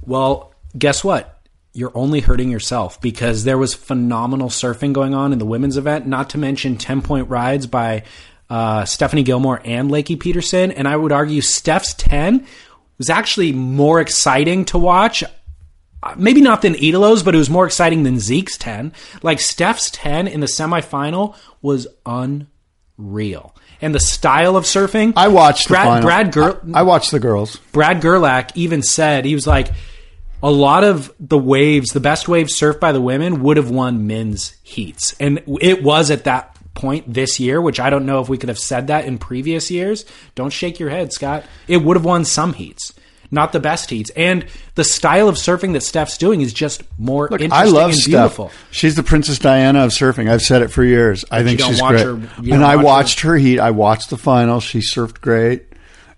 [0.00, 1.42] Well, guess what?
[1.72, 6.06] You're only hurting yourself because there was phenomenal surfing going on in the women's event,
[6.06, 8.04] not to mention 10 point rides by
[8.48, 10.72] uh, Stephanie Gilmore and Lakey Peterson.
[10.72, 12.46] And I would argue Steph's 10
[13.00, 15.24] was actually more exciting to watch.
[16.18, 18.92] Maybe not than Italo's, but it was more exciting than Zeke's 10.
[19.22, 23.56] Like Steph's 10 in the semifinal was unreal.
[23.80, 25.14] And the style of surfing.
[25.16, 26.02] I watched Brad.
[26.02, 27.56] Brad Ger- I, I watched the girls.
[27.72, 29.68] Brad Gerlach even said he was like
[30.42, 34.06] a lot of the waves, the best waves surfed by the women would have won
[34.06, 37.60] men's heats, and it was at that point this year.
[37.60, 40.04] Which I don't know if we could have said that in previous years.
[40.34, 41.44] Don't shake your head, Scott.
[41.68, 42.92] It would have won some heats,
[43.30, 47.26] not the best heats, and the style of surfing that Steph's doing is just more
[47.26, 48.06] interesting I love and Steph.
[48.10, 48.50] beautiful.
[48.70, 50.30] She's the Princess Diana of surfing.
[50.30, 51.24] I've said it for years.
[51.30, 52.00] I think she's great.
[52.04, 53.58] her- and I watch watched her heat.
[53.60, 54.60] I watched the final.
[54.60, 55.64] She surfed great.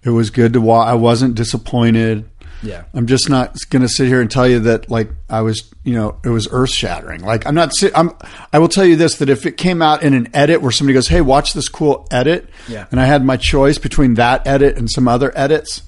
[0.05, 0.89] It was good to watch.
[0.89, 2.29] I wasn't disappointed.
[2.62, 2.84] Yeah.
[2.94, 5.94] I'm just not going to sit here and tell you that like I was, you
[5.94, 7.22] know, it was earth shattering.
[7.22, 7.72] Like I'm not.
[7.94, 8.10] I'm.
[8.52, 10.94] I will tell you this: that if it came out in an edit where somebody
[10.94, 12.86] goes, "Hey, watch this cool edit," Yeah.
[12.90, 15.82] and I had my choice between that edit and some other edits,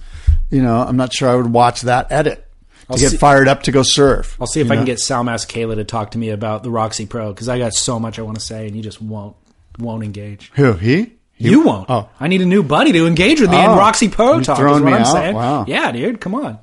[0.50, 2.46] you know, I'm not sure I would watch that edit
[2.90, 4.36] to get see- fired up to go surf.
[4.40, 7.06] I'll see if I can get Sal Masekela to talk to me about the Roxy
[7.06, 9.36] Pro because I got so much I want to say, and you just won't
[9.78, 10.50] won't engage.
[10.54, 11.12] who he.
[11.50, 11.88] You won't.
[11.90, 12.08] Oh.
[12.18, 13.76] I need a new buddy to engage with me in Oh.
[13.76, 14.58] Roxy Pro You're Talk.
[14.58, 15.12] Is what me I'm out?
[15.12, 15.34] saying.
[15.34, 15.64] Wow.
[15.68, 16.58] Yeah, dude, come on.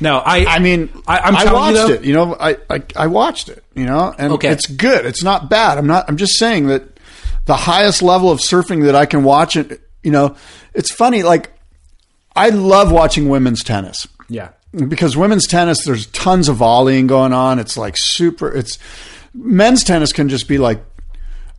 [0.00, 0.44] No, I.
[0.46, 2.04] I mean, I, I'm I watched you though, it.
[2.04, 3.64] You know, I, I I watched it.
[3.74, 4.48] You know, and Okay.
[4.48, 5.06] it's good.
[5.06, 5.78] It's not bad.
[5.78, 6.04] I'm not.
[6.08, 6.98] I'm just saying that
[7.46, 9.80] the highest level of surfing that I can watch it.
[10.02, 10.36] You know,
[10.74, 11.22] it's funny.
[11.22, 11.50] Like,
[12.36, 17.58] I love watching women's tennis Yeah, because women's tennis there's tons of volleying going on.
[17.58, 18.48] It's like super.
[18.54, 18.78] It's
[19.34, 20.82] men's tennis can just be like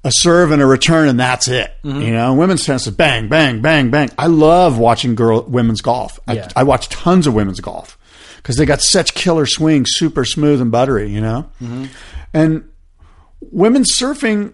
[0.03, 1.71] a serve and a return and that's it.
[1.83, 2.01] Mm-hmm.
[2.01, 4.09] You know, women's tennis is bang, bang, bang, bang.
[4.17, 6.19] I love watching girl women's golf.
[6.27, 6.47] I, Yeah.
[6.55, 7.97] I watch tons of women's golf
[8.37, 11.09] because they got such killer swings, super smooth and buttery.
[11.09, 11.85] You know, Mm-hmm.
[12.33, 12.69] and
[13.51, 14.53] women's surfing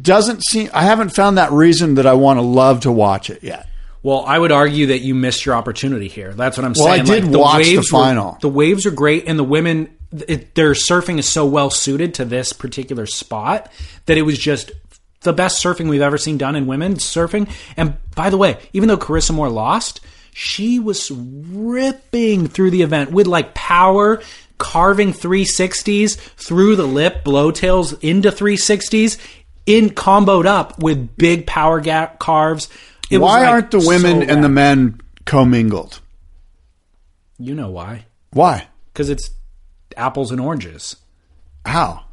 [0.00, 0.70] doesn't seem.
[0.72, 3.68] I haven't found that reason that I want to love to watch it yet.
[4.02, 6.32] Well, I would argue that you missed your opportunity here.
[6.34, 7.04] That's what I'm saying.
[7.04, 8.38] Well, I did the watch the waves were- final.
[8.40, 9.88] the waves are great, and the women,
[10.28, 13.72] it, their surfing is so well suited to this particular spot
[14.06, 14.72] that it was just
[15.24, 17.50] the best surfing we've ever seen done in women's surfing.
[17.76, 20.00] And by the way, even though Carissa Moore lost,
[20.32, 24.22] she was ripping through the event with like power.
[24.56, 29.18] Carving 360s through the lip, blowtails into 360s,
[29.66, 32.68] in comboed up with big power gap carves.
[33.10, 36.00] It was, Why like, aren't the women so and the men commingled?
[37.36, 38.06] You know why?
[38.32, 38.68] Why?
[38.92, 39.28] Because it's
[39.96, 40.96] apples and oranges.
[41.66, 42.03] How?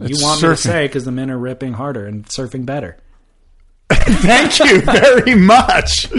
[0.00, 2.96] You It's want me to say because the men are ripping harder and surfing better.
[3.92, 6.10] Thank you very much.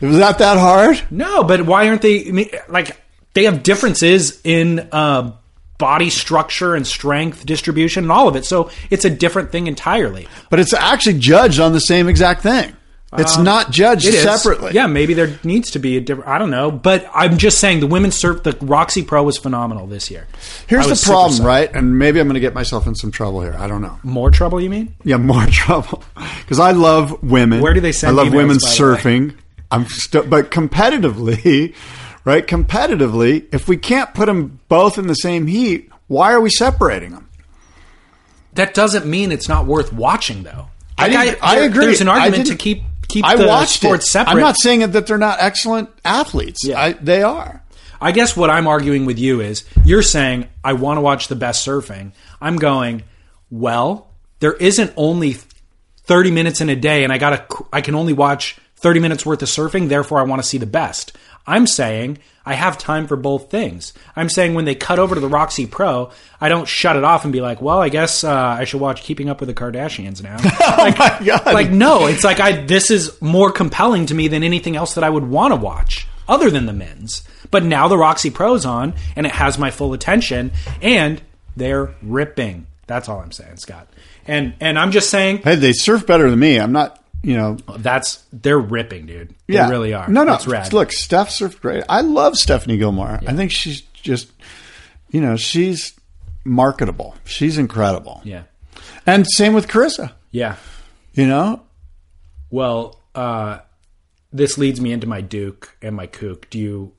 [0.00, 1.02] Was that that hard?
[1.10, 3.00] No, but why aren't they I mean, like
[3.34, 5.32] they have differences in uh,
[5.78, 8.44] body structure and strength distribution and all of it.
[8.44, 10.26] So it's a different thing entirely.
[10.48, 12.74] But it's actually judged on the same exact thing.
[13.18, 14.70] It's um, not judged It separately.
[14.72, 16.28] Yeah, maybe there needs to be a different.
[16.28, 19.88] I don't know, but I'm just saying the women's surf, the Roxy Pro was phenomenal
[19.88, 20.28] this year.
[20.68, 21.68] Here's the problem, right?
[21.74, 23.56] And maybe I'm going to get myself in some trouble here.
[23.58, 23.98] I don't know.
[24.04, 24.94] More trouble, you mean?
[25.02, 26.04] Yeah, more trouble.
[26.14, 27.60] Because I love women.
[27.60, 28.98] Where do they send I love emails, women's by the way?
[28.98, 29.36] surfing.
[29.72, 31.74] I'm st- but competitively,
[32.24, 32.46] right?
[32.46, 37.10] Competitively, if we can't put them both in the same heat, why are we separating
[37.10, 37.28] them?
[38.54, 40.68] That doesn't mean it's not worth watching, though.
[40.98, 41.86] I Like, didn't- I agree.
[41.86, 44.10] There's an argument to keep keep I watched sports it.
[44.10, 44.32] separate.
[44.32, 46.60] I'm not saying that they're not excellent athletes.
[46.64, 46.80] Yeah.
[46.80, 47.62] I, they are.
[48.00, 51.36] I guess what I'm arguing with you is you're saying I want to watch the
[51.36, 52.12] best surfing.
[52.40, 53.02] I'm going,
[53.50, 55.36] well, there isn't only
[56.04, 59.26] 30 minutes in a day and I got to I can only watch 30 minutes
[59.26, 61.16] worth of surfing, therefore I want to see the best.
[61.46, 63.92] I'm saying I have time for both things.
[64.16, 66.10] I'm saying when they cut over to the Roxy Pro,
[66.40, 69.02] I don't shut it off and be like, "Well, I guess uh, I should watch
[69.02, 71.46] Keeping Up with the Kardashians now." like, Oh my God.
[71.46, 75.04] like no, it's like I this is more compelling to me than anything else that
[75.04, 77.22] I would want to watch other than the men's.
[77.50, 81.20] But now the Roxy Pro's on and it has my full attention and
[81.56, 82.66] they're ripping.
[82.86, 83.88] That's all I'm saying, Scott.
[84.26, 86.58] And and I'm just saying Hey, they surf better than me.
[86.60, 87.56] I'm not, you know.
[87.78, 89.34] that's they're ripping, dude.
[89.46, 90.08] They Yeah, really are.
[90.08, 90.34] No, no.
[90.34, 90.72] It's rad.
[90.72, 91.84] Look, Steph surfed great.
[91.88, 93.20] I love Stephanie Gilmore.
[93.26, 94.30] I think she's just,
[95.10, 95.92] you know, she's
[96.44, 97.14] marketable.
[97.24, 98.22] She's incredible.
[98.24, 98.44] Yeah.
[99.06, 100.12] And same with Carissa.
[100.30, 100.56] Yeah.
[101.14, 101.62] You know,
[102.50, 103.58] Well, uh
[104.32, 106.48] this leads me into my Duke and my Kook.
[106.50, 106.92] Do you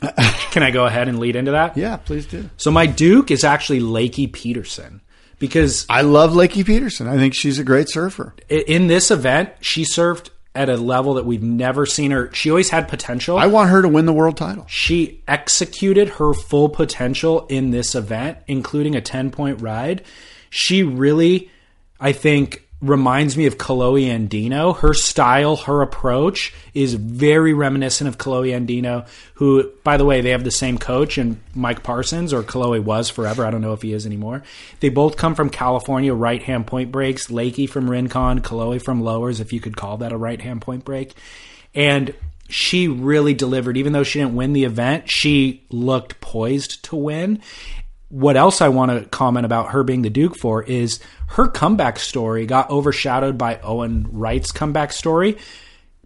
[0.51, 1.77] can I go ahead and lead into that?
[1.77, 2.49] yeah, please do.
[2.57, 5.01] So my Duke is actually Lakey Peterson
[5.41, 7.07] because I love Lakey Peterson.
[7.07, 8.33] I think she's a great surfer.
[8.47, 12.29] in this event she surfed at a level that we've never seen her.
[12.33, 13.37] She always had potential.
[13.37, 14.65] I want her to win the world title.
[14.69, 20.03] she executed her full potential in this event, including a 10 point ride.
[20.49, 21.49] She really,
[21.99, 24.75] I think, reminds me of Kolohe Andino.
[24.77, 30.31] Her style, her approach is very reminiscent of Kolohe Andino, who, by the way, they
[30.31, 33.45] have the same coach and Mike Parsons, or Kolohe was forever.
[33.45, 34.43] I don't know if he is anymore.
[34.79, 37.27] They both come from California, right hand point breaks.
[37.27, 40.83] Lakey from Rincon, Kolohe from Lowers, if you could call that a right hand point
[40.83, 41.13] break.
[41.75, 42.13] And
[42.49, 43.77] she really delivered.
[43.77, 47.41] Even though she didn't win the event, she looked poised to win.
[48.11, 51.97] What else I want to comment about her being the Duke for is her comeback
[51.97, 55.37] story got overshadowed by Owen Wright's comeback story,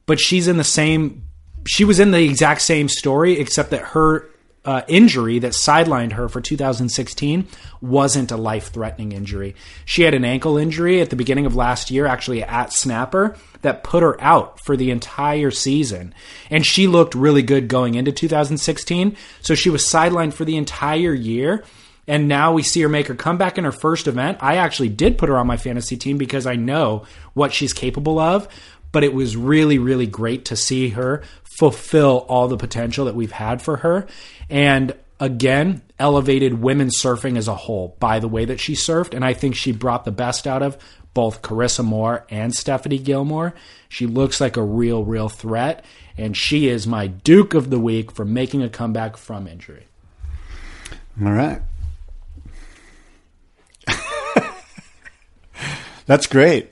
[0.06, 1.24] but she's in the same.
[1.68, 4.30] She was in the exact same story, except that her
[4.66, 7.48] uh, injury that sidelined her for 2016
[7.82, 9.56] wasn't a life threatening injury.
[9.86, 13.84] She had an ankle injury at the beginning of last year, actually at Snapper, that
[13.84, 16.14] put her out for the entire season.
[16.50, 19.16] And she looked really good going into 2016.
[19.42, 21.64] So she was sidelined for the entire year.
[22.08, 24.38] And now we see her make her comeback in her first event.
[24.42, 28.20] I actually did put her on my fantasy team because I know what she's capable
[28.20, 28.48] of.
[28.92, 33.32] But it was really, really great to see her fulfill all the potential that we've
[33.32, 34.08] had for her.
[34.50, 39.14] And again, elevated women's surfing as a whole by the way that she surfed.
[39.14, 40.78] And I think she brought the best out of
[41.14, 43.54] both Carissa Moore and Stephanie Gilmore.
[43.90, 45.84] She looks like a real, real threat.
[46.18, 49.88] And she is my Duke of the Week for making a comeback from injury.
[51.22, 51.62] All right.
[56.06, 56.72] That's great.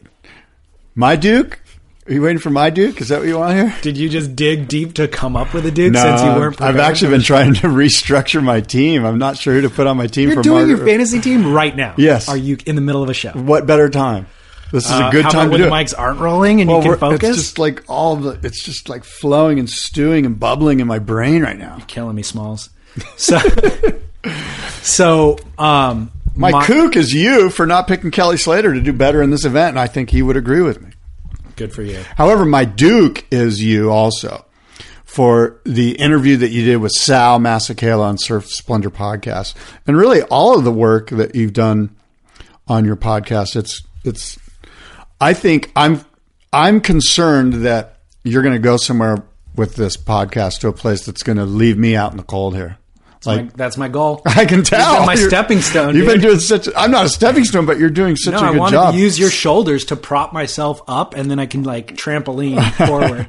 [0.95, 1.60] My Duke?
[2.05, 2.99] Are you waiting for my Duke?
[2.99, 3.73] Is that what you want here?
[3.81, 6.76] Did you just dig deep to come up with a Duke since you weren't I've
[6.76, 9.05] actually been trying to restructure my team.
[9.05, 11.53] I'm not sure who to put on my team You're for doing your fantasy team
[11.53, 11.95] right now.
[11.97, 12.27] Yes.
[12.27, 13.31] Are you in the middle of a show?
[13.31, 14.27] What better time?
[14.73, 16.69] This is Uh, a good how time to when do the mics aren't rolling and
[16.69, 17.30] Well, you can focus?
[17.30, 18.38] It's just like all the.
[18.43, 21.77] It's just like flowing and stewing and bubbling in my brain right now.
[21.77, 22.69] You're killing me, Smalls.
[23.15, 23.39] So,
[24.81, 29.30] so um, My, kook is you for not picking Kelly Slater to do better in
[29.30, 30.91] this event, and I think he would agree with me.
[31.55, 32.01] good for you.
[32.18, 34.45] However, my Duke is you also
[35.05, 39.53] for the interview that you did with Sal Masekela on Surf Splendor podcast,
[39.85, 41.95] and really all of the work that you've done
[42.68, 43.55] on your podcast.
[43.55, 44.39] It's it's.
[45.22, 46.03] I think I'm
[46.51, 49.23] I'm concerned that you're going to go somewhere
[49.55, 52.55] with this podcast to a place that's going to leave me out in the cold
[52.55, 52.77] here.
[53.25, 54.21] Like Like, that's my goal.
[54.25, 56.67] I can tell my You're- stepping stone, You've been doing such.
[56.75, 58.93] I'm not a stepping stone, but you're doing such No, a I good want job.
[58.93, 63.27] to use your shoulders to prop myself up, and then I can like trampoline forward.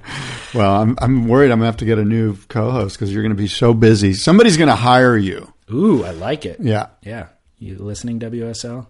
[0.53, 3.35] Well, I'm I'm worried I'm gonna have to get a new co-host because you're gonna
[3.35, 4.15] be so busy.
[4.15, 5.53] Somebody's gonna hire you.
[5.73, 6.59] Ooh, I like it.
[6.61, 7.27] Yeah, Yeah.
[7.59, 8.87] You listening, WSL?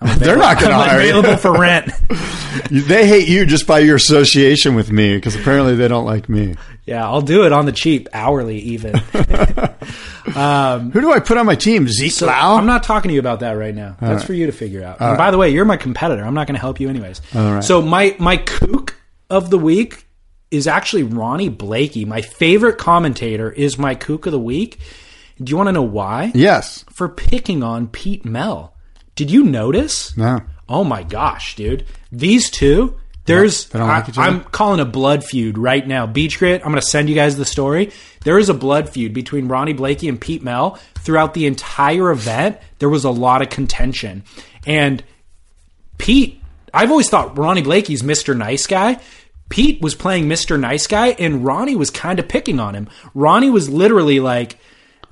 [0.18, 1.08] they're not gonna I'm hire you.
[1.18, 1.90] available for rent.
[2.70, 6.28] You- They hate you just by your association with me because apparently they don't like
[6.28, 6.54] me.
[6.86, 9.00] yeah, I'll do it on the cheap, hourly even.
[10.34, 11.86] Um, Who do I put on my team?
[11.88, 12.56] Zeke So Lau?
[12.56, 13.96] I'm not talking to you about that right now.
[14.00, 15.00] That's for you to figure out.
[15.00, 16.24] and by the way, you're my competitor.
[16.24, 17.20] I'm not going to help you anyways.
[17.34, 17.62] right.
[17.62, 18.96] So my my kook
[19.30, 20.06] of the week
[20.50, 22.04] is actually Ronnie Blakey.
[22.04, 24.78] My favorite commentator is my kook of the week.
[25.42, 26.30] Do you want to know why?
[26.34, 26.84] Yes.
[26.92, 28.74] For picking on Pete Mel.
[29.16, 30.16] Did you notice?
[30.16, 30.40] No.
[30.68, 31.84] Oh my gosh, dude.
[32.12, 36.06] These two, there's like I, I'm calling a blood feud right now.
[36.06, 37.90] Beach Grit, I'm going to send you guys the story.
[38.24, 42.58] There is a blood feud between Ronnie Blakey and Pete Mel throughout the entire event.
[42.78, 44.24] There was a lot of contention.
[44.66, 45.04] And
[45.98, 46.42] Pete,
[46.72, 48.36] I've always thought Ronnie Blakey's Mr.
[48.36, 48.98] Nice Guy.
[49.48, 50.58] Pete was playing Mr.
[50.58, 52.88] Nice Guy and Ronnie was kind of picking on him.
[53.14, 54.58] Ronnie was literally like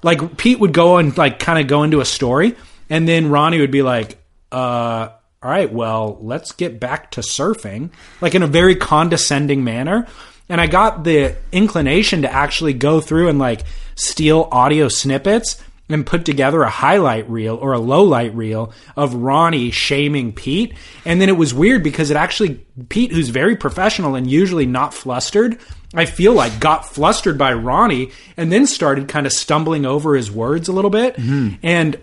[0.03, 2.57] like Pete would go and like kind of go into a story
[2.91, 4.19] and then Ronnie would be like,
[4.51, 5.11] uh
[5.43, 7.91] all right, well, let's get back to surfing,
[8.21, 10.07] like in a very condescending manner.
[10.53, 13.63] And I got the inclination to actually go through and like
[13.95, 15.59] steal audio snippets
[15.89, 20.75] and put together a highlight reel or a low light reel of Ronnie shaming Pete.
[21.07, 24.93] And then it was weird because it actually, Pete, who's very professional and usually not
[24.93, 25.59] flustered,
[25.95, 30.31] I feel like got flustered by Ronnie and then started kind of stumbling over his
[30.31, 31.17] words a little bit.
[31.17, 31.55] Mm-hmm.
[31.63, 31.99] And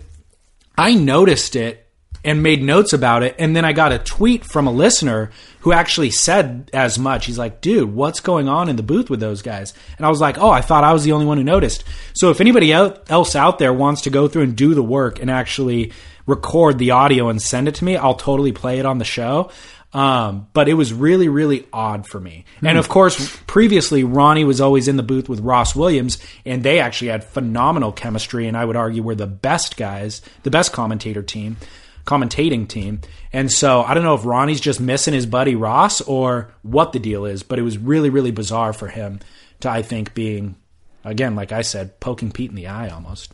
[0.76, 1.79] I noticed it
[2.24, 3.34] and made notes about it.
[3.38, 5.30] And then I got a tweet from a listener
[5.60, 7.26] who actually said as much.
[7.26, 9.74] He's like, dude, what's going on in the booth with those guys?
[9.96, 11.84] And I was like, oh, I thought I was the only one who noticed.
[12.14, 15.30] So if anybody else out there wants to go through and do the work and
[15.30, 15.92] actually
[16.26, 19.50] record the audio and send it to me, I'll totally play it on the show.
[19.92, 22.44] Um, but it was really, really odd for me.
[22.62, 26.78] And of course, previously, Ronnie was always in the booth with Ross Williams, and they
[26.78, 28.46] actually had phenomenal chemistry.
[28.46, 31.56] And I would argue were the best guys, the best commentator team,
[32.04, 33.00] commentating team.
[33.32, 36.98] And so I don't know if Ronnie's just missing his buddy Ross or what the
[36.98, 39.20] deal is, but it was really, really bizarre for him
[39.60, 40.56] to, I think, being,
[41.04, 43.32] again, like I said, poking Pete in the eye almost.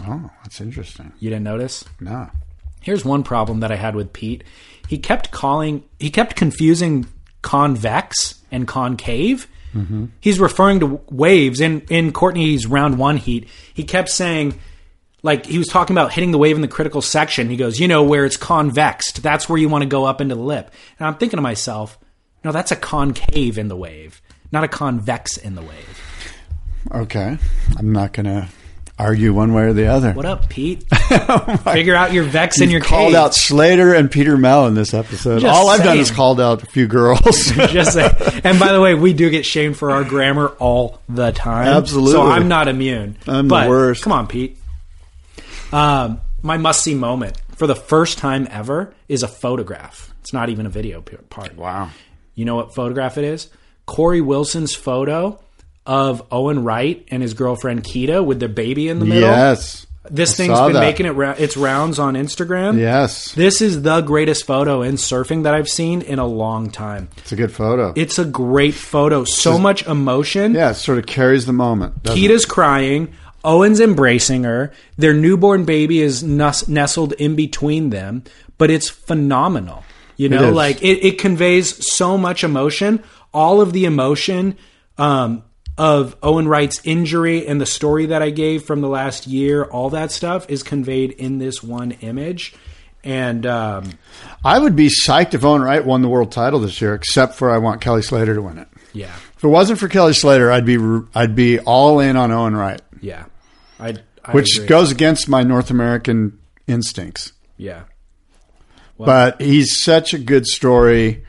[0.00, 1.12] Oh, that's interesting.
[1.20, 1.84] You didn't notice?
[2.00, 2.30] No.
[2.82, 4.44] Here's one problem that I had with Pete.
[4.88, 7.06] He kept calling, he kept confusing
[7.42, 9.48] convex and concave.
[9.74, 10.06] Mm-hmm.
[10.20, 13.48] He's referring to waves in in Courtney's round one heat.
[13.74, 14.58] He kept saying,
[15.26, 17.50] like he was talking about hitting the wave in the critical section.
[17.50, 19.22] He goes, you know, where it's convexed.
[19.22, 20.70] That's where you want to go up into the lip.
[20.98, 21.98] And I'm thinking to myself,
[22.44, 24.22] no, that's a concave in the wave,
[24.52, 26.02] not a convex in the wave.
[26.92, 27.36] Okay.
[27.76, 28.48] I'm not going to
[28.98, 30.12] argue one way or the other.
[30.12, 30.84] What up, Pete?
[31.08, 33.14] Oh Figure out your vex in your called cave.
[33.14, 35.40] out Slater and Peter Mel in this episode.
[35.40, 37.20] Just All I've done is called out a few girls.
[37.70, 41.30] Just say, and by the way, we do get shamed for our grammar all the
[41.30, 41.68] time.
[41.68, 42.12] Absolutely.
[42.12, 43.16] So I'm not immune.
[43.26, 44.02] I'm the worst.
[44.02, 44.58] Come on, Pete.
[45.72, 50.12] Um, my must see moment for the first time ever is a photograph.
[50.20, 51.56] It's not even a video part.
[51.56, 51.90] wow.
[52.34, 53.48] You know what photograph it is?
[53.86, 55.40] Corey Wilson's photo
[55.86, 59.28] of Owen Wright and his girlfriend Kita with their baby in the middle.
[59.30, 59.86] Yes.
[60.10, 60.80] This I thing's been that.
[60.80, 62.78] making it ra- its rounds on Instagram.
[62.78, 63.32] Yes.
[63.32, 67.08] This is the greatest photo in surfing that I've seen in a long time.
[67.16, 67.92] It's a good photo.
[67.96, 69.24] It's a great photo.
[69.24, 70.54] So much emotion.
[70.54, 72.02] yeah, it sort of carries the moment.
[72.04, 72.28] doesn't it?
[72.28, 73.14] Kita's crying.
[73.46, 74.72] Owen's embracing her.
[74.98, 78.24] Their newborn baby is nestled in between them,
[78.58, 79.84] but it's phenomenal.
[80.16, 80.54] You know, is.
[80.54, 83.02] like it, it conveys so much emotion.
[83.32, 84.56] All of the emotion
[84.98, 85.44] um,
[85.78, 89.90] of Owen Wright's injury and the story that I gave from the last year, all
[89.90, 92.54] that stuff is conveyed in this one image.
[93.04, 93.92] And um,
[94.44, 97.50] I would be psyched if Owen Wright won the world title this year, except for
[97.50, 98.68] I want Kelly Slater to win it.
[98.92, 100.76] yeah, If it wasn't for Kelly Slater, I'd be
[101.14, 103.26] I'd be all in on Owen Wright, yeah,
[103.78, 103.94] I,
[104.24, 104.68] I which agree.
[104.68, 107.32] goes against my North American instincts.
[107.56, 107.82] yeah.
[108.98, 111.24] but he's such a good story.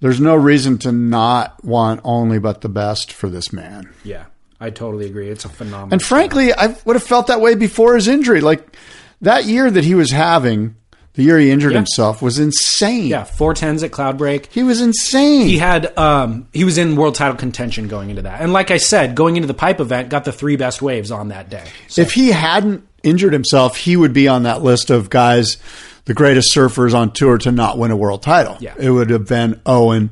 [0.00, 3.92] There's no reason to not want only but the best for this man.
[4.04, 4.26] Yeah,
[4.60, 5.28] I totally agree.
[5.30, 5.94] It's a phenomenal.
[5.94, 8.40] And frankly, I would have felt that way before his injury.
[8.42, 8.76] Like
[9.22, 10.76] that year that he was having,
[11.16, 11.78] the year he injured Yeah.
[11.78, 13.06] himself, was insane.
[13.08, 14.46] yeah, four tens at Cloudbreak.
[14.52, 15.46] He was insane.
[15.48, 18.76] He had um, he was in world title contention going into that, and like I
[18.76, 21.64] said, going into the pipe event, got the three best waves on that day.
[21.88, 25.56] So, if he hadn't injured himself, he would be on that list of guys,
[26.04, 28.56] the greatest surfers on tour to not win a world title.
[28.60, 28.74] Yeah.
[28.78, 30.10] It would have been Owen,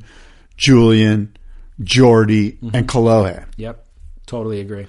[0.57, 1.37] Julian,
[1.83, 2.77] Jordy, Mm-hmm.
[2.77, 3.45] and Kolohe.
[3.57, 3.85] yep,
[4.27, 4.87] totally agree.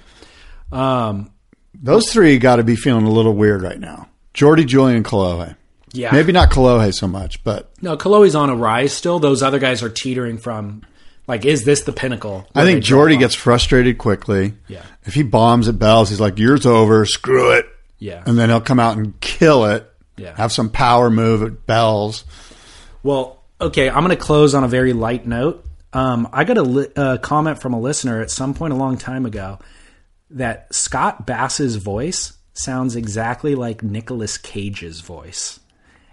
[0.72, 1.30] Um,
[1.74, 4.08] Those three got to be feeling a little weird right now.
[4.34, 5.56] Jordy, Julian, and Kolohe.
[5.96, 9.18] Yeah, Maybe not Kolohe so much, but no, Kolohe's on a rise still.
[9.18, 10.82] Those other guys are teetering from
[11.26, 12.46] like, is this the pinnacle?
[12.54, 14.54] I think Jordy gets frustrated quickly.
[14.68, 14.82] Yeah.
[15.04, 17.04] If he bombs at Bells, he's like, "Yours over.
[17.06, 17.66] Screw it."
[17.98, 18.22] Yeah.
[18.26, 19.90] And then he'll come out and kill it.
[20.16, 20.36] Yeah.
[20.36, 22.24] Have some power move at Bells.
[23.02, 25.64] Well, okay, I'm going to close on a very light note.
[25.92, 28.98] Um, I got a li- uh, comment from a listener at some point a long
[28.98, 29.58] time ago
[30.30, 35.60] that Scott Bass's voice sounds exactly like Nicolas Cage's voice.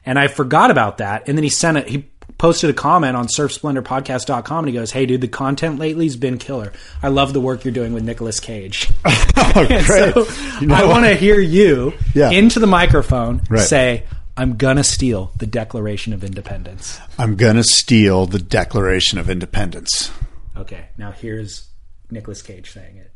[0.06, 1.28] And I forgot about that.
[1.28, 5.06] And then he sent it, he posted a comment on surfsplendorpodcast.com and he goes, Hey,
[5.06, 6.74] dude, the content lately has been killer.
[7.02, 8.90] I love the work you're doing with Nicolas Cage.
[9.56, 9.84] Oh, great.
[9.86, 10.26] so
[10.62, 12.30] You know I want to hear you Yeah.
[12.32, 13.62] into the microphone Right.
[13.62, 14.04] say,
[14.38, 17.00] I'm going to steal the Declaration of Independence.
[17.20, 20.12] I'm gonna steal the Declaration of Independence.
[20.58, 21.68] Okay, now here's
[22.10, 23.12] Nicolas Cage saying it.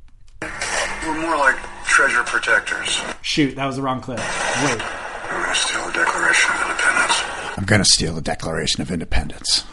[1.04, 1.56] We're more like
[1.86, 3.00] treasure protectors.
[3.24, 4.20] Shoot, that was the wrong clip.
[4.20, 4.82] Wait.
[5.30, 7.24] I'm going to steal the Declaration of Independence.
[7.58, 9.66] I'm gonna steal the Declaration of Independence.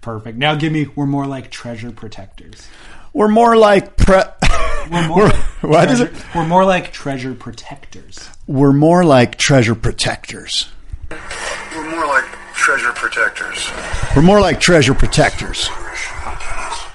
[0.00, 0.38] Perfect.
[0.38, 0.86] Now give me.
[0.94, 2.66] We're more like treasure protectors.
[3.12, 4.22] We're more like pre.
[4.90, 5.16] We're more.
[5.24, 6.34] We're- like what is treasure- it?
[6.36, 8.30] We're more like treasure protectors.
[8.46, 10.68] We're more like treasure protectors.
[11.74, 12.24] We're more like
[12.54, 13.68] treasure protectors.
[14.14, 15.68] We're more like treasure protectors.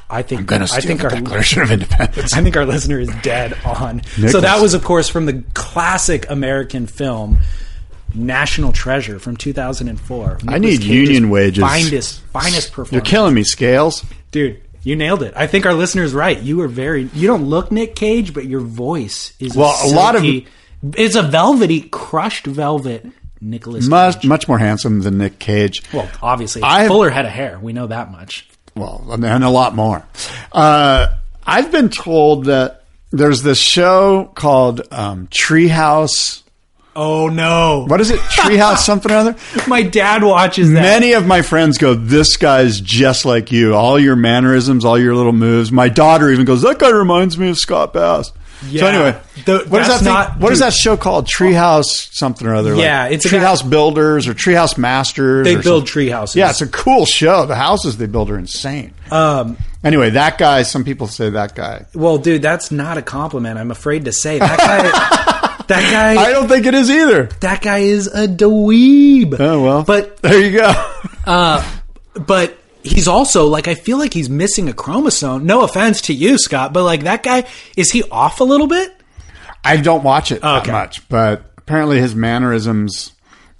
[0.10, 0.45] I think.
[0.48, 2.34] Gonna I think the our Declaration of Independence.
[2.34, 4.02] I think our listener is dead on.
[4.30, 7.39] So that was, of course, from the classic American film
[8.13, 10.39] National Treasure from 2004.
[10.47, 11.63] I need Cage's union wages.
[11.63, 12.91] Finest, finest performance.
[12.91, 14.05] You're killing me, Scales.
[14.31, 14.61] dude.
[14.84, 15.34] You nailed it.
[15.35, 16.39] I think our listener's right.
[16.41, 17.09] You were very.
[17.13, 20.23] You don't look Nick Cage, but your voice is Well, a lot of-
[20.95, 23.05] It's a velvety, crushed velvet.
[23.41, 23.85] Nicholas.
[23.88, 25.84] Much, much more handsome than Nick Cage.
[25.93, 27.59] Well, obviously, I- fuller head of hair.
[27.61, 28.47] We know that much.
[28.75, 30.03] Well, and a lot more.
[30.51, 31.07] Uh,
[31.45, 36.43] I've been told that there's this show called um, Treehouse.
[36.99, 37.86] Oh no!
[37.88, 38.19] What is it?
[38.32, 39.36] Treehouse something or other?
[39.68, 40.82] My dad watches that.
[40.82, 43.76] Many of my friends go, "This guy's just like you.
[43.76, 47.49] All your mannerisms, all your little moves." My daughter even goes, "That guy reminds me
[47.49, 48.32] of Scott Bass."
[48.68, 48.80] Yeah.
[48.82, 49.98] So anyway, The- what is that?
[49.99, 50.65] Thing, not- what is dude.
[50.65, 51.28] that show called?
[51.28, 52.74] Treehouse something or other.
[52.74, 55.45] Yeah, like it's guy- Treehouse Builders or Treehouse Masters.
[55.45, 55.86] They build something.
[55.86, 56.10] tree.
[56.10, 57.45] Yeah, it's a cool show.
[57.45, 58.95] The houses they build are insane.
[59.11, 60.64] Um, Anyway, that guy.
[60.64, 61.86] Some people say that guy.
[61.94, 63.60] well, dude, that's not a compliment.
[63.60, 65.34] I'm afraid to say that guy.
[65.68, 66.22] that guy.
[66.22, 67.26] I don't think it is either.
[67.41, 69.38] that guy is a dweeb.
[69.39, 70.73] Oh well, But there you go.
[71.26, 71.80] uh,
[72.26, 75.45] but he's also like I feel like he's missing a chromosome.
[75.45, 77.45] No offense to you, Scott, but like that guy
[77.76, 78.94] is he off a little bit?
[79.64, 83.11] I don't watch it that much, but apparently his mannerisms.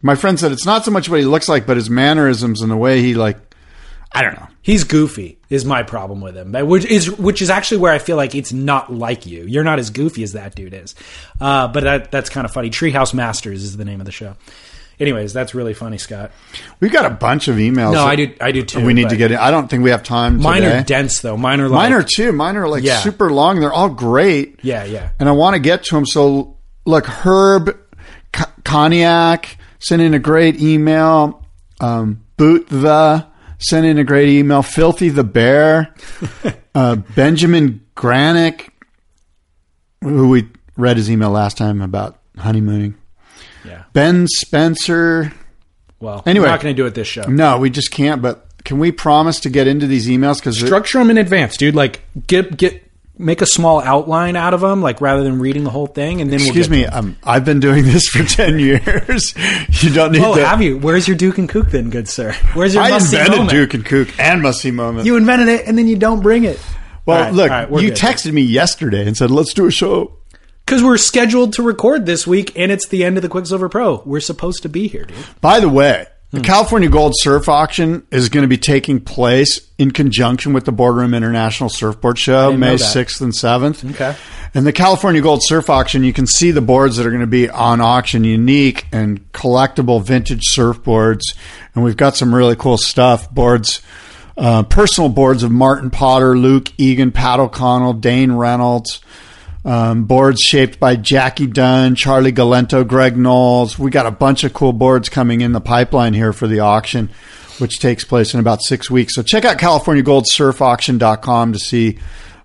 [0.02, 2.72] My friend said it's not so much what he looks like, but his mannerisms and
[2.72, 3.38] the way he like.
[4.12, 4.48] I don't know.
[4.62, 5.38] He's goofy.
[5.50, 8.52] Is my problem with him, which is which is actually where I feel like it's
[8.52, 9.44] not like you.
[9.46, 10.94] You're not as goofy as that dude is.
[11.40, 12.70] Uh, but that, that's kind of funny.
[12.70, 14.36] Treehouse Masters is the name of the show.
[15.00, 16.32] Anyways, that's really funny, Scott.
[16.82, 17.94] We've got a bunch of emails.
[17.94, 18.34] No, I do.
[18.42, 18.84] I do too.
[18.86, 19.38] We need to get in.
[19.38, 20.42] I don't think we have time.
[20.42, 20.80] Mine today.
[20.80, 21.38] are dense though.
[21.38, 22.32] Mine are like Mine are too.
[22.34, 22.98] Mine are like Yeah.
[23.00, 23.60] super long.
[23.62, 24.60] They're all great.
[24.64, 25.12] Yeah, yeah.
[25.20, 26.06] And I want to get to them.
[26.06, 27.78] So look, Herb
[28.36, 31.46] C- Cognac sent in a great email.
[31.80, 33.26] Um, Boot the
[33.60, 34.62] sent in a great email.
[34.62, 35.94] Filthy the Bear.
[36.76, 38.70] uh, Benjamin Granick,
[40.04, 42.96] who we read his email last time about honeymooning.
[43.66, 43.84] Yeah.
[43.94, 45.34] Ben Spencer.
[46.00, 46.46] Well, Anyway.
[46.46, 47.24] we're not going to do it this show.
[47.24, 48.22] No, we just can't.
[48.22, 50.40] But can we promise to get into these emails?
[50.40, 51.76] Because Structure them in advance, dude.
[51.76, 52.84] Like get get
[53.18, 56.30] make a small outline out of them, like rather than reading the whole thing, and
[56.32, 59.34] then excuse we'll me, um, I've been doing this for ten years.
[59.84, 60.46] you don't need Oh, to.
[60.46, 60.78] have you?
[60.78, 62.34] Where's your Duke and Kook then, good sir?
[62.54, 63.50] Where's your I invented moment?
[63.50, 65.06] Duke and Kook and Must See Moment.
[65.06, 66.60] You invented it, and then you don't bring it.
[67.06, 67.50] well, look,
[67.82, 70.14] you texted me yesterday and said, "Let's do a show."
[70.66, 74.02] because we're scheduled to record this week, and it's the end of the Quiksilver Pro.
[74.06, 75.16] We're supposed to be here, dude.
[75.40, 76.08] By the way.
[76.32, 80.74] The California Gold Surf Auction is going to be taking place in conjunction with the
[80.74, 83.92] Boardroom International Surfboard Show, May 6th and 7th.
[83.92, 84.14] Okay.
[84.54, 87.28] And the California Gold Surf Auction, you can see the boards that are going to
[87.28, 91.22] be on auction, unique and collectible vintage surfboards.
[91.74, 93.32] And we've got some really cool stuff.
[93.32, 93.82] Boards,
[94.38, 99.00] uh, personal boards of Martin Potter, Luke Egan, Pat O'Connell, Dane Reynolds.
[99.66, 103.78] Um, boards shaped by Jackie Dunn, Charlie Galento, Greg Knowles.
[103.78, 107.10] We got a bunch of cool boards coming in the pipeline here for the auction,
[107.60, 109.14] which takes place in about six weeks.
[109.16, 112.00] So check out CaliforniaGoldSurfAuction.com to see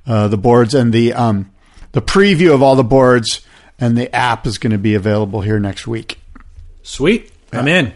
[0.06, 1.52] uh, the boards and the um,
[1.92, 3.42] the preview of all the boards.
[3.78, 6.20] And the app is going to be available here next week.
[6.82, 7.92] Sweet, I'm in.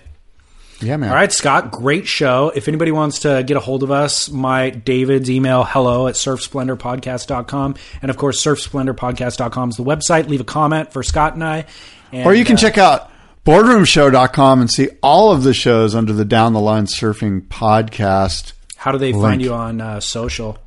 [0.81, 1.09] Yeah, man.
[1.09, 2.53] All right, Scott, great show.
[2.55, 7.77] If anybody wants to get a hold of us, my David's email hello at surfsplendorpodcast.com.
[8.03, 10.29] And of course, surfsplendorpodcast.com is the website.
[10.29, 11.65] Leave a comment for Scott and I.
[12.13, 13.11] And, Or you can uh, check out
[13.45, 18.53] boardroomshow.com and see all of the shows under the Down the Line Surfing podcast.
[18.77, 19.23] How do they link.
[19.25, 20.59] find you on uh, social?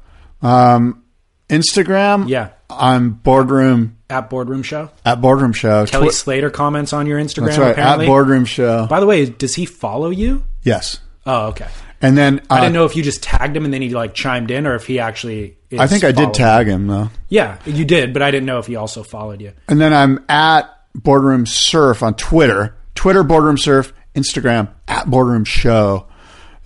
[0.41, 1.03] Um,
[1.49, 2.27] Instagram.
[2.30, 2.49] Yeah.
[2.69, 4.91] I'm boardroom At Boardroom Show?
[5.05, 5.85] at boardroom show.
[5.87, 7.71] Kelly Twi- Slater comments on your Instagram, That's right.
[7.71, 8.05] apparently.
[8.05, 8.85] At boardroom show.
[8.87, 10.43] By the way, does he follow you?
[10.63, 10.99] yes.
[11.25, 11.67] Oh, okay.
[12.01, 14.13] And then uh, I didn't know if you just tagged him and then he like
[14.13, 15.57] chimed in, or if he actually.
[15.69, 17.09] Is I think I did tag him though.
[17.27, 19.51] Yeah, you did, but I didn't know if he also followed you.
[19.67, 20.63] And then I'm at
[20.95, 22.75] boardroom surf on Twitter.
[22.95, 23.93] Twitter boardroom surf.
[24.15, 26.07] Instagram at boardroom show.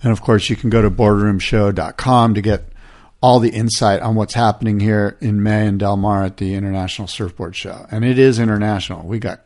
[0.02, 2.68] And of course, you can go to boardroomshow.com to get
[3.24, 7.08] all the insight on what's happening here in May in Del Mar at the International
[7.08, 7.86] Surfboard Show.
[7.90, 9.06] And it is international.
[9.06, 9.40] We got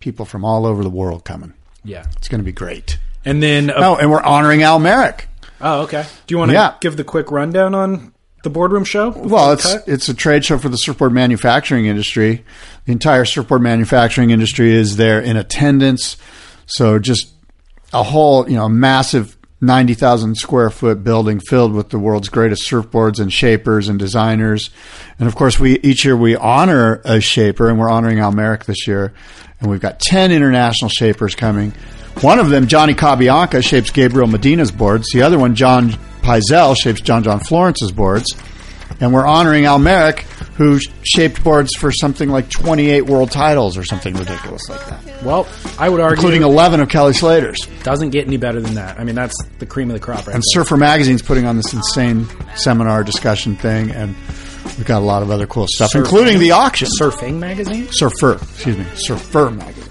[0.00, 1.52] people from all over the world coming.
[1.84, 2.98] Yeah, It's going to be great.
[3.26, 5.28] and then uh, Oh, and we're honoring Al Merrick.
[5.60, 6.06] Oh, okay.
[6.26, 6.74] Do you want to Yeah.
[6.80, 8.14] give the quick rundown on
[8.44, 9.10] the boardroom show?
[9.10, 12.44] Well, it's it's a trade show for the surfboard manufacturing industry.
[12.86, 16.16] The entire surfboard manufacturing industry is there in attendance.
[16.64, 17.28] So just
[17.92, 23.18] a whole, you know, massive 90,000 square foot building filled with the world's greatest surfboards
[23.18, 24.70] and shapers and designers.
[25.18, 28.64] And of course, we each year we honor a shaper, and we're honoring Al Merrick
[28.64, 29.12] this year.
[29.60, 31.72] And we've got 10 international shapers coming.
[32.20, 35.08] One of them, Johnny Cabianca, shapes Gabriel Medina's boards.
[35.12, 35.90] The other one, John
[36.22, 38.36] Pyzel, shapes John John Florence's boards.
[39.00, 40.20] And we're honoring Al Merrick,
[40.56, 45.46] who shaped boards for something like 28 world titles or something ridiculous like that, Well,
[45.78, 47.58] I would argue including 11 of Kelly Slater's.
[47.84, 48.98] doesn't get any better than that.
[48.98, 50.62] I mean, that's the cream of the crop right And there.
[50.64, 54.16] Surfer Magazine's putting on this insane seminar discussion thing, and
[54.76, 55.98] we've got a lot of other cool stuff, Surfing?
[56.00, 56.88] including the auction.
[56.98, 57.86] Surfing magazine?
[57.92, 59.84] Surfer, excuse me, Surfer Magazine.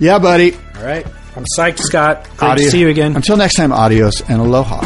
[0.00, 0.54] Yeah, buddy.
[0.76, 1.06] All right.
[1.36, 2.26] I'm psyched, Scott.
[2.36, 3.14] Great Adi- to see you again.
[3.14, 4.84] Until next time, adios and aloha.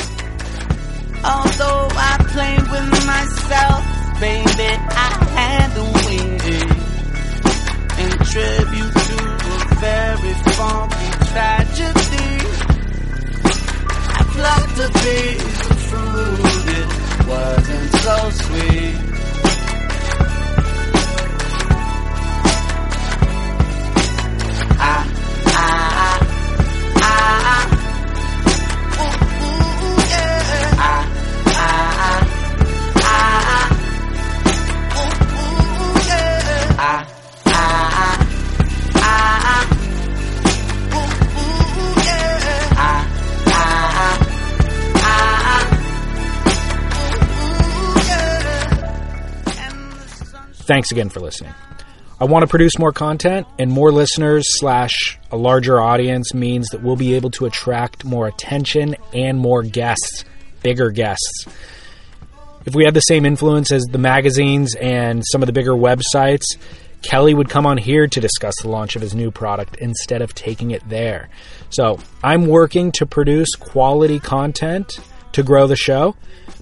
[4.21, 6.71] Baby, I had to win it.
[8.03, 12.33] In tribute to a very funky tragedy,
[14.17, 16.41] I plucked a piece of fruit,
[16.79, 16.89] it
[17.29, 18.99] wasn't so sweet.
[24.81, 24.97] I,
[25.47, 25.98] I,
[50.69, 51.55] Thanks again for listening.
[52.21, 56.83] I want to produce more content, and more listeners slash a larger audience means that
[56.83, 60.27] we'll be able to attract more attention and more guests,
[60.63, 61.47] bigger guests.
[62.67, 66.45] If we had the same influence as the magazines and some of the bigger websites,
[67.01, 70.35] Kelly would come on here to discuss the launch of his new product instead of
[70.35, 71.31] taking it there.
[71.71, 74.93] So I'm working to produce quality content
[75.33, 76.15] to grow the show,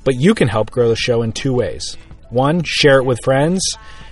[0.05, 1.97] but you can help grow the show in two ways.
[2.31, 3.62] One, share it with friends.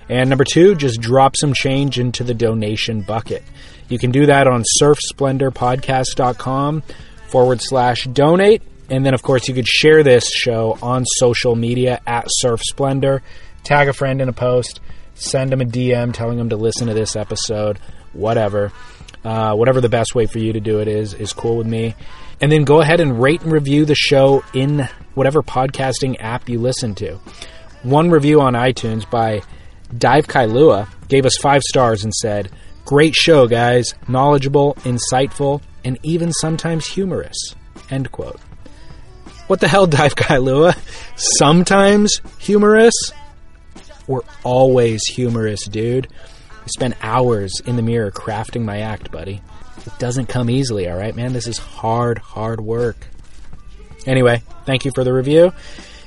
[0.08, 3.42] And number two, just drop some change into the donation bucket.
[3.88, 6.82] You can do that on surfsplendorpodcast.com
[7.28, 8.62] forward slash donate.
[8.90, 13.22] And then, of course, you could share this show on social media at Surf Splendor.
[13.62, 14.80] Tag a friend in a post,
[15.14, 17.78] send them a DM telling them to listen to this episode,
[18.12, 18.72] whatever.
[19.24, 21.94] Uh, whatever the best way for you to do it is, is cool with me.
[22.42, 26.58] And then go ahead and rate and review the show in whatever podcasting app you
[26.58, 27.18] listen to.
[27.82, 29.40] One review on iTunes by
[29.96, 32.50] Dive Kailua gave us five stars and said,
[32.84, 33.94] Great show, guys.
[34.08, 37.54] Knowledgeable, insightful, and even sometimes humorous.
[37.90, 38.40] End quote.
[39.46, 40.76] What the hell, Dive Kailua?
[41.16, 42.94] Sometimes humorous?
[44.06, 46.08] We're always humorous, dude.
[46.62, 49.40] I spent hours in the mirror crafting my act, buddy.
[49.86, 51.32] It doesn't come easily, alright, man?
[51.32, 53.06] This is hard, hard work.
[54.06, 55.52] Anyway, thank you for the review.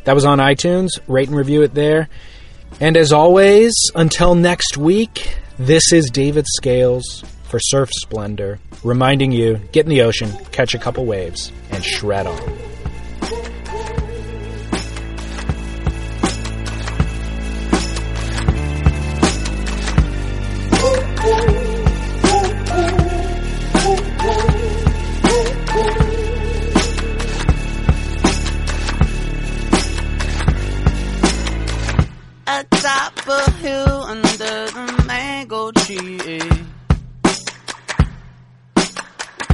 [0.03, 0.89] That was on iTunes.
[1.07, 2.09] Rate and review it there.
[2.80, 9.60] And as always, until next week, this is David Scales for Surf Splendor, reminding you
[9.72, 12.39] get in the ocean, catch a couple waves, and shred on.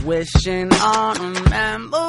[0.06, 2.04] Wishing on a memory.